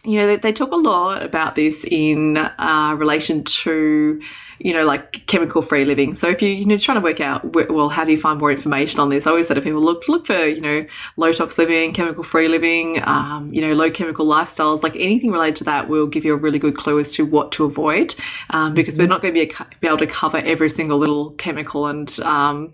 you 0.05 0.19
know, 0.19 0.27
they, 0.27 0.35
they, 0.35 0.53
talk 0.53 0.71
a 0.71 0.75
lot 0.75 1.23
about 1.23 1.55
this 1.55 1.85
in 1.85 2.37
uh, 2.37 2.95
relation 2.97 3.43
to 3.43 4.21
you 4.63 4.71
know, 4.71 4.85
like 4.85 5.27
chemical 5.27 5.61
free 5.61 5.83
living. 5.83 6.15
So 6.15 6.29
if 6.29 6.41
you, 6.41 6.47
you 6.47 6.65
know, 6.65 6.77
trying 6.77 6.95
to 6.95 7.01
work 7.01 7.19
out, 7.19 7.43
well, 7.69 7.89
how 7.89 8.05
do 8.05 8.11
you 8.11 8.17
find 8.17 8.39
more 8.39 8.49
information 8.49 9.01
on 9.01 9.09
this? 9.09 9.27
I 9.27 9.31
always 9.31 9.49
say 9.49 9.55
to 9.55 9.61
people, 9.61 9.81
look, 9.81 10.07
look 10.07 10.25
for, 10.25 10.45
you 10.45 10.61
know, 10.61 10.85
low 11.17 11.33
tox 11.33 11.57
living, 11.57 11.93
chemical 11.93 12.23
free 12.23 12.47
living, 12.47 13.01
um, 13.03 13.53
you 13.53 13.61
know, 13.61 13.73
low 13.73 13.91
chemical 13.91 14.25
lifestyles, 14.25 14.81
like 14.81 14.95
anything 14.95 15.31
related 15.31 15.57
to 15.57 15.63
that 15.65 15.89
will 15.89 16.07
give 16.07 16.23
you 16.23 16.33
a 16.33 16.37
really 16.37 16.59
good 16.59 16.77
clue 16.77 16.97
as 16.97 17.11
to 17.11 17.25
what 17.25 17.51
to 17.51 17.65
avoid. 17.65 18.15
Um, 18.51 18.73
because 18.73 18.93
mm-hmm. 18.93 19.03
we're 19.03 19.09
not 19.09 19.21
going 19.21 19.33
to 19.33 19.39
be, 19.39 19.53
be, 19.81 19.87
able 19.87 19.97
to 19.97 20.07
cover 20.07 20.37
every 20.37 20.69
single 20.69 20.97
little 20.97 21.31
chemical 21.31 21.87
and, 21.87 22.17
um, 22.21 22.71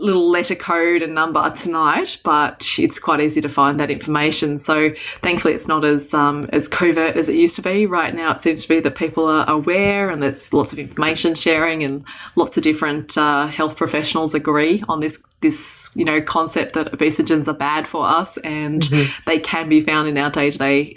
little 0.00 0.30
letter 0.30 0.54
code 0.54 1.02
and 1.02 1.14
number 1.14 1.52
tonight, 1.54 2.18
but 2.24 2.66
it's 2.78 2.98
quite 2.98 3.20
easy 3.20 3.40
to 3.40 3.48
find 3.48 3.78
that 3.78 3.90
information. 3.90 4.58
So 4.58 4.90
thankfully, 5.22 5.54
it's 5.54 5.68
not 5.68 5.84
as 5.84 6.12
um, 6.14 6.44
as 6.52 6.68
covert 6.68 7.16
as 7.16 7.28
it 7.28 7.36
used 7.36 7.56
to 7.56 7.62
be. 7.62 7.86
Right 7.86 8.14
now, 8.14 8.32
it 8.32 8.42
seems 8.42 8.62
to 8.62 8.68
be 8.68 8.80
that 8.80 8.96
people 8.96 9.26
are 9.26 9.48
aware, 9.48 10.10
and 10.10 10.22
there's 10.22 10.52
lots 10.52 10.72
of 10.72 10.78
information 10.78 11.34
sharing, 11.34 11.84
and 11.84 12.04
lots 12.34 12.56
of 12.56 12.64
different 12.64 13.16
uh, 13.16 13.46
health 13.46 13.76
professionals 13.76 14.34
agree 14.34 14.82
on 14.88 15.00
this 15.00 15.22
this 15.40 15.90
you 15.94 16.04
know 16.04 16.20
concept 16.20 16.74
that 16.74 16.92
obesogens 16.92 17.48
are 17.48 17.54
bad 17.54 17.88
for 17.88 18.06
us 18.06 18.36
and 18.38 18.82
mm-hmm. 18.82 19.10
they 19.26 19.38
can 19.38 19.68
be 19.68 19.80
found 19.80 20.06
in 20.06 20.18
our 20.18 20.30
day 20.30 20.50
to 20.50 20.58
day 20.58 20.94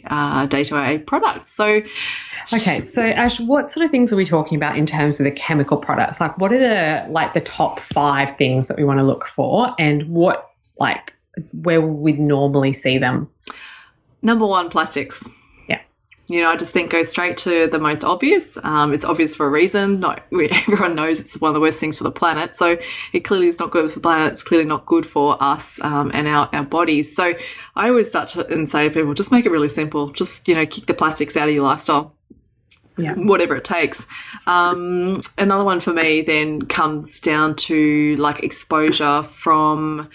day 0.48 0.64
to 0.64 0.74
day 0.74 0.98
products. 1.00 1.50
So, 1.50 1.82
okay, 2.54 2.82
so 2.82 3.04
Ash, 3.04 3.40
what 3.40 3.70
sort 3.70 3.86
of 3.86 3.92
things 3.92 4.12
are 4.12 4.16
we 4.16 4.26
talking 4.26 4.56
about 4.56 4.78
in 4.78 4.86
terms 4.86 5.20
of 5.20 5.24
the 5.24 5.32
chemical 5.32 5.78
products? 5.78 6.20
Like, 6.20 6.38
what 6.38 6.52
are 6.52 6.60
the 6.60 7.06
like 7.10 7.34
the 7.34 7.42
top 7.42 7.80
five 7.80 8.36
things 8.38 8.68
that 8.68 8.78
we 8.78 8.84
want 8.84 9.00
to 9.00 9.04
look 9.04 9.28
for, 9.28 9.76
and 9.80 10.04
what 10.10 10.52
like 10.80 11.14
where 11.62 11.82
we 11.82 12.14
normally 12.14 12.74
see 12.74 12.98
them? 12.98 13.30
Number 14.22 14.46
one, 14.46 14.70
plastics 14.70 15.30
Yeah, 15.68 15.82
you 16.30 16.42
know, 16.42 16.50
I 16.50 16.56
just 16.56 16.72
think 16.72 16.92
go 16.92 17.04
straight 17.04 17.38
to 17.38 17.68
the 17.68 17.80
most 17.80 18.04
obvious. 18.04 18.58
Um, 18.64 18.94
it's 18.94 19.06
obvious 19.06 19.36
for 19.36 19.46
a 19.46 19.50
reason. 19.50 20.00
Not 20.00 20.24
everyone 20.32 20.96
knows 20.96 21.20
it's 21.20 21.40
one 21.40 21.50
of 21.50 21.56
the 21.56 21.62
worst 21.62 21.80
things 21.80 21.98
for 21.98 22.06
the 22.06 22.12
planet. 22.12 22.56
So 22.56 22.78
it 23.12 23.22
clearly 23.22 23.48
is 23.48 23.60
not 23.60 23.72
good 23.72 23.90
for 23.90 23.96
the 23.96 24.02
planet. 24.02 24.34
It's 24.34 24.44
clearly 24.44 24.68
not 24.68 24.86
good 24.86 25.06
for 25.06 25.42
us 25.44 25.82
um, 25.84 26.12
and 26.14 26.28
our, 26.28 26.50
our 26.54 26.64
bodies. 26.64 27.14
So 27.16 27.34
I 27.76 27.90
always 27.90 28.10
start 28.10 28.30
to 28.30 28.48
and 28.48 28.70
say 28.70 28.88
to 28.88 28.94
people, 28.94 29.14
just 29.14 29.32
make 29.32 29.46
it 29.46 29.52
really 29.52 29.68
simple. 29.68 30.12
Just 30.12 30.48
you 30.48 30.56
know, 30.56 30.66
kick 30.66 30.86
the 30.86 30.94
plastics 30.94 31.36
out 31.36 31.50
of 31.50 31.54
your 31.54 31.64
lifestyle. 31.64 32.16
Yeah. 32.98 33.14
Whatever 33.18 33.56
it 33.56 33.64
takes. 33.64 34.08
Um, 34.46 35.22
another 35.38 35.66
one 35.66 35.80
for 35.80 35.94
me 35.94 36.22
then 36.22 36.64
comes 36.64 37.20
down 37.20 37.56
to 37.56 38.16
like 38.18 38.44
exposure 38.44 39.24
from 39.24 40.10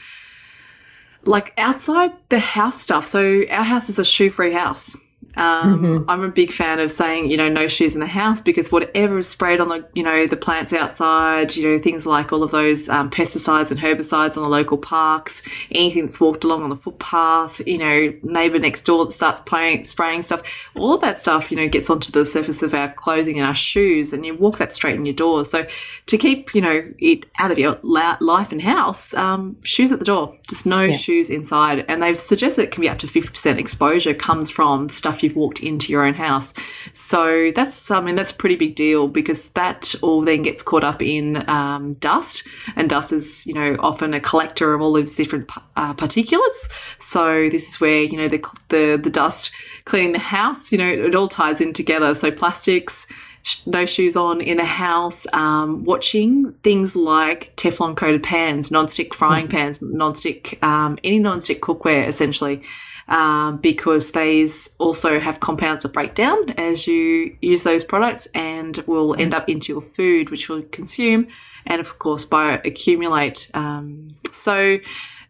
like 1.25 1.53
outside 1.59 2.13
the 2.29 2.39
house 2.39 2.81
stuff. 2.81 3.07
So 3.07 3.45
our 3.51 3.65
house 3.65 3.89
is 3.89 3.99
a 3.99 4.05
shoe 4.05 4.31
free 4.31 4.53
house 4.53 4.97
Um, 5.39 5.81
mm-hmm. 5.81 6.11
I'm 6.11 6.25
a 6.25 6.29
big 6.29 6.53
fan 6.53 6.81
of 6.81 6.91
saying, 6.91 7.31
you 7.31 7.37
know, 7.37 7.49
no 7.49 7.69
shoes 7.69 7.95
in 7.95 8.01
the 8.01 8.07
house 8.07 8.41
because 8.41 8.73
whatever 8.73 9.19
is 9.19 9.29
sprayed 9.29 9.61
on 9.61 9.69
the, 9.69 9.89
you 9.95 10.03
know, 10.03 10.27
the 10.27 10.37
plants 10.37 10.73
outside, 10.73 11.55
you 11.55 11.69
know, 11.69 11.79
things 11.79 12.07
like 12.07 12.33
all 12.33 12.43
of 12.43 12.51
those 12.51 12.89
um, 12.89 13.09
pesticides 13.09 13.71
and 13.71 13.79
herbicides 13.79 14.37
on 14.37 14.43
the 14.43 14.49
local 14.49 14.77
parks, 14.77 15.49
anything 15.71 16.07
that's 16.07 16.21
walked 16.21 16.43
along 16.43 16.65
on 16.65 16.71
the 16.71 16.77
footpath, 16.77 17.65
you 17.69 17.79
know, 17.79 18.13
neighbor 18.23 18.59
next 18.59 18.83
door 18.83 19.05
that 19.05 19.13
starts 19.13 19.41
playing, 19.41 19.85
spraying 19.85 20.25
stuff, 20.25 20.43
all 20.75 20.95
of 20.95 21.01
that 21.03 21.21
stuff, 21.21 21.53
you 21.53 21.57
know, 21.57 21.69
gets 21.69 21.89
onto 21.89 22.11
the 22.11 22.25
surface 22.25 22.61
of 22.63 22.75
our 22.75 22.93
clothing 22.93 23.39
and 23.39 23.47
our 23.47 23.55
shoes 23.55 24.13
and 24.13 24.27
you 24.27 24.35
walk 24.35 24.59
that 24.59 24.75
straight 24.75 24.97
in 24.97 25.07
your 25.07 25.15
door. 25.15 25.45
So 25.45 25.67
to 26.07 26.19
keep, 26.19 26.53
you 26.53 26.61
know, 26.61 26.93
it 26.99 27.27
out 27.39 27.53
of 27.53 27.59
your 27.61 27.79
life 27.83 28.51
and 28.51 28.61
house, 28.61 29.15
um, 29.15 29.57
shoes 29.63 29.93
at 29.93 30.01
the 30.01 30.05
door, 30.05 30.37
just 30.49 30.67
no 30.67 30.83
yeah. 30.83 30.97
shoes 30.97 31.31
inside. 31.31 31.85
And 31.87 32.03
they've 32.03 32.19
suggested 32.19 32.63
it 32.63 32.71
can 32.73 32.81
be 32.81 32.89
up 32.89 32.99
to 32.99 33.07
50% 33.07 33.59
exposure 33.59 34.15
comes 34.15 34.51
from 34.51 34.89
stuff 34.89 35.23
you've 35.29 35.37
walked 35.37 35.61
into 35.61 35.93
your 35.93 36.05
own 36.05 36.15
house. 36.15 36.55
So 36.93 37.53
that's, 37.55 37.91
I 37.91 38.01
mean, 38.01 38.17
that's 38.17 38.33
a 38.33 38.35
pretty 38.35 38.57
big 38.57 38.75
deal 38.75 39.09
because 39.09 39.51
that 39.51 39.95
all 40.03 40.23
then 40.23 40.43
gets 40.43 40.63
caught 40.63 40.85
up 40.85 41.03
in 41.03 41.49
um, 41.49 41.95
dust. 41.95 42.47
And 42.77 42.89
dust 42.89 43.13
is, 43.13 43.47
you 43.47 43.55
know, 43.55 43.77
often 43.81 44.15
a 44.15 44.21
collector 44.21 44.75
of 44.75 44.81
all 44.81 44.93
those 44.93 45.15
different 45.15 45.51
uh, 45.77 45.95
particulates. 45.95 46.71
So 46.99 47.49
this 47.51 47.69
is 47.69 47.81
where, 47.81 48.03
you 48.03 48.17
know, 48.17 48.29
the, 48.29 48.45
the, 48.69 49.01
the 49.03 49.11
dust 49.11 49.53
cleaning 49.85 50.13
the 50.13 50.19
house, 50.19 50.73
you 50.73 50.79
know, 50.79 50.89
it 50.89 51.15
all 51.15 51.29
ties 51.29 51.61
in 51.61 51.73
together. 51.73 52.15
So 52.15 52.31
plastics, 52.31 53.07
no 53.67 53.87
shoes 53.87 54.17
on 54.17 54.41
in 54.41 54.59
the 54.59 54.65
house, 54.65 55.27
um, 55.33 55.85
watching 55.85 56.53
things 56.63 56.95
like 56.95 57.55
Teflon 57.57 57.97
coated 57.97 58.23
pans, 58.23 58.71
non-stick 58.71 59.15
frying 59.15 59.47
mm-hmm. 59.47 59.57
pans, 59.57 59.81
non-stick, 59.81 60.63
um, 60.63 60.99
any 61.05 61.19
non-stick 61.19 61.63
cookware 61.63 62.07
essentially. 62.07 62.63
Um, 63.09 63.57
because 63.57 64.13
these 64.13 64.75
also 64.79 65.19
have 65.19 65.41
compounds 65.41 65.83
that 65.83 65.95
break 65.95 66.15
down 66.15 66.51
as 66.59 66.87
you 66.87 67.35
use 67.41 67.63
those 67.63 67.83
products 67.83 68.29
and 68.35 68.77
will 68.87 69.15
end 69.19 69.33
up 69.33 69.49
into 69.49 69.73
your 69.73 69.81
food, 69.81 70.29
which 70.29 70.51
will 70.51 70.61
consume 70.65 71.29
and 71.65 71.81
of 71.81 71.99
course 71.99 72.27
bioaccumulate. 72.27 73.55
Um, 73.57 74.17
so 74.31 74.79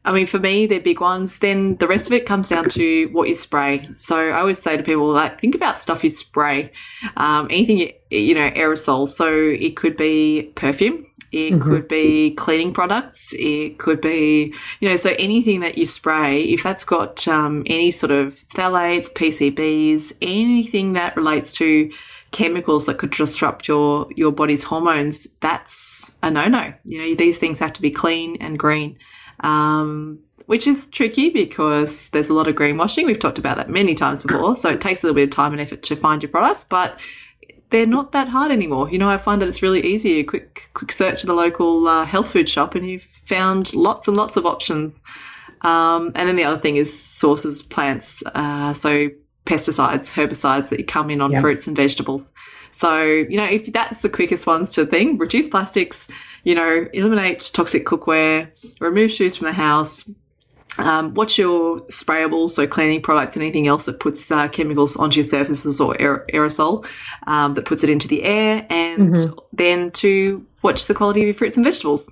I 0.05 0.13
mean, 0.13 0.27
for 0.27 0.39
me, 0.39 0.67
they're 0.67 0.81
big 0.81 1.01
ones. 1.01 1.39
Then 1.41 1.77
the 1.77 1.87
rest 1.87 2.07
of 2.07 2.13
it 2.15 2.25
comes 2.25 2.49
down 2.49 2.69
to 2.71 3.07
what 3.13 3.29
you 3.29 3.35
spray. 3.35 3.83
So 3.95 4.31
I 4.31 4.41
always 4.41 4.59
say 4.59 4.77
to 4.77 4.83
people, 4.83 5.11
like, 5.13 5.39
think 5.39 5.55
about 5.55 5.81
stuff 5.81 6.03
you 6.03 6.09
spray. 6.09 6.73
Um, 7.17 7.47
anything, 7.51 7.79
you, 7.79 7.93
you 8.09 8.35
know, 8.35 8.51
aerosol. 8.51 9.07
So 9.09 9.31
it 9.31 9.77
could 9.77 9.99
be 9.99 10.51
perfume. 10.55 11.07
It 11.33 11.53
mm-hmm. 11.53 11.63
could 11.63 11.89
be 11.89 12.33
cleaning 12.33 12.73
products. 12.73 13.35
It 13.39 13.79
could 13.79 14.01
be, 14.01 14.55
you 14.81 14.89
know, 14.89 14.97
so 14.97 15.15
anything 15.19 15.61
that 15.61 15.79
you 15.79 15.87
spray, 15.87 16.43
if 16.45 16.63
that's 16.63 16.85
got 16.85 17.27
um, 17.29 17.63
any 17.67 17.91
sort 17.91 18.11
of 18.11 18.39
phthalates, 18.55 19.13
PCBs, 19.13 20.17
anything 20.23 20.95
that 20.95 21.17
relates 21.17 21.53
to 21.55 21.91
chemicals 22.31 22.87
that 22.87 22.99
could 22.99 23.11
disrupt 23.11 23.69
your 23.69 24.07
your 24.15 24.33
body's 24.33 24.65
hormones, 24.65 25.29
that's 25.41 26.19
a 26.23 26.31
no 26.31 26.47
no. 26.47 26.73
You 26.85 26.99
know, 26.99 27.15
these 27.15 27.39
things 27.39 27.59
have 27.59 27.73
to 27.75 27.83
be 27.83 27.91
clean 27.91 28.37
and 28.41 28.59
green 28.59 28.99
um, 29.41 30.21
which 30.47 30.67
is 30.67 30.87
tricky 30.87 31.29
because 31.29 32.11
there's 32.11 32.31
a 32.31 32.35
lot 32.35 32.49
of 32.49 32.57
greenwashing. 32.57 33.07
We've 33.07 33.19
talked 33.19 33.39
about 33.39 33.57
that 33.59 33.69
many 33.69 33.95
times 33.95 34.23
before. 34.23 34.57
So 34.57 34.71
it 34.71 34.81
takes 34.81 35.03
a 35.03 35.07
little 35.07 35.15
bit 35.15 35.25
of 35.25 35.31
time 35.31 35.53
and 35.53 35.61
effort 35.61 35.83
to 35.85 35.97
find 35.97 36.23
your 36.23 36.31
products, 36.31 36.65
but 36.65 36.99
they're 37.71 37.87
not 37.87 38.13
that 38.13 38.29
hard 38.29 38.51
anymore. 38.51 38.91
You 38.91 38.99
know, 38.99 39.09
I 39.09 39.19
find 39.19 39.43
that 39.43 39.49
it's 39.49 39.63
really 39.63 39.85
easy. 39.85 40.21
A 40.21 40.25
quick, 40.25 40.71
quick 40.75 40.93
search 40.93 41.23
of 41.23 41.27
the 41.27 41.35
local 41.35 41.87
uh, 41.87 42.05
health 42.05 42.31
food 42.31 42.49
shop 42.49 42.75
and 42.75 42.89
you've 42.89 43.03
found 43.03 43.75
lots 43.75 44.09
and 44.09 44.17
lots 44.17 44.37
of 44.37 44.47
options. 44.47 45.03
Um, 45.63 46.13
and 46.15 46.29
then 46.29 46.37
the 46.37 46.45
other 46.45 46.59
thing 46.59 46.77
is 46.77 47.03
sources, 47.03 47.63
plants. 47.63 48.23
Uh, 48.35 48.73
so 48.73 49.11
pesticides, 49.45 50.13
herbicides 50.13 50.71
that 50.71 50.87
come 50.87 51.11
in 51.11 51.21
on 51.21 51.33
yep. 51.33 51.41
fruits 51.41 51.67
and 51.67 51.77
vegetables. 51.77 52.33
So, 52.71 53.03
you 53.03 53.37
know, 53.37 53.45
if 53.45 53.73
that's 53.73 54.03
the 54.03 54.09
quickest 54.09 54.47
ones 54.47 54.73
to 54.75 54.87
think, 54.87 55.21
reduce 55.21 55.49
plastics, 55.49 56.11
you 56.45 56.55
know, 56.55 56.87
eliminate 56.93 57.51
toxic 57.53 57.87
cookware, 57.87 58.51
remove 58.81 59.11
shoes 59.11 59.37
from 59.37 59.47
the 59.47 59.53
house, 59.53 60.09
um, 60.79 61.15
watch 61.15 61.39
your 61.39 61.81
sprayables, 61.83 62.51
so 62.51 62.67
cleaning 62.67 63.03
products, 63.03 63.37
and 63.37 63.43
anything 63.43 63.67
else 63.67 63.85
that 63.87 64.01
puts 64.01 64.31
uh, 64.31 64.49
chemicals 64.49 64.97
onto 64.97 65.17
your 65.17 65.25
surfaces 65.25 65.81
or 65.81 65.95
aerosol 65.95 66.87
um, 67.27 67.55
that 67.55 67.65
puts 67.65 67.85
it 67.85 67.91
into 67.91 68.09
the 68.09 68.23
air, 68.23 68.67
and 68.71 69.15
mm-hmm. 69.15 69.39
then 69.53 69.91
to 69.93 70.45
watch 70.63 70.87
the 70.87 70.95
quality 70.95 71.21
of 71.21 71.27
your 71.27 71.35
fruits 71.35 71.57
and 71.57 71.65
vegetables. 71.65 72.11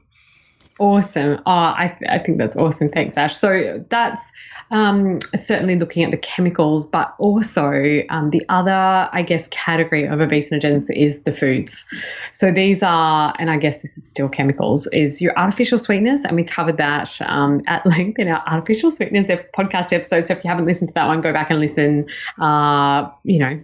Awesome. 0.79 1.39
Oh, 1.39 1.43
I, 1.47 1.95
th- 1.99 2.11
I 2.11 2.19
think 2.19 2.39
that's 2.39 2.57
awesome. 2.57 2.91
Thanks, 2.91 3.17
Ash. 3.17 3.37
So 3.37 3.85
that's 3.89 4.31
um, 4.71 5.19
certainly 5.35 5.79
looking 5.79 6.05
at 6.05 6.11
the 6.11 6.17
chemicals, 6.17 6.87
but 6.87 7.15
also 7.19 8.03
um, 8.11 8.31
the 8.31 8.45
other, 8.49 9.09
I 9.13 9.23
guess, 9.23 9.49
category 9.49 10.05
of 10.05 10.19
obesinogens 10.19 10.95
is 10.95 11.23
the 11.23 11.33
foods. 11.33 11.89
So 12.31 12.51
these 12.53 12.83
are, 12.83 13.35
and 13.39 13.51
I 13.51 13.57
guess 13.57 13.83
this 13.83 13.97
is 13.97 14.09
still 14.09 14.29
chemicals, 14.29 14.87
is 14.89 15.21
your 15.23 15.37
artificial 15.39 15.79
sweetness. 15.79 16.25
And 16.25 16.37
we 16.37 16.45
covered 16.45 16.79
that 16.79 17.21
um, 17.23 17.63
at 17.67 17.87
length 17.87 18.19
in 18.19 18.29
our 18.29 18.43
artificial 18.47 18.91
sweetness 18.91 19.29
podcast 19.57 19.93
episode. 19.93 20.27
So 20.27 20.35
if 20.35 20.45
you 20.45 20.51
haven't 20.51 20.67
listened 20.67 20.89
to 20.89 20.95
that 20.95 21.07
one, 21.07 21.21
go 21.21 21.33
back 21.33 21.51
and 21.51 21.61
listen, 21.61 22.07
uh, 22.41 23.09
you 23.25 23.39
know, 23.39 23.63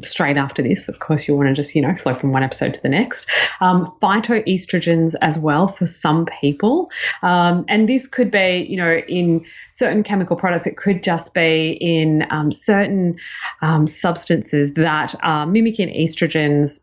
straight 0.00 0.36
after 0.36 0.62
this. 0.62 0.88
Of 0.88 0.98
course, 0.98 1.28
you 1.28 1.36
want 1.36 1.48
to 1.48 1.54
just, 1.54 1.74
you 1.74 1.82
know, 1.82 1.94
flow 1.96 2.14
from 2.14 2.32
one 2.32 2.42
episode 2.42 2.74
to 2.74 2.82
the 2.82 2.88
next. 2.88 3.30
Um, 3.60 3.94
phytoestrogens 4.02 5.14
as 5.20 5.38
well 5.38 5.68
for 5.68 5.86
some 5.86 6.26
people. 6.26 6.90
Um, 7.22 7.64
and 7.68 7.88
this 7.88 8.08
could 8.08 8.30
be, 8.30 8.66
you 8.68 8.76
know, 8.76 9.02
in 9.08 9.44
certain 9.68 10.02
chemical 10.02 10.36
products, 10.42 10.66
it 10.66 10.76
could 10.76 11.04
just 11.04 11.32
be 11.32 11.78
in 11.80 12.26
um, 12.30 12.50
certain 12.50 13.16
um, 13.62 13.86
substances 13.86 14.74
that 14.74 15.14
are 15.22 15.46
mimicking 15.46 15.88
estrogens 15.88 16.80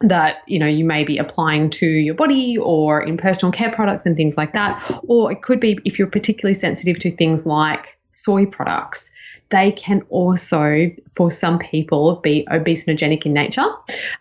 that 0.00 0.38
you 0.46 0.58
know 0.58 0.66
you 0.66 0.84
may 0.84 1.02
be 1.02 1.18
applying 1.18 1.70
to 1.70 1.86
your 1.86 2.14
body 2.14 2.56
or 2.56 3.02
in 3.02 3.16
personal 3.16 3.50
care 3.50 3.72
products 3.72 4.06
and 4.06 4.16
things 4.16 4.36
like 4.36 4.52
that. 4.52 4.72
Or 5.08 5.32
it 5.32 5.42
could 5.42 5.58
be 5.58 5.78
if 5.84 5.98
you're 5.98 6.08
particularly 6.08 6.54
sensitive 6.54 7.00
to 7.00 7.10
things 7.10 7.46
like 7.46 7.98
soy 8.12 8.46
products 8.46 9.12
they 9.50 9.72
can 9.72 10.02
also, 10.08 10.90
for 11.14 11.30
some 11.30 11.58
people, 11.58 12.16
be 12.16 12.46
obesogenic 12.50 13.26
in 13.26 13.32
nature. 13.32 13.66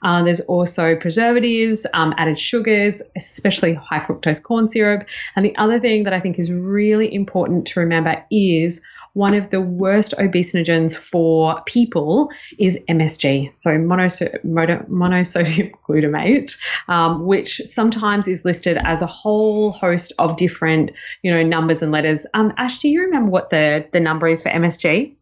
Uh, 0.02 0.24
there's 0.24 0.42
also 0.42 0.96
preservatives, 0.96 1.88
um, 1.94 2.14
added 2.18 2.38
sugars, 2.38 3.02
especially 3.16 3.74
high 3.74 4.00
fructose 4.00 4.42
corn 4.42 4.70
syrup. 4.70 5.08
And 5.36 5.46
the 5.46 5.56
other 5.58 5.80
thing 5.80 6.04
that 6.04 6.14
I 6.14 6.20
think 6.20 6.38
is 6.38 6.52
really 6.52 7.14
important 7.14 7.66
to 7.68 7.80
remember 7.80 8.24
is 8.30 8.82
one 9.14 9.34
of 9.34 9.50
the 9.52 9.62
worst 9.62 10.14
obesinogens 10.18 10.96
for 10.96 11.62
people 11.66 12.32
is 12.58 12.80
MSG, 12.90 13.56
so 13.56 13.72
monosodium 13.78 15.72
glutamate, 15.88 16.56
um, 16.88 17.26
which 17.26 17.62
sometimes 17.72 18.28
is 18.28 18.44
listed 18.44 18.78
as 18.84 19.02
a 19.02 19.08
whole 19.08 19.72
host 19.72 20.12
of 20.20 20.36
different, 20.38 20.92
you 21.22 21.32
know, 21.32 21.44
numbers 21.44 21.82
and 21.82 21.92
letters. 21.92 22.26
Um, 22.34 22.54
Ash, 22.58 22.80
do 22.80 22.90
you 22.90 23.02
remember 23.02 23.30
what 23.30 23.50
the 23.50 23.86
the 23.92 24.00
number 24.00 24.28
is 24.28 24.42
for 24.42 24.50
MSG? 24.50 25.14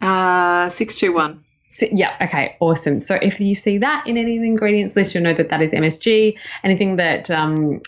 Uh, 0.00 0.68
621. 0.70 1.44
So, 1.70 1.86
yeah, 1.92 2.16
okay, 2.20 2.56
awesome. 2.60 2.98
So 2.98 3.16
if 3.16 3.40
you 3.40 3.54
see 3.54 3.78
that 3.78 4.06
in 4.06 4.16
any 4.16 4.36
of 4.36 4.42
the 4.42 4.48
ingredients 4.48 4.96
list, 4.96 5.14
you'll 5.14 5.24
know 5.24 5.34
that 5.34 5.50
that 5.50 5.60
is 5.60 5.72
MSG. 5.72 6.36
Anything 6.64 6.96
that 6.96 7.30
um, 7.30 7.82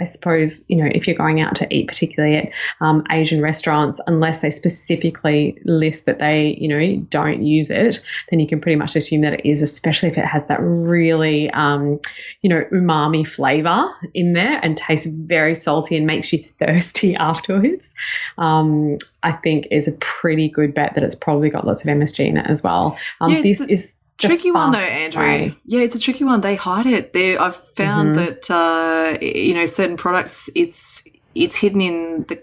I 0.00 0.04
suppose, 0.04 0.64
you 0.68 0.76
know, 0.76 0.90
if 0.92 1.06
you're 1.06 1.16
going 1.16 1.40
out 1.40 1.54
to 1.56 1.74
eat, 1.74 1.88
particularly 1.88 2.36
at 2.36 2.52
um, 2.80 3.04
Asian 3.10 3.42
restaurants, 3.42 4.00
unless 4.06 4.40
they 4.40 4.50
specifically 4.50 5.58
list 5.64 6.06
that 6.06 6.18
they, 6.18 6.56
you 6.58 6.68
know, 6.68 6.96
don't 7.10 7.42
use 7.42 7.70
it, 7.70 8.00
then 8.30 8.40
you 8.40 8.46
can 8.46 8.60
pretty 8.60 8.76
much 8.76 8.96
assume 8.96 9.20
that 9.20 9.34
it 9.34 9.46
is, 9.46 9.60
especially 9.60 10.08
if 10.08 10.16
it 10.16 10.24
has 10.24 10.46
that 10.46 10.60
really, 10.60 11.50
um, 11.50 12.00
you 12.40 12.48
know, 12.48 12.64
umami 12.72 13.26
flavor 13.26 13.86
in 14.14 14.32
there 14.32 14.58
and 14.62 14.76
tastes 14.76 15.06
very 15.06 15.54
salty 15.54 15.96
and 15.96 16.06
makes 16.06 16.32
you 16.32 16.42
thirsty 16.58 17.14
afterwards. 17.16 17.94
Um, 18.38 18.96
I 19.22 19.32
think 19.32 19.66
is 19.70 19.88
a 19.88 19.92
pretty 19.92 20.48
good 20.48 20.72
bet 20.72 20.94
that 20.94 21.04
it's 21.04 21.14
probably 21.14 21.50
got 21.50 21.66
lots 21.66 21.82
of 21.84 21.88
MSG 21.88 22.26
in 22.26 22.36
it 22.36 22.46
as 22.48 22.62
well. 22.62 22.96
Um, 23.26 23.32
yeah, 23.32 23.42
this 23.42 23.60
is 23.60 23.96
tricky 24.18 24.50
one 24.50 24.72
though, 24.72 24.78
Andrea. 24.78 25.28
Way. 25.28 25.58
Yeah, 25.66 25.80
it's 25.80 25.94
a 25.94 25.98
tricky 26.00 26.24
one. 26.24 26.40
They 26.40 26.56
hide 26.56 26.86
it. 26.86 27.12
They, 27.12 27.36
I've 27.36 27.56
found 27.56 28.16
mm-hmm. 28.16 28.24
that 28.24 28.50
uh, 28.50 29.18
you 29.24 29.54
know 29.54 29.66
certain 29.66 29.96
products. 29.96 30.50
It's 30.54 31.06
it's 31.34 31.56
hidden 31.56 31.80
in 31.80 32.24
the 32.28 32.42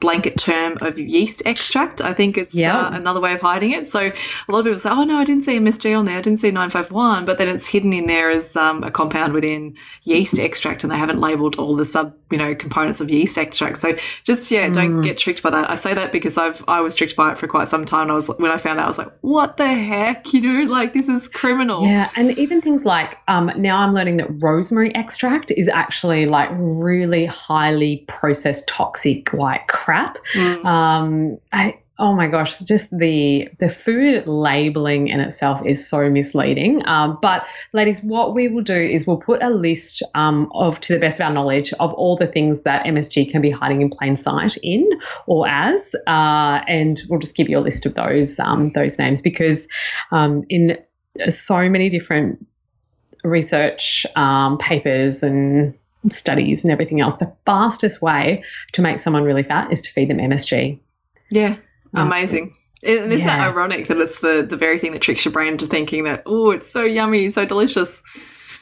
blanket 0.00 0.38
term 0.38 0.78
of 0.80 0.98
yeast 0.98 1.42
extract. 1.46 2.00
I 2.00 2.12
think 2.12 2.36
it's 2.36 2.56
uh, 2.56 2.90
another 2.92 3.20
way 3.20 3.32
of 3.32 3.40
hiding 3.40 3.72
it. 3.72 3.86
So 3.86 4.00
a 4.00 4.52
lot 4.52 4.60
of 4.60 4.64
people 4.64 4.78
say, 4.78 4.90
"Oh 4.90 5.04
no, 5.04 5.18
I 5.18 5.24
didn't 5.24 5.44
see 5.44 5.58
MSG 5.58 5.96
on 5.96 6.06
there. 6.06 6.18
I 6.18 6.22
didn't 6.22 6.40
see 6.40 6.50
951," 6.50 7.24
but 7.24 7.38
then 7.38 7.48
it's 7.48 7.66
hidden 7.66 7.92
in 7.92 8.06
there 8.06 8.30
as 8.30 8.56
um, 8.56 8.82
a 8.82 8.90
compound 8.90 9.32
within 9.32 9.76
yeast 10.04 10.38
extract, 10.38 10.82
and 10.82 10.90
they 10.90 10.98
haven't 10.98 11.20
labelled 11.20 11.56
all 11.56 11.76
the 11.76 11.84
sub, 11.84 12.14
you 12.30 12.38
know, 12.38 12.54
components 12.54 13.00
of 13.00 13.10
yeast 13.10 13.36
extract. 13.38 13.78
So 13.78 13.96
just 14.24 14.50
yeah, 14.50 14.68
mm. 14.68 14.74
don't 14.74 15.02
get 15.02 15.18
tricked 15.18 15.42
by 15.42 15.50
that. 15.50 15.70
I 15.70 15.74
say 15.76 15.94
that 15.94 16.12
because 16.12 16.38
I've 16.38 16.64
I 16.66 16.80
was 16.80 16.94
tricked 16.94 17.16
by 17.16 17.32
it 17.32 17.38
for 17.38 17.46
quite 17.46 17.68
some 17.68 17.84
time. 17.84 18.10
I 18.10 18.14
was 18.14 18.28
when 18.28 18.50
I 18.50 18.56
found 18.56 18.80
out, 18.80 18.86
I 18.86 18.88
was 18.88 18.98
like, 18.98 19.12
"What 19.20 19.58
the 19.58 19.68
heck?" 19.68 20.32
You 20.32 20.40
know, 20.40 20.72
like 20.72 20.92
this 20.92 21.08
is 21.08 21.28
criminal. 21.28 21.82
Yeah, 21.82 22.10
and 22.16 22.36
even 22.38 22.60
things 22.60 22.84
like 22.84 23.18
um, 23.28 23.52
now 23.56 23.78
I'm 23.78 23.94
learning 23.94 24.16
that 24.16 24.28
rosemary 24.42 24.94
extract 24.94 25.50
is 25.50 25.68
actually 25.68 26.26
like 26.26 26.48
really 26.52 27.26
highly 27.26 28.04
processed 28.08 28.66
toxic 28.68 29.32
like 29.32 29.68
crap. 29.90 30.18
Mm. 30.34 30.64
Um, 30.64 31.38
I, 31.52 31.76
oh 31.98 32.14
my 32.14 32.28
gosh, 32.28 32.60
just 32.60 32.96
the 32.96 33.48
the 33.58 33.68
food 33.68 34.24
labeling 34.28 35.08
in 35.08 35.18
itself 35.18 35.60
is 35.66 35.86
so 35.86 36.08
misleading. 36.08 36.86
Um, 36.86 37.18
but 37.20 37.44
ladies, 37.72 38.00
what 38.02 38.32
we 38.32 38.46
will 38.46 38.62
do 38.62 38.80
is 38.80 39.04
we'll 39.04 39.16
put 39.16 39.42
a 39.42 39.50
list 39.50 40.04
um, 40.14 40.48
of, 40.54 40.78
to 40.82 40.92
the 40.92 41.00
best 41.00 41.18
of 41.18 41.26
our 41.26 41.32
knowledge, 41.32 41.72
of 41.80 41.92
all 41.94 42.16
the 42.16 42.28
things 42.28 42.62
that 42.62 42.86
MSG 42.86 43.28
can 43.28 43.42
be 43.42 43.50
hiding 43.50 43.82
in 43.82 43.90
plain 43.90 44.16
sight 44.16 44.56
in 44.62 44.88
or 45.26 45.48
as, 45.48 45.96
uh, 46.06 46.60
and 46.68 47.02
we'll 47.08 47.18
just 47.18 47.36
give 47.36 47.48
you 47.48 47.58
a 47.58 47.64
list 47.68 47.84
of 47.84 47.94
those 47.94 48.38
um, 48.38 48.70
those 48.74 48.96
names 48.96 49.20
because 49.20 49.66
um, 50.12 50.44
in 50.48 50.78
so 51.30 51.68
many 51.68 51.88
different 51.88 52.46
research 53.24 54.06
um, 54.14 54.56
papers 54.58 55.24
and 55.24 55.74
studies 56.10 56.64
and 56.64 56.72
everything 56.72 57.00
else, 57.00 57.16
the 57.16 57.32
fastest 57.44 58.00
way 58.00 58.44
to 58.72 58.82
make 58.82 59.00
someone 59.00 59.24
really 59.24 59.42
fat 59.42 59.72
is 59.72 59.82
to 59.82 59.92
feed 59.92 60.08
them 60.08 60.18
MSG. 60.18 60.78
Yeah. 61.30 61.56
Amazing. 61.94 62.56
And 62.82 63.12
isn't 63.12 63.18
yeah. 63.20 63.26
that 63.26 63.48
ironic 63.48 63.88
that 63.88 63.98
it's 63.98 64.20
the, 64.20 64.46
the 64.48 64.56
very 64.56 64.78
thing 64.78 64.92
that 64.92 65.02
tricks 65.02 65.24
your 65.24 65.32
brain 65.32 65.52
into 65.52 65.66
thinking 65.66 66.04
that, 66.04 66.22
oh, 66.24 66.50
it's 66.50 66.70
so 66.70 66.82
yummy, 66.84 67.28
so 67.30 67.44
delicious? 67.44 68.02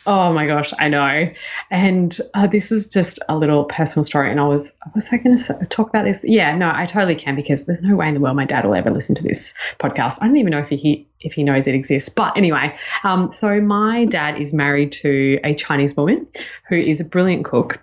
Oh 0.09 0.33
my 0.33 0.47
gosh, 0.47 0.73
I 0.79 0.89
know. 0.89 1.31
And 1.71 2.19
uh, 2.33 2.47
this 2.47 2.73
is 2.73 2.89
just 2.89 3.19
a 3.29 3.37
little 3.37 3.65
personal 3.67 4.05
story. 4.05 4.31
And 4.31 4.41
I 4.41 4.49
was, 4.49 4.75
was 4.95 5.11
I 5.13 5.19
going 5.19 5.37
to 5.37 5.67
talk 5.67 5.91
about 5.91 6.07
this? 6.07 6.25
Yeah, 6.27 6.57
no, 6.57 6.73
I 6.75 6.87
totally 6.87 7.15
can 7.15 7.37
because 7.37 7.67
there's 7.67 7.83
no 7.83 7.95
way 7.95 8.09
in 8.09 8.15
the 8.15 8.21
world 8.21 8.35
my 8.35 8.47
dad 8.47 8.65
will 8.65 8.75
ever 8.75 8.91
listen 8.91 9.15
to 9.17 9.23
this 9.23 9.53
podcast. 9.79 10.17
I 10.23 10.27
don't 10.27 10.39
even 10.39 10.53
know 10.53 10.61
if 10.61 10.71
he 10.71 11.07
if 11.21 11.35
he 11.35 11.45
knows 11.45 11.67
it 11.67 11.75
exists. 11.75 12.09
But 12.09 12.35
anyway, 12.39 12.75
um, 13.05 13.31
so 13.31 13.61
my 13.61 14.07
dad 14.07 14.41
is 14.41 14.55
married 14.55 14.93
to 14.93 15.39
a 15.45 15.55
Chinese 15.55 15.95
woman 15.95 16.27
who 16.71 16.77
is 16.77 17.03
a 17.03 17.05
brilliant 17.05 17.45
cook. 17.45 17.79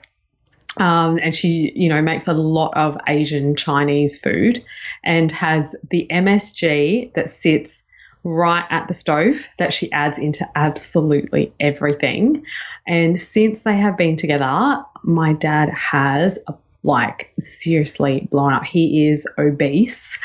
Um, 0.77 1.19
and 1.21 1.35
she, 1.35 1.73
you 1.75 1.89
know, 1.89 2.01
makes 2.01 2.27
a 2.27 2.33
lot 2.33 2.75
of 2.75 2.97
Asian 3.07 3.55
Chinese 3.55 4.17
food 4.17 4.65
and 5.03 5.31
has 5.31 5.75
the 5.91 6.07
MSG 6.09 7.13
that 7.13 7.29
sits 7.29 7.83
right 8.25 8.65
at 8.71 8.87
the 8.87 8.93
stove 8.93 9.47
that 9.57 9.71
she 9.71 9.89
adds 9.91 10.19
into 10.19 10.49
absolutely 10.55 11.53
everything. 11.59 12.43
And 12.87 13.21
since 13.21 13.61
they 13.61 13.77
have 13.77 13.95
been 13.95 14.17
together, 14.17 14.83
my 15.03 15.33
dad 15.33 15.69
has 15.69 16.39
like 16.83 17.31
seriously 17.39 18.27
blown 18.31 18.51
up. 18.51 18.63
He 18.65 19.07
is 19.07 19.27
obese 19.37 20.19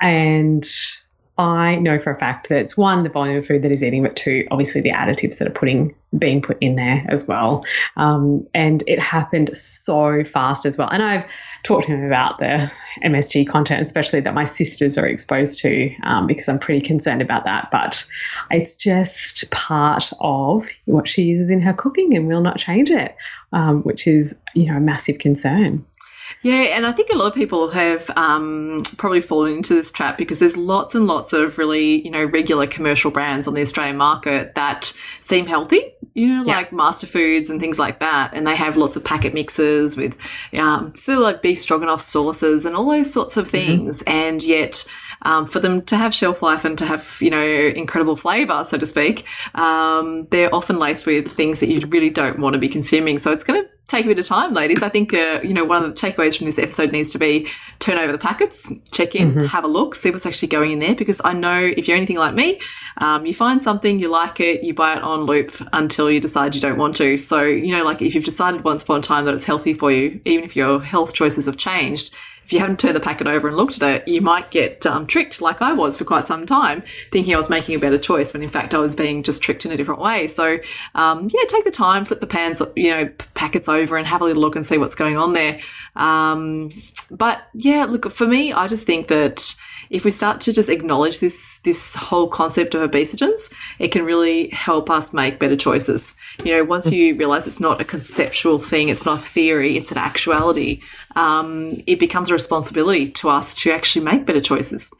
and 0.00 0.68
I 1.38 1.76
know 1.76 1.98
for 1.98 2.12
a 2.12 2.18
fact 2.18 2.48
that 2.50 2.58
it's 2.58 2.76
one, 2.76 3.04
the 3.04 3.08
volume 3.08 3.38
of 3.38 3.46
food 3.46 3.62
that 3.62 3.70
he's 3.70 3.82
eating, 3.82 4.02
but 4.02 4.16
two, 4.16 4.46
obviously 4.50 4.82
the 4.82 4.90
additives 4.90 5.38
that 5.38 5.48
are 5.48 5.52
putting 5.52 5.94
being 6.18 6.42
put 6.42 6.58
in 6.60 6.76
there 6.76 7.06
as 7.08 7.26
well. 7.26 7.64
Um, 7.96 8.46
and 8.52 8.84
it 8.86 9.00
happened 9.00 9.56
so 9.56 10.24
fast 10.24 10.66
as 10.66 10.76
well. 10.76 10.90
And 10.90 11.02
I've 11.02 11.24
talked 11.62 11.86
to 11.86 11.92
him 11.92 12.04
about 12.04 12.38
the 12.38 12.70
MSG 13.02 13.48
content, 13.48 13.80
especially 13.80 14.20
that 14.20 14.34
my 14.34 14.44
sisters 14.44 14.98
are 14.98 15.06
exposed 15.06 15.58
to, 15.60 15.90
um, 16.02 16.26
because 16.26 16.48
I'm 16.48 16.58
pretty 16.58 16.82
concerned 16.82 17.22
about 17.22 17.44
that. 17.44 17.70
But 17.72 18.04
it's 18.50 18.76
just 18.76 19.50
part 19.50 20.12
of 20.20 20.68
what 20.84 21.08
she 21.08 21.22
uses 21.22 21.48
in 21.48 21.62
her 21.62 21.72
cooking 21.72 22.14
and 22.14 22.28
will 22.28 22.42
not 22.42 22.58
change 22.58 22.90
it, 22.90 23.16
um, 23.52 23.82
which 23.82 24.06
is, 24.06 24.36
you 24.54 24.66
know, 24.66 24.76
a 24.76 24.80
massive 24.80 25.18
concern. 25.18 25.84
Yeah, 26.42 26.76
and 26.76 26.84
I 26.84 26.92
think 26.92 27.10
a 27.10 27.16
lot 27.16 27.28
of 27.28 27.34
people 27.34 27.70
have 27.70 28.10
um, 28.16 28.82
probably 28.98 29.22
fallen 29.22 29.54
into 29.58 29.74
this 29.74 29.92
trap 29.92 30.18
because 30.18 30.40
there's 30.40 30.56
lots 30.56 30.96
and 30.96 31.06
lots 31.06 31.32
of 31.32 31.56
really, 31.56 32.04
you 32.04 32.10
know, 32.10 32.24
regular 32.24 32.66
commercial 32.66 33.12
brands 33.12 33.46
on 33.46 33.54
the 33.54 33.60
Australian 33.60 33.96
market 33.96 34.56
that 34.56 34.92
seem 35.20 35.46
healthy, 35.46 35.94
you 36.14 36.26
know, 36.26 36.44
yeah. 36.44 36.56
like 36.56 36.72
Master 36.72 37.06
Foods 37.06 37.48
and 37.48 37.60
things 37.60 37.78
like 37.78 38.00
that. 38.00 38.32
And 38.34 38.44
they 38.44 38.56
have 38.56 38.76
lots 38.76 38.96
of 38.96 39.04
packet 39.04 39.34
mixes 39.34 39.96
with 39.96 40.16
um, 40.54 40.92
still 40.96 41.22
like 41.22 41.42
beef 41.42 41.60
stroganoff 41.60 42.00
sauces 42.00 42.66
and 42.66 42.74
all 42.74 42.90
those 42.90 43.12
sorts 43.12 43.36
of 43.36 43.46
mm-hmm. 43.46 43.52
things. 43.52 44.02
Mm-hmm. 44.02 44.10
And 44.10 44.42
yet, 44.42 44.84
um, 45.24 45.46
for 45.46 45.60
them 45.60 45.82
to 45.82 45.96
have 45.96 46.12
shelf 46.12 46.42
life 46.42 46.64
and 46.64 46.76
to 46.78 46.86
have, 46.86 47.18
you 47.20 47.30
know, 47.30 47.46
incredible 47.46 48.16
flavor, 48.16 48.64
so 48.64 48.76
to 48.78 48.86
speak, 48.86 49.24
um, 49.54 50.26
they're 50.32 50.52
often 50.52 50.80
laced 50.80 51.06
with 51.06 51.28
things 51.28 51.60
that 51.60 51.68
you 51.68 51.78
really 51.86 52.10
don't 52.10 52.40
want 52.40 52.54
to 52.54 52.58
be 52.58 52.68
consuming. 52.68 53.18
So 53.18 53.30
it's 53.30 53.44
going 53.44 53.62
to 53.62 53.70
take 53.88 54.04
a 54.04 54.08
bit 54.08 54.18
of 54.18 54.26
time, 54.26 54.54
ladies. 54.54 54.82
I 54.82 54.88
think, 54.88 55.12
uh, 55.12 55.40
you 55.42 55.52
know, 55.52 55.64
one 55.64 55.84
of 55.84 55.94
the 55.94 56.00
takeaways 56.00 56.36
from 56.36 56.46
this 56.46 56.58
episode 56.58 56.92
needs 56.92 57.10
to 57.12 57.18
be 57.18 57.48
turn 57.78 57.98
over 57.98 58.12
the 58.12 58.18
packets, 58.18 58.72
check 58.90 59.14
in, 59.14 59.32
mm-hmm. 59.32 59.44
have 59.44 59.64
a 59.64 59.68
look, 59.68 59.94
see 59.94 60.10
what's 60.10 60.24
actually 60.24 60.48
going 60.48 60.72
in 60.72 60.78
there. 60.78 60.94
Because 60.94 61.20
I 61.24 61.32
know 61.32 61.60
if 61.60 61.88
you're 61.88 61.96
anything 61.96 62.16
like 62.16 62.34
me, 62.34 62.60
um, 62.98 63.26
you 63.26 63.34
find 63.34 63.62
something, 63.62 63.98
you 63.98 64.08
like 64.08 64.40
it, 64.40 64.62
you 64.62 64.72
buy 64.72 64.96
it 64.96 65.02
on 65.02 65.22
loop 65.22 65.54
until 65.72 66.10
you 66.10 66.20
decide 66.20 66.54
you 66.54 66.60
don't 66.60 66.78
want 66.78 66.96
to. 66.96 67.16
So, 67.16 67.42
you 67.42 67.76
know, 67.76 67.84
like 67.84 68.00
if 68.00 68.14
you've 68.14 68.24
decided 68.24 68.64
once 68.64 68.82
upon 68.82 69.00
a 69.00 69.02
time 69.02 69.24
that 69.26 69.34
it's 69.34 69.44
healthy 69.44 69.74
for 69.74 69.90
you, 69.90 70.20
even 70.24 70.44
if 70.44 70.56
your 70.56 70.80
health 70.80 71.12
choices 71.12 71.46
have 71.46 71.56
changed, 71.56 72.14
if 72.44 72.52
you 72.52 72.58
haven't 72.58 72.80
turned 72.80 72.96
the 72.96 73.00
packet 73.00 73.26
over 73.26 73.48
and 73.48 73.56
looked 73.56 73.82
at 73.82 73.94
it, 73.94 74.08
you 74.08 74.20
might 74.20 74.50
get 74.50 74.84
um, 74.86 75.06
tricked 75.06 75.40
like 75.40 75.62
I 75.62 75.72
was 75.72 75.96
for 75.96 76.04
quite 76.04 76.26
some 76.26 76.46
time, 76.46 76.82
thinking 77.10 77.34
I 77.34 77.38
was 77.38 77.50
making 77.50 77.74
a 77.74 77.78
better 77.78 77.98
choice 77.98 78.32
when 78.32 78.42
in 78.42 78.48
fact 78.48 78.74
I 78.74 78.78
was 78.78 78.94
being 78.94 79.22
just 79.22 79.42
tricked 79.42 79.64
in 79.64 79.72
a 79.72 79.76
different 79.76 80.00
way. 80.00 80.26
So, 80.26 80.58
um, 80.94 81.28
yeah, 81.32 81.44
take 81.48 81.64
the 81.64 81.70
time, 81.70 82.04
flip 82.04 82.20
the 82.20 82.26
pans, 82.26 82.62
you 82.76 82.90
know, 82.90 83.08
packets 83.34 83.68
over 83.68 83.96
and 83.96 84.06
have 84.06 84.20
a 84.20 84.24
little 84.24 84.42
look 84.42 84.56
and 84.56 84.66
see 84.66 84.78
what's 84.78 84.94
going 84.94 85.16
on 85.16 85.32
there. 85.32 85.60
Um, 85.96 86.70
but 87.10 87.42
yeah, 87.54 87.84
look, 87.84 88.10
for 88.10 88.26
me, 88.26 88.52
I 88.52 88.68
just 88.68 88.86
think 88.86 89.08
that 89.08 89.54
if 89.92 90.06
we 90.06 90.10
start 90.10 90.40
to 90.40 90.52
just 90.54 90.70
acknowledge 90.70 91.20
this 91.20 91.58
this 91.58 91.94
whole 91.94 92.26
concept 92.26 92.74
of 92.74 92.90
obesogens, 92.90 93.52
it 93.78 93.88
can 93.88 94.04
really 94.04 94.48
help 94.48 94.88
us 94.88 95.12
make 95.12 95.38
better 95.38 95.54
choices. 95.54 96.16
You 96.42 96.56
know, 96.56 96.64
once 96.64 96.90
you 96.90 97.14
realize 97.14 97.46
it's 97.46 97.60
not 97.60 97.80
a 97.80 97.84
conceptual 97.84 98.58
thing, 98.58 98.88
it's 98.88 99.04
not 99.04 99.20
a 99.20 99.22
theory, 99.22 99.76
it's 99.76 99.92
an 99.92 99.98
actuality, 99.98 100.80
um, 101.14 101.74
it 101.86 102.00
becomes 102.00 102.30
a 102.30 102.32
responsibility 102.32 103.10
to 103.10 103.28
us 103.28 103.54
to 103.56 103.70
actually 103.70 104.04
make 104.04 104.24
better 104.24 104.40
choices. 104.40 104.90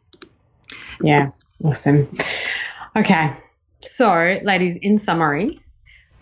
Yeah, 1.01 1.31
awesome. 1.65 2.15
Okay, 2.95 3.35
so 3.81 4.39
ladies, 4.45 4.77
in 4.77 4.99
summary, 4.99 5.62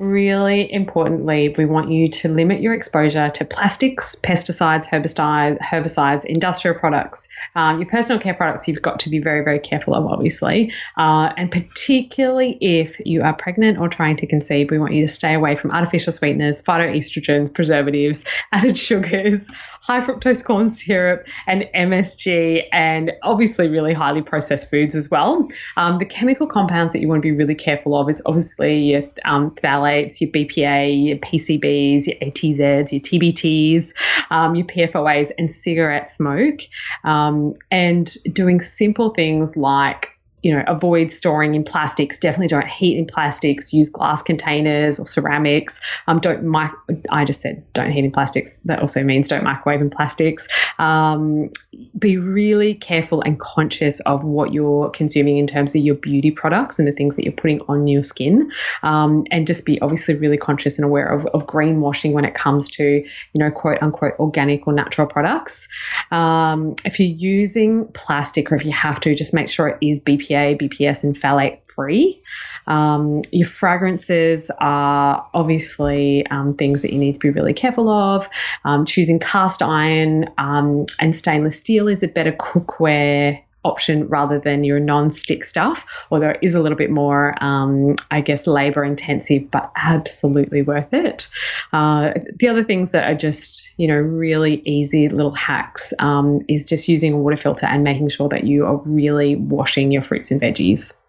really 0.00 0.72
importantly, 0.72 1.54
we 1.56 1.66
want 1.66 1.90
you 1.90 2.08
to 2.08 2.28
limit 2.28 2.60
your 2.60 2.72
exposure 2.72 3.28
to 3.30 3.44
plastics, 3.44 4.16
pesticides, 4.22 4.86
herbicides, 4.88 5.58
herbicides, 5.60 6.24
industrial 6.24 6.76
products. 6.78 7.28
Um, 7.54 7.78
your 7.78 7.88
personal 7.88 8.20
care 8.20 8.34
products, 8.34 8.66
you've 8.66 8.82
got 8.82 8.98
to 9.00 9.10
be 9.10 9.18
very, 9.18 9.44
very 9.44 9.58
careful 9.58 9.94
of, 9.94 10.06
obviously. 10.06 10.72
Uh, 10.96 11.32
and 11.36 11.50
particularly 11.50 12.56
if 12.60 12.98
you 13.04 13.22
are 13.22 13.34
pregnant 13.34 13.78
or 13.78 13.88
trying 13.88 14.16
to 14.16 14.26
conceive, 14.26 14.70
we 14.70 14.78
want 14.78 14.94
you 14.94 15.06
to 15.06 15.12
stay 15.12 15.34
away 15.34 15.54
from 15.54 15.70
artificial 15.70 16.12
sweeteners, 16.12 16.62
phytoestrogens, 16.62 17.52
preservatives, 17.52 18.24
added 18.52 18.78
sugars, 18.78 19.48
high 19.82 20.00
fructose 20.00 20.42
corn 20.42 20.70
syrup, 20.70 21.26
and 21.46 21.64
MSG, 21.74 22.62
and 22.72 23.12
obviously 23.22 23.68
really 23.68 23.92
highly 23.92 24.22
processed 24.22 24.70
foods 24.70 24.94
as 24.94 25.10
well. 25.10 25.46
Um, 25.76 25.98
the 25.98 26.06
chemical 26.06 26.46
compounds 26.46 26.92
that 26.94 27.00
you 27.00 27.08
want 27.08 27.18
to 27.18 27.22
be 27.22 27.32
really 27.32 27.54
careful 27.54 28.00
of 28.00 28.08
is 28.08 28.22
obviously 28.24 28.96
um, 29.24 29.50
phthalates, 29.50 29.89
your 30.20 30.30
BPA, 30.30 31.08
your 31.08 31.18
PCBs, 31.18 32.06
your 32.06 32.16
ATZs, 32.16 32.92
your 32.92 33.00
TBTs, 33.00 33.92
um, 34.30 34.54
your 34.54 34.66
PFOAs, 34.66 35.30
and 35.38 35.50
cigarette 35.50 36.10
smoke. 36.10 36.60
Um, 37.04 37.54
and 37.70 38.12
doing 38.32 38.60
simple 38.60 39.10
things 39.10 39.56
like 39.56 40.19
you 40.42 40.54
know, 40.54 40.64
avoid 40.66 41.10
storing 41.10 41.54
in 41.54 41.64
plastics. 41.64 42.18
Definitely 42.18 42.48
don't 42.48 42.68
heat 42.68 42.96
in 42.96 43.06
plastics. 43.06 43.72
Use 43.72 43.90
glass 43.90 44.22
containers 44.22 44.98
or 44.98 45.06
ceramics. 45.06 45.80
Um, 46.06 46.18
don't 46.18 46.42
mic- 46.42 46.70
I 47.10 47.24
just 47.24 47.42
said 47.42 47.62
don't 47.74 47.92
heat 47.92 48.04
in 48.04 48.10
plastics. 48.10 48.58
That 48.64 48.80
also 48.80 49.04
means 49.04 49.28
don't 49.28 49.44
microwave 49.44 49.80
in 49.80 49.90
plastics. 49.90 50.48
Um, 50.78 51.50
be 51.98 52.16
really 52.16 52.74
careful 52.74 53.20
and 53.22 53.38
conscious 53.38 54.00
of 54.00 54.24
what 54.24 54.54
you're 54.54 54.88
consuming 54.90 55.36
in 55.36 55.46
terms 55.46 55.74
of 55.74 55.82
your 55.82 55.94
beauty 55.94 56.30
products 56.30 56.78
and 56.78 56.88
the 56.88 56.92
things 56.92 57.16
that 57.16 57.24
you're 57.24 57.32
putting 57.32 57.60
on 57.62 57.86
your 57.86 58.02
skin. 58.02 58.50
Um, 58.82 59.26
and 59.30 59.46
just 59.46 59.66
be 59.66 59.80
obviously 59.82 60.14
really 60.14 60.38
conscious 60.38 60.78
and 60.78 60.86
aware 60.86 61.06
of, 61.06 61.26
of 61.26 61.46
greenwashing 61.46 62.12
when 62.12 62.24
it 62.24 62.34
comes 62.34 62.68
to, 62.70 62.84
you 62.84 63.04
know, 63.34 63.50
quote 63.50 63.82
unquote 63.82 64.14
organic 64.18 64.66
or 64.66 64.72
natural 64.72 65.06
products. 65.06 65.68
Um, 66.10 66.76
if 66.84 66.98
you're 66.98 67.08
using 67.08 67.86
plastic 67.88 68.50
or 68.50 68.54
if 68.54 68.64
you 68.64 68.72
have 68.72 69.00
to, 69.00 69.14
just 69.14 69.34
make 69.34 69.48
sure 69.50 69.68
it 69.68 69.78
is 69.82 70.00
BPA 70.00 70.29
BPA, 70.30 70.60
BPS, 70.60 71.04
and 71.04 71.18
phthalate 71.18 71.58
free. 71.66 72.22
Um, 72.66 73.22
your 73.32 73.48
fragrances 73.48 74.50
are 74.60 75.28
obviously 75.34 76.26
um, 76.28 76.54
things 76.54 76.82
that 76.82 76.92
you 76.92 76.98
need 76.98 77.14
to 77.14 77.20
be 77.20 77.30
really 77.30 77.52
careful 77.54 77.88
of. 77.88 78.28
Um, 78.64 78.84
choosing 78.84 79.18
cast 79.18 79.62
iron 79.62 80.30
um, 80.38 80.86
and 81.00 81.14
stainless 81.14 81.58
steel 81.58 81.88
is 81.88 82.02
a 82.02 82.08
better 82.08 82.32
cookware 82.32 83.42
option 83.64 84.08
rather 84.08 84.38
than 84.38 84.64
your 84.64 84.80
non-stick 84.80 85.44
stuff 85.44 85.84
although 86.10 86.30
it 86.30 86.38
is 86.42 86.54
a 86.54 86.60
little 86.60 86.78
bit 86.78 86.90
more 86.90 87.34
um, 87.42 87.94
i 88.10 88.20
guess 88.20 88.46
labor 88.46 88.84
intensive 88.84 89.50
but 89.50 89.70
absolutely 89.76 90.62
worth 90.62 90.92
it 90.92 91.28
uh, 91.72 92.12
the 92.38 92.48
other 92.48 92.64
things 92.64 92.92
that 92.92 93.04
are 93.04 93.14
just 93.14 93.70
you 93.76 93.86
know 93.86 93.96
really 93.96 94.62
easy 94.64 95.08
little 95.08 95.34
hacks 95.34 95.92
um, 95.98 96.40
is 96.48 96.64
just 96.64 96.88
using 96.88 97.12
a 97.12 97.18
water 97.18 97.36
filter 97.36 97.66
and 97.66 97.84
making 97.84 98.08
sure 98.08 98.28
that 98.28 98.44
you 98.44 98.64
are 98.64 98.76
really 98.84 99.36
washing 99.36 99.90
your 99.90 100.02
fruits 100.02 100.30
and 100.30 100.40
veggies 100.40 101.00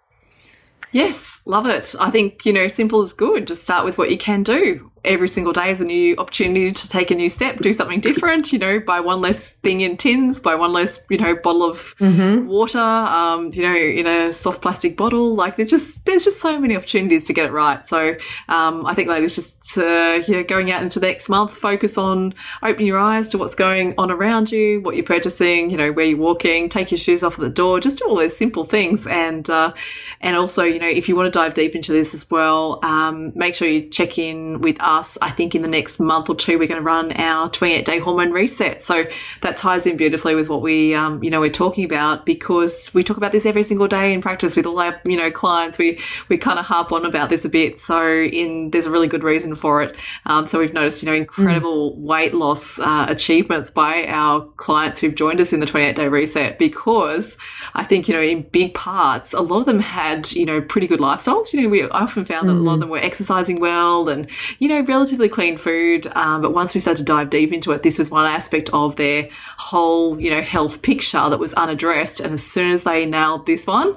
Yes, 0.94 1.44
love 1.46 1.66
it. 1.68 1.96
I 2.00 2.12
think, 2.12 2.46
you 2.46 2.52
know, 2.52 2.68
simple 2.68 3.02
is 3.02 3.14
good. 3.14 3.48
Just 3.48 3.64
start 3.64 3.86
with 3.86 3.98
what 3.98 4.12
you 4.12 4.18
can 4.18 4.44
do. 4.44 4.91
Every 5.04 5.28
single 5.28 5.54
day 5.54 5.72
is 5.72 5.82
a 5.82 5.86
new 5.86 6.16
opportunity 6.18 6.72
to 6.72 6.90
take 6.90 7.10
a 7.10 7.16
new 7.16 7.30
step, 7.30 7.58
do 7.58 7.74
something 7.74 8.00
different, 8.00 8.54
you 8.54 8.60
know, 8.60 8.80
buy 8.80 9.00
one 9.00 9.20
less 9.22 9.54
thing 9.54 9.82
in 9.82 9.98
tins, 9.98 10.40
buy 10.40 10.54
one 10.54 10.74
less, 10.74 11.04
you 11.10 11.18
know, 11.18 11.36
bottle 11.36 11.64
of 11.64 11.96
mm-hmm. 11.98 12.46
water, 12.48 12.80
um, 12.80 13.50
you 13.54 13.64
know, 13.64 13.76
in 13.76 14.06
a 14.06 14.32
soft 14.34 14.62
plastic 14.62 14.96
bottle. 14.96 15.36
Like 15.36 15.56
there's 15.56 15.70
just, 15.70 16.06
there's 16.06 16.24
just 16.24 16.40
so 16.40 16.60
many 16.60 16.76
opportunities 16.76 17.26
to 17.26 17.34
get 17.34 17.46
it 17.46 17.52
right. 17.52 17.86
So, 17.86 18.16
um, 18.48 18.86
I 18.86 18.94
think 18.94 19.08
that 19.10 19.24
is 19.24 19.36
just, 19.36 19.78
uh, 19.78 20.22
you 20.28 20.36
know, 20.36 20.44
going 20.44 20.72
out 20.72 20.84
into 20.84 21.00
the 21.00 21.08
next 21.08 21.30
month, 21.30 21.52
focus 21.52 21.98
on 21.98 22.34
opening 22.62 22.88
your 22.88 23.00
eyes 23.00 23.30
to 23.30 23.38
what's 23.38 23.56
going 23.56 23.96
on 23.98 24.12
around 24.12 24.52
you, 24.52 24.82
what 24.82 24.96
you're 24.96 25.06
purchasing, 25.06 25.72
you 25.72 25.78
know, 25.78 25.92
where 25.92 26.06
you're 26.06 26.18
walking, 26.18 26.70
take 26.70 26.92
your 26.92 26.98
shoes 26.98 27.24
off 27.24 27.34
at 27.34 27.42
the 27.42 27.50
door, 27.50 27.80
just 27.80 28.00
do 28.00 28.06
all 28.06 28.16
those 28.16 28.38
simple 28.38 28.66
things. 28.66 29.08
And, 29.08 29.50
uh, 29.50 29.74
and 30.20 30.36
also, 30.36 30.64
you 30.64 30.80
know, 30.80 30.88
if 30.88 31.10
you 31.10 31.16
want 31.16 31.32
to 31.32 31.38
dive 31.38 31.56
deep 31.56 31.76
into 31.76 31.92
this 31.92 32.14
as 32.14 32.30
well, 32.30 32.80
um, 32.84 33.32
make 33.36 33.56
sure 33.56 33.68
you 33.68 33.90
check 33.90 34.20
in 34.20 34.62
with 34.62 34.80
us. 34.92 35.18
I 35.22 35.32
think 35.32 35.56
in 35.56 35.62
the 35.62 35.68
next 35.68 36.00
month 36.00 36.30
or 36.30 36.36
two, 36.36 36.60
we're 36.60 36.68
going 36.68 36.80
to 36.80 36.84
run 36.84 37.12
our 37.14 37.50
28 37.50 37.86
day 37.86 38.00
hormone 38.00 38.32
reset. 38.32 38.82
So 38.82 39.06
that 39.42 39.58
ties 39.58 39.88
in 39.88 39.98
beautifully 39.98 40.36
with 40.36 40.50
what 40.50 40.62
we, 40.62 40.94
um, 40.94 41.24
you 41.24 41.30
know, 41.30 41.40
we're 41.40 41.50
talking 41.50 41.86
about 41.86 42.26
because 42.26 42.94
we 42.94 43.04
talk 43.04 43.18
about 43.18 43.32
this 43.32 43.46
every 43.46 43.64
single 43.64 43.88
day 43.88 44.14
in 44.14 44.22
practice 44.22 44.56
with 44.56 44.66
all 44.66 44.80
our, 44.80 45.00
you 45.06 45.18
know, 45.18 45.32
clients. 45.32 45.78
We, 45.78 46.00
we 46.30 46.38
kind 46.38 46.60
of 46.60 46.66
harp 46.66 46.92
on 46.92 47.06
about 47.06 47.30
this 47.30 47.46
a 47.46 47.50
bit. 47.50 47.80
So 47.80 48.06
in, 48.08 48.72
there's 48.72 48.86
a 48.86 48.92
really 48.92 49.08
good 49.08 49.24
reason 49.24 49.56
for 49.56 49.82
it. 49.82 49.96
Um, 50.26 50.46
so 50.46 50.60
we've 50.60 50.74
noticed, 50.74 51.02
you 51.02 51.10
know, 51.10 51.16
incredible 51.16 51.94
mm. 51.94 51.98
weight 51.98 52.34
loss, 52.34 52.80
uh, 52.80 53.06
achievements 53.08 53.72
by 53.72 54.06
our 54.08 54.42
clients 54.58 55.00
who've 55.00 55.16
joined 55.16 55.40
us 55.40 55.54
in 55.54 55.60
the 55.60 55.66
28 55.66 55.96
day 55.96 56.08
reset 56.08 56.60
because 56.60 57.38
I 57.74 57.84
think, 57.84 58.08
you 58.08 58.14
know, 58.14 58.22
in 58.22 58.44
big 58.44 58.74
parts, 58.74 59.34
a 59.34 59.42
lot 59.42 59.62
of 59.62 59.66
them 59.66 59.80
had, 59.80 60.32
you 60.34 60.46
know, 60.46 60.62
pretty 60.62 60.88
good 60.88 61.00
lifestyles. 61.00 61.54
You 61.54 61.62
know, 61.62 61.70
we 61.70 61.84
often 61.84 62.26
found 62.26 62.50
that 62.50 62.54
mm. 62.54 62.60
a 62.60 62.62
lot 62.62 62.74
of 62.74 62.78
mm. 62.78 62.82
them 62.82 62.90
were 62.90 63.00
exercising 63.00 63.60
well 63.60 64.10
and, 64.10 64.28
you 64.60 64.68
know, 64.68 64.81
relatively 64.84 65.30
clean 65.30 65.58
food. 65.58 66.08
Um, 66.16 66.42
but 66.42 66.54
once 66.54 66.74
we 66.74 66.80
started 66.80 67.00
to 67.00 67.06
dive 67.06 67.30
deep 67.30 67.52
into 67.54 67.72
it, 67.72 67.84
this 67.84 68.00
was 68.00 68.12
one 68.12 68.26
aspect 68.26 68.70
of 68.74 68.96
their 68.96 69.30
whole, 69.58 70.20
you 70.20 70.30
know, 70.30 70.42
health 70.42 70.82
picture 70.82 71.30
that 71.30 71.40
was 71.40 71.54
unaddressed. 71.54 72.20
And 72.20 72.34
as 72.34 72.44
soon 72.44 72.72
as 72.72 72.84
they 72.84 73.06
nailed 73.06 73.46
this 73.46 73.68
one, 73.68 73.96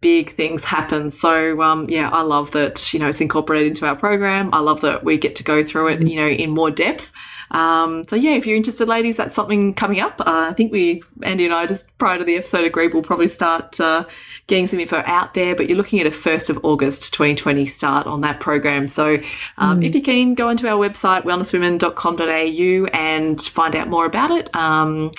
big 0.00 0.30
things 0.30 0.64
happen. 0.64 1.10
So, 1.10 1.60
um, 1.62 1.86
yeah, 1.88 2.10
I 2.10 2.22
love 2.22 2.52
that, 2.52 2.92
you 2.92 3.00
know, 3.00 3.08
it's 3.08 3.20
incorporated 3.20 3.68
into 3.68 3.86
our 3.86 3.96
program. 3.96 4.50
I 4.52 4.60
love 4.60 4.80
that 4.82 5.04
we 5.04 5.18
get 5.18 5.36
to 5.36 5.44
go 5.44 5.64
through 5.64 5.88
it, 5.88 6.00
mm. 6.00 6.10
you 6.10 6.16
know, 6.16 6.28
in 6.28 6.50
more 6.50 6.70
depth. 6.70 7.12
Um, 7.50 8.04
so 8.08 8.16
yeah, 8.16 8.32
if 8.32 8.46
you're 8.46 8.56
interested, 8.56 8.88
ladies, 8.88 9.16
that's 9.16 9.34
something 9.34 9.74
coming 9.74 10.00
up. 10.00 10.20
Uh, 10.20 10.48
I 10.50 10.52
think 10.52 10.72
we, 10.72 11.02
Andy 11.22 11.44
and 11.44 11.54
I, 11.54 11.66
just 11.66 11.96
prior 11.98 12.18
to 12.18 12.24
the 12.24 12.36
episode 12.36 12.64
agreed 12.64 12.92
we'll 12.92 13.02
probably 13.02 13.28
start 13.28 13.80
uh, 13.80 14.04
getting 14.46 14.66
some 14.66 14.80
info 14.80 15.02
out 15.06 15.34
there. 15.34 15.54
But 15.54 15.68
you're 15.68 15.78
looking 15.78 16.00
at 16.00 16.06
a 16.06 16.10
first 16.10 16.50
of 16.50 16.64
August 16.64 17.12
2020 17.14 17.66
start 17.66 18.06
on 18.06 18.22
that 18.22 18.40
program. 18.40 18.88
So 18.88 19.14
um, 19.58 19.80
mm. 19.80 19.84
if 19.84 19.94
you 19.94 20.02
can, 20.02 20.34
go 20.34 20.48
onto 20.48 20.66
our 20.66 20.76
website 20.76 21.22
wellnesswomen.com.au 21.22 22.86
and 22.92 23.40
find 23.40 23.76
out 23.76 23.88
more 23.88 24.06
about 24.06 24.30
it. 24.30 24.54
Um, 24.54 25.10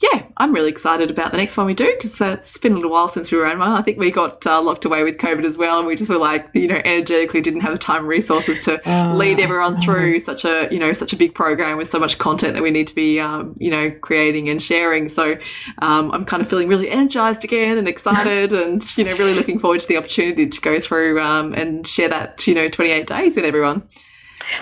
yeah, 0.00 0.24
I'm 0.38 0.54
really 0.54 0.70
excited 0.70 1.10
about 1.10 1.30
the 1.30 1.36
next 1.36 1.58
one 1.58 1.66
we 1.66 1.74
do 1.74 1.92
because 1.94 2.18
uh, 2.22 2.36
it's 2.38 2.56
been 2.56 2.72
a 2.72 2.76
little 2.76 2.90
while 2.90 3.08
since 3.08 3.30
we 3.30 3.36
ran 3.36 3.58
one. 3.58 3.72
I 3.72 3.82
think 3.82 3.98
we 3.98 4.10
got 4.10 4.46
uh, 4.46 4.62
locked 4.62 4.86
away 4.86 5.04
with 5.04 5.18
COVID 5.18 5.44
as 5.44 5.58
well, 5.58 5.78
and 5.78 5.86
we 5.86 5.94
just 5.94 6.08
were 6.08 6.16
like, 6.16 6.48
you 6.54 6.68
know, 6.68 6.80
energetically 6.82 7.42
didn't 7.42 7.60
have 7.60 7.72
the 7.72 7.78
time 7.78 7.98
and 7.98 8.08
resources 8.08 8.64
to 8.64 8.90
uh, 8.90 9.14
lead 9.16 9.40
everyone 9.40 9.78
through 9.78 10.20
such 10.20 10.46
a, 10.46 10.68
you 10.70 10.78
know, 10.78 10.94
such 10.94 11.12
a 11.12 11.16
big 11.16 11.34
program 11.34 11.76
with 11.76 11.90
so 11.90 11.98
much 11.98 12.16
content 12.16 12.54
that 12.54 12.62
we 12.62 12.70
need 12.70 12.86
to 12.86 12.94
be, 12.94 13.20
um, 13.20 13.54
you 13.58 13.70
know, 13.70 13.90
creating 13.90 14.48
and 14.48 14.62
sharing. 14.62 15.06
So 15.10 15.36
um, 15.82 16.10
I'm 16.12 16.24
kind 16.24 16.42
of 16.42 16.48
feeling 16.48 16.68
really 16.68 16.88
energized 16.88 17.44
again 17.44 17.76
and 17.76 17.86
excited, 17.86 18.52
and 18.54 18.82
you 18.96 19.04
know, 19.04 19.14
really 19.18 19.34
looking 19.34 19.58
forward 19.58 19.82
to 19.82 19.88
the 19.88 19.98
opportunity 19.98 20.48
to 20.48 20.60
go 20.62 20.80
through 20.80 21.20
um, 21.20 21.52
and 21.52 21.86
share 21.86 22.08
that, 22.08 22.46
you 22.46 22.54
know, 22.54 22.70
28 22.70 23.06
days 23.06 23.36
with 23.36 23.44
everyone. 23.44 23.86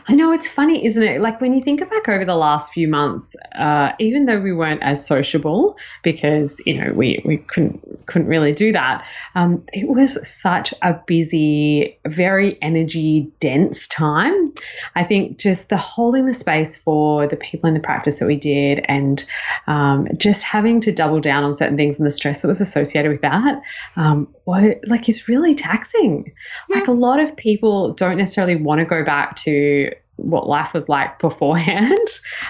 I 0.08 0.14
know 0.14 0.32
it's 0.32 0.48
funny, 0.48 0.84
isn't 0.84 1.02
it? 1.02 1.20
Like 1.20 1.40
when 1.40 1.54
you 1.54 1.62
think 1.62 1.80
back 1.88 2.08
over 2.08 2.24
the 2.24 2.34
last 2.34 2.72
few 2.72 2.88
months, 2.88 3.36
uh, 3.58 3.92
even 3.98 4.26
though 4.26 4.40
we 4.40 4.52
weren't 4.52 4.82
as 4.82 5.06
sociable 5.06 5.76
because 6.02 6.60
you 6.66 6.74
know 6.74 6.92
we 6.92 7.22
we 7.24 7.38
couldn't 7.38 8.06
couldn't 8.06 8.28
really 8.28 8.52
do 8.52 8.72
that, 8.72 9.04
um, 9.34 9.64
it 9.72 9.88
was 9.88 10.18
such 10.28 10.74
a 10.82 10.94
busy, 11.06 11.98
very 12.06 12.60
energy 12.62 13.30
dense 13.40 13.86
time. 13.88 14.52
I 14.94 15.04
think 15.04 15.38
just 15.38 15.68
the 15.68 15.76
holding 15.76 16.26
the 16.26 16.34
space 16.34 16.76
for 16.76 17.26
the 17.26 17.36
people 17.36 17.68
in 17.68 17.74
the 17.74 17.80
practice 17.80 18.18
that 18.18 18.26
we 18.26 18.36
did, 18.36 18.84
and 18.88 19.24
um, 19.66 20.08
just 20.16 20.44
having 20.44 20.80
to 20.82 20.92
double 20.92 21.20
down 21.20 21.44
on 21.44 21.54
certain 21.54 21.76
things 21.76 21.98
and 21.98 22.06
the 22.06 22.10
stress 22.10 22.42
that 22.42 22.48
was 22.48 22.60
associated 22.60 23.10
with 23.10 23.20
that, 23.22 23.60
um, 23.96 24.28
like 24.46 25.08
is 25.08 25.28
really 25.28 25.54
taxing. 25.54 26.32
Yeah. 26.68 26.78
Like 26.78 26.88
a 26.88 26.92
lot 26.92 27.20
of 27.20 27.36
people 27.36 27.92
don't 27.92 28.18
necessarily 28.18 28.56
want 28.56 28.80
to 28.80 28.84
go 28.84 29.04
back 29.04 29.36
to 29.36 29.77
what 30.16 30.48
life 30.48 30.74
was 30.74 30.88
like 30.88 31.18
beforehand. 31.20 32.08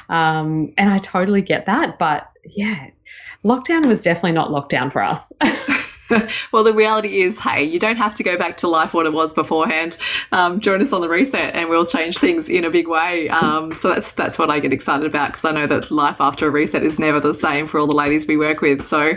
Um, 0.09 0.73
and 0.79 0.91
I 0.91 0.99
totally 0.99 1.43
get 1.43 1.67
that. 1.67 1.99
But 1.99 2.29
yeah, 2.45 2.88
lockdown 3.45 3.87
was 3.87 4.03
definitely 4.03 4.33
not 4.33 4.51
lockdown 4.51 4.93
for 4.93 5.03
us. 5.03 5.33
well, 6.53 6.64
the 6.64 6.73
reality 6.73 7.21
is, 7.23 7.38
hey, 7.38 7.62
you 7.64 7.79
don't 7.79 7.97
have 7.97 8.14
to 8.16 8.23
go 8.23 8.37
back 8.37 8.57
to 8.59 8.68
life 8.68 8.94
what 8.94 9.07
it 9.07 9.12
was 9.12 9.33
beforehand. 9.35 9.99
Um, 10.33 10.61
join 10.61 10.83
us 10.83 10.92
on 10.92 11.01
the 11.01 11.09
reset, 11.09 11.55
and 11.55 11.68
we'll 11.68 11.87
change 11.87 12.18
things 12.18 12.49
in 12.49 12.64
a 12.64 12.71
big 12.71 12.88
way. 12.88 13.29
Um, 13.29 13.73
so 13.73 13.88
that's 13.88 14.12
that's 14.12 14.38
what 14.38 14.51
I 14.51 14.61
get 14.61 14.73
excited 14.73 15.07
about 15.07 15.29
because 15.29 15.44
I 15.44 15.53
know 15.53 15.66
that 15.66 15.90
life 15.90 16.21
after 16.21 16.47
a 16.47 16.51
reset 16.51 16.83
is 16.83 16.99
never 16.99 17.21
the 17.21 17.35
same 17.35 17.66
for 17.66 17.79
all 17.79 17.87
the 17.87 17.97
ladies 17.97 18.27
we 18.27 18.37
work 18.37 18.61
with. 18.61 18.87
So, 18.87 19.12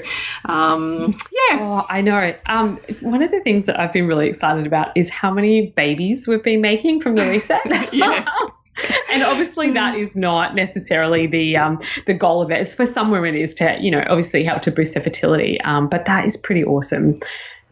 um, 0.45 1.15
yeah, 1.31 1.57
oh, 1.59 1.85
I 1.89 2.01
know. 2.01 2.35
Um, 2.47 2.79
one 3.01 3.21
of 3.21 3.31
the 3.31 3.41
things 3.41 3.65
that 3.65 3.79
I've 3.79 3.93
been 3.93 4.07
really 4.07 4.27
excited 4.27 4.67
about 4.67 4.95
is 4.95 5.09
how 5.09 5.31
many 5.31 5.67
babies 5.71 6.27
we've 6.27 6.43
been 6.43 6.61
making 6.61 7.01
from 7.01 7.15
the 7.15 7.23
reset. 7.23 7.61
yeah. 7.93 8.25
and 9.11 9.23
obviously 9.23 9.71
that 9.71 9.95
is 9.95 10.15
not 10.15 10.55
necessarily 10.55 11.27
the 11.27 11.57
um, 11.57 11.79
the 12.07 12.13
goal 12.13 12.41
of 12.41 12.51
it. 12.51 12.67
For 12.67 12.85
some 12.85 13.11
women, 13.11 13.35
is 13.35 13.53
to 13.55 13.77
you 13.79 13.91
know 13.91 14.03
obviously 14.07 14.43
help 14.43 14.61
to 14.63 14.71
boost 14.71 14.93
their 14.93 15.03
fertility, 15.03 15.59
um, 15.61 15.87
but 15.87 16.05
that 16.05 16.25
is 16.25 16.37
pretty 16.37 16.63
awesome. 16.63 17.15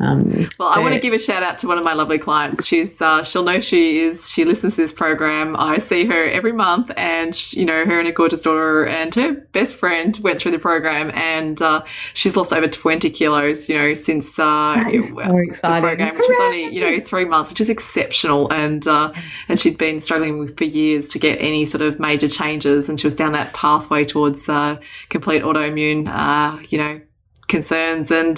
Um, 0.01 0.47
well, 0.57 0.71
so, 0.71 0.79
I 0.79 0.81
want 0.81 0.93
to 0.93 0.99
give 0.99 1.13
a 1.13 1.19
shout 1.19 1.43
out 1.43 1.57
to 1.59 1.67
one 1.67 1.77
of 1.77 1.83
my 1.83 1.93
lovely 1.93 2.17
clients. 2.17 2.65
She's 2.65 3.01
uh, 3.01 3.21
she'll 3.23 3.43
know 3.43 3.59
she 3.59 3.99
is. 3.99 4.29
She 4.29 4.45
listens 4.45 4.75
to 4.75 4.83
this 4.83 4.93
program. 4.93 5.57
I 5.57 5.77
see 5.79 6.05
her 6.05 6.23
every 6.25 6.53
month, 6.53 6.89
and 6.95 7.53
you 7.53 7.65
know 7.65 7.85
her 7.85 7.99
and 7.99 8.07
her 8.07 8.13
gorgeous 8.13 8.43
daughter 8.43 8.85
and 8.85 9.13
her 9.15 9.33
best 9.33 9.75
friend 9.75 10.17
went 10.23 10.39
through 10.39 10.51
the 10.51 10.59
program, 10.59 11.11
and 11.13 11.61
uh, 11.61 11.83
she's 12.13 12.37
lost 12.37 12.53
over 12.53 12.67
twenty 12.69 13.09
kilos. 13.09 13.67
You 13.67 13.77
know 13.77 13.93
since 13.93 14.39
uh, 14.39 14.85
it, 14.87 15.01
so 15.01 15.19
the 15.21 15.79
program, 15.81 16.15
which 16.15 16.29
is 16.29 16.37
only 16.43 16.73
you 16.73 16.79
know 16.79 16.99
three 17.01 17.25
months, 17.25 17.51
which 17.51 17.59
is 17.59 17.69
exceptional. 17.69 18.51
And 18.53 18.87
uh, 18.87 19.11
and 19.49 19.59
she'd 19.59 19.77
been 19.77 19.99
struggling 19.99 20.47
for 20.55 20.63
years 20.63 21.09
to 21.09 21.19
get 21.19 21.41
any 21.41 21.65
sort 21.65 21.81
of 21.81 21.99
major 21.99 22.29
changes, 22.29 22.87
and 22.87 22.97
she 22.97 23.05
was 23.05 23.17
down 23.17 23.33
that 23.33 23.53
pathway 23.53 24.05
towards 24.05 24.47
uh, 24.47 24.77
complete 25.09 25.43
autoimmune. 25.43 26.07
Uh, 26.07 26.63
you 26.69 26.77
know 26.77 27.01
concerns. 27.49 28.11
And 28.11 28.37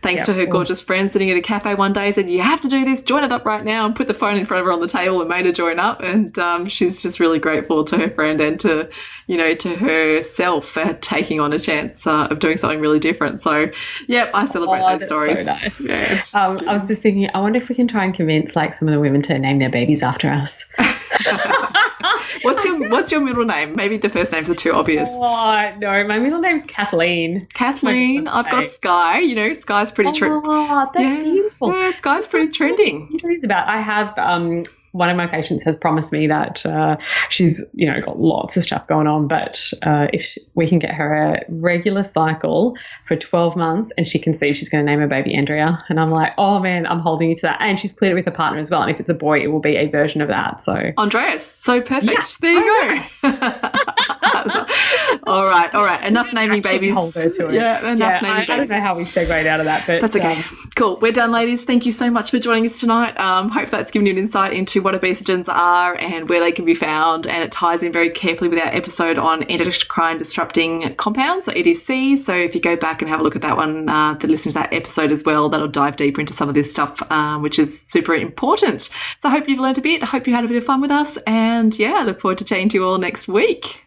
thanks 0.00 0.20
yep. 0.20 0.26
to 0.26 0.34
her 0.34 0.46
gorgeous 0.46 0.80
friend 0.80 1.12
sitting 1.12 1.30
at 1.30 1.36
a 1.36 1.42
cafe 1.42 1.74
one 1.74 1.92
day 1.92 2.10
said, 2.12 2.30
you 2.30 2.40
have 2.40 2.60
to 2.62 2.68
do 2.68 2.84
this, 2.84 3.02
join 3.02 3.24
it 3.24 3.32
up 3.32 3.44
right 3.44 3.64
now 3.64 3.84
and 3.84 3.94
put 3.94 4.06
the 4.06 4.14
phone 4.14 4.36
in 4.36 4.46
front 4.46 4.60
of 4.60 4.66
her 4.66 4.72
on 4.72 4.80
the 4.80 4.88
table 4.88 5.20
and 5.20 5.28
made 5.28 5.44
her 5.44 5.52
join 5.52 5.78
up. 5.78 6.00
And 6.02 6.38
um, 6.38 6.66
she's 6.66 7.00
just 7.02 7.20
really 7.20 7.38
grateful 7.38 7.84
to 7.84 7.98
her 7.98 8.10
friend 8.10 8.40
and 8.40 8.58
to, 8.60 8.88
you 9.26 9.36
know, 9.36 9.54
to 9.54 9.76
herself 9.76 10.66
for 10.66 10.94
taking 10.94 11.40
on 11.40 11.52
a 11.52 11.58
chance 11.58 12.06
uh, 12.06 12.28
of 12.30 12.38
doing 12.38 12.56
something 12.56 12.80
really 12.80 13.00
different. 13.00 13.42
So, 13.42 13.70
yep, 14.06 14.30
I 14.32 14.46
celebrate 14.46 14.80
oh, 14.80 14.98
those 14.98 15.06
stories. 15.06 15.44
So 15.44 15.52
nice. 15.52 15.80
Yeah, 15.86 16.22
um, 16.34 16.66
I 16.68 16.72
was 16.72 16.88
just 16.88 17.02
thinking, 17.02 17.28
I 17.34 17.40
wonder 17.40 17.58
if 17.58 17.68
we 17.68 17.74
can 17.74 17.88
try 17.88 18.04
and 18.04 18.14
convince 18.14 18.56
like 18.56 18.72
some 18.74 18.88
of 18.88 18.94
the 18.94 19.00
women 19.00 19.22
to 19.22 19.38
name 19.38 19.58
their 19.58 19.70
babies 19.70 20.02
after 20.02 20.28
us. 20.30 20.64
what's 22.42 22.64
your 22.64 22.88
What's 22.88 23.12
your 23.12 23.20
middle 23.20 23.44
name? 23.44 23.74
Maybe 23.76 23.96
the 23.96 24.08
first 24.08 24.32
names 24.32 24.50
are 24.50 24.54
too 24.54 24.72
obvious. 24.72 25.08
Oh 25.12 25.72
no, 25.78 26.04
my 26.06 26.18
middle 26.18 26.40
name's 26.40 26.64
Kathleen. 26.64 27.46
Kathleen. 27.54 28.28
I've 28.28 28.50
got 28.50 28.70
Sky. 28.70 29.20
You 29.20 29.34
know, 29.34 29.52
Sky's 29.52 29.92
pretty 29.92 30.12
trending. 30.12 30.42
Oh, 30.44 30.90
that's 30.92 31.04
yeah. 31.04 31.22
beautiful. 31.22 31.72
Yeah, 31.72 31.90
Sky's 31.90 32.26
pretty 32.26 32.52
trending. 32.52 33.20
Is 33.24 33.44
about. 33.44 33.68
I 33.68 33.80
have 33.80 34.16
um 34.18 34.64
one 34.92 35.08
of 35.08 35.16
my 35.16 35.26
patients 35.26 35.64
has 35.64 35.74
promised 35.74 36.12
me 36.12 36.26
that 36.26 36.64
uh, 36.64 36.96
she's 37.28 37.62
you 37.72 37.90
know 37.90 38.00
got 38.00 38.18
lots 38.18 38.56
of 38.56 38.64
stuff 38.64 38.86
going 38.86 39.06
on, 39.06 39.26
but 39.26 39.72
uh, 39.82 40.06
if 40.12 40.38
we 40.54 40.68
can 40.68 40.78
get 40.78 40.94
her 40.94 41.14
a 41.14 41.44
regular 41.48 42.02
cycle 42.02 42.76
for 43.06 43.16
12 43.16 43.56
months 43.56 43.92
and 43.96 44.06
she 44.06 44.18
conceives, 44.18 44.58
she's 44.58 44.68
going 44.68 44.84
to 44.84 44.90
name 44.90 45.00
her 45.00 45.08
baby 45.08 45.34
Andrea. 45.34 45.82
And 45.88 45.98
I'm 45.98 46.10
like, 46.10 46.32
oh 46.38 46.60
man, 46.60 46.86
I'm 46.86 47.00
holding 47.00 47.30
you 47.30 47.36
to 47.36 47.42
that. 47.42 47.60
And 47.60 47.78
she's 47.78 47.92
cleared 47.92 48.12
it 48.12 48.14
with 48.14 48.26
a 48.26 48.36
partner 48.36 48.60
as 48.60 48.70
well. 48.70 48.82
And 48.82 48.90
if 48.90 49.00
it's 49.00 49.10
a 49.10 49.14
boy, 49.14 49.40
it 49.40 49.48
will 49.48 49.60
be 49.60 49.76
a 49.76 49.86
version 49.86 50.20
of 50.20 50.28
that. 50.28 50.62
So 50.62 50.92
Andreas, 50.98 51.44
so 51.44 51.80
perfect. 51.80 52.12
Yeah. 52.12 52.24
There 52.40 52.96
you 52.96 53.02
go. 53.22 53.70
all 55.26 55.46
right, 55.46 55.74
all 55.74 55.84
right. 55.84 56.04
Enough 56.04 56.32
naming 56.32 56.62
babies. 56.62 56.94
Hold 56.94 57.14
her 57.14 57.28
to 57.28 57.48
it. 57.48 57.54
Yeah, 57.54 57.92
enough 57.92 58.10
yeah, 58.10 58.20
naming 58.20 58.42
I, 58.42 58.46
babies. 58.46 58.70
I 58.70 58.76
don't 58.76 58.82
know 58.82 58.88
how 58.88 58.96
we 58.96 59.04
segued 59.04 59.46
out 59.46 59.60
of 59.60 59.66
that, 59.66 59.84
but 59.86 60.00
that's 60.00 60.16
okay. 60.16 60.36
Um, 60.36 60.68
cool. 60.76 60.98
We're 61.00 61.12
done, 61.12 61.32
ladies. 61.32 61.64
Thank 61.64 61.86
you 61.86 61.92
so 61.92 62.10
much 62.10 62.30
for 62.30 62.38
joining 62.38 62.64
us 62.66 62.78
tonight. 62.78 63.18
Um, 63.18 63.48
hope 63.48 63.70
that's 63.70 63.90
given 63.90 64.06
you 64.06 64.12
an 64.12 64.18
insight 64.18 64.52
into 64.52 64.80
what 64.80 64.94
obesogens 64.94 65.48
are 65.48 65.96
and 65.96 66.28
where 66.28 66.40
they 66.40 66.52
can 66.52 66.64
be 66.64 66.74
found, 66.74 67.26
and 67.26 67.42
it 67.42 67.50
ties 67.50 67.82
in 67.82 67.92
very 67.92 68.10
carefully 68.10 68.48
with 68.48 68.58
our 68.58 68.68
episode 68.68 69.18
on 69.18 69.42
endocrine 69.44 70.18
disrupting 70.18 70.94
compounds, 70.94 71.48
or 71.48 71.52
EDC. 71.52 72.18
So 72.18 72.34
if 72.34 72.54
you 72.54 72.60
go 72.60 72.76
back 72.76 73.02
and 73.02 73.08
have 73.08 73.20
a 73.20 73.22
look 73.22 73.36
at 73.36 73.42
that 73.42 73.56
one, 73.56 73.88
uh, 73.88 74.16
to 74.16 74.26
listen 74.26 74.52
to 74.52 74.58
that 74.58 74.72
episode 74.72 75.10
as 75.10 75.24
well, 75.24 75.48
that'll 75.48 75.68
dive 75.68 75.96
deeper 75.96 76.20
into 76.20 76.32
some 76.32 76.48
of 76.48 76.54
this 76.54 76.70
stuff, 76.70 77.02
um, 77.10 77.42
which 77.42 77.58
is 77.58 77.80
super 77.80 78.14
important. 78.14 78.82
So 79.18 79.28
I 79.28 79.32
hope 79.32 79.48
you've 79.48 79.58
learned 79.58 79.78
a 79.78 79.82
bit. 79.82 80.02
I 80.02 80.06
hope 80.06 80.26
you 80.26 80.34
had 80.34 80.44
a 80.44 80.48
bit 80.48 80.56
of 80.56 80.64
fun 80.64 80.80
with 80.80 80.90
us, 80.90 81.16
and 81.26 81.76
yeah, 81.78 81.94
I 81.94 82.04
look 82.04 82.20
forward 82.20 82.38
to 82.38 82.44
chatting 82.44 82.68
to 82.70 82.78
you 82.78 82.84
all 82.84 82.98
next 82.98 83.28
week. 83.28 83.86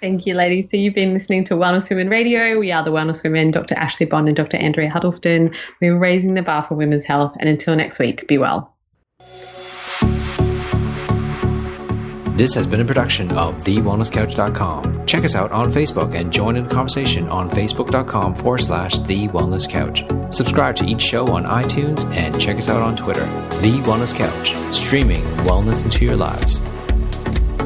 Thank 0.00 0.24
you, 0.24 0.34
ladies. 0.34 0.70
So 0.70 0.76
you've 0.76 0.94
been 0.94 1.12
listening 1.12 1.44
to 1.44 1.54
Wellness 1.54 1.90
Women 1.90 2.08
Radio. 2.08 2.58
We 2.58 2.72
are 2.72 2.82
the 2.82 2.90
Wellness 2.90 3.22
Women, 3.22 3.50
Dr. 3.50 3.74
Ashley 3.74 4.06
Bond 4.06 4.28
and 4.28 4.36
Dr. 4.36 4.56
Andrea 4.56 4.88
Huddleston. 4.88 5.54
We're 5.80 5.98
raising 5.98 6.34
the 6.34 6.42
bar 6.42 6.64
for 6.66 6.74
women's 6.74 7.04
health. 7.04 7.36
And 7.38 7.48
until 7.48 7.76
next 7.76 7.98
week, 7.98 8.26
be 8.26 8.38
well. 8.38 8.74
This 12.40 12.54
has 12.54 12.66
been 12.66 12.80
a 12.80 12.86
production 12.86 13.30
of 13.32 13.54
TheWellnessCouch.com. 13.64 15.04
Check 15.04 15.24
us 15.24 15.34
out 15.34 15.52
on 15.52 15.70
Facebook 15.70 16.18
and 16.18 16.32
join 16.32 16.56
in 16.56 16.64
the 16.66 16.74
conversation 16.74 17.28
on 17.28 17.50
Facebook.com 17.50 18.34
forward 18.34 18.62
slash 18.62 18.98
The 19.00 19.28
Wellness 19.28 19.68
Couch. 19.68 20.04
Subscribe 20.34 20.74
to 20.76 20.86
each 20.86 21.02
show 21.02 21.26
on 21.26 21.44
iTunes 21.44 22.06
and 22.14 22.40
check 22.40 22.56
us 22.56 22.70
out 22.70 22.80
on 22.80 22.96
Twitter. 22.96 23.26
The 23.60 23.82
Wellness 23.84 24.14
Couch, 24.14 24.54
streaming 24.74 25.22
wellness 25.44 25.84
into 25.84 26.06
your 26.06 26.16
lives. 26.16 26.62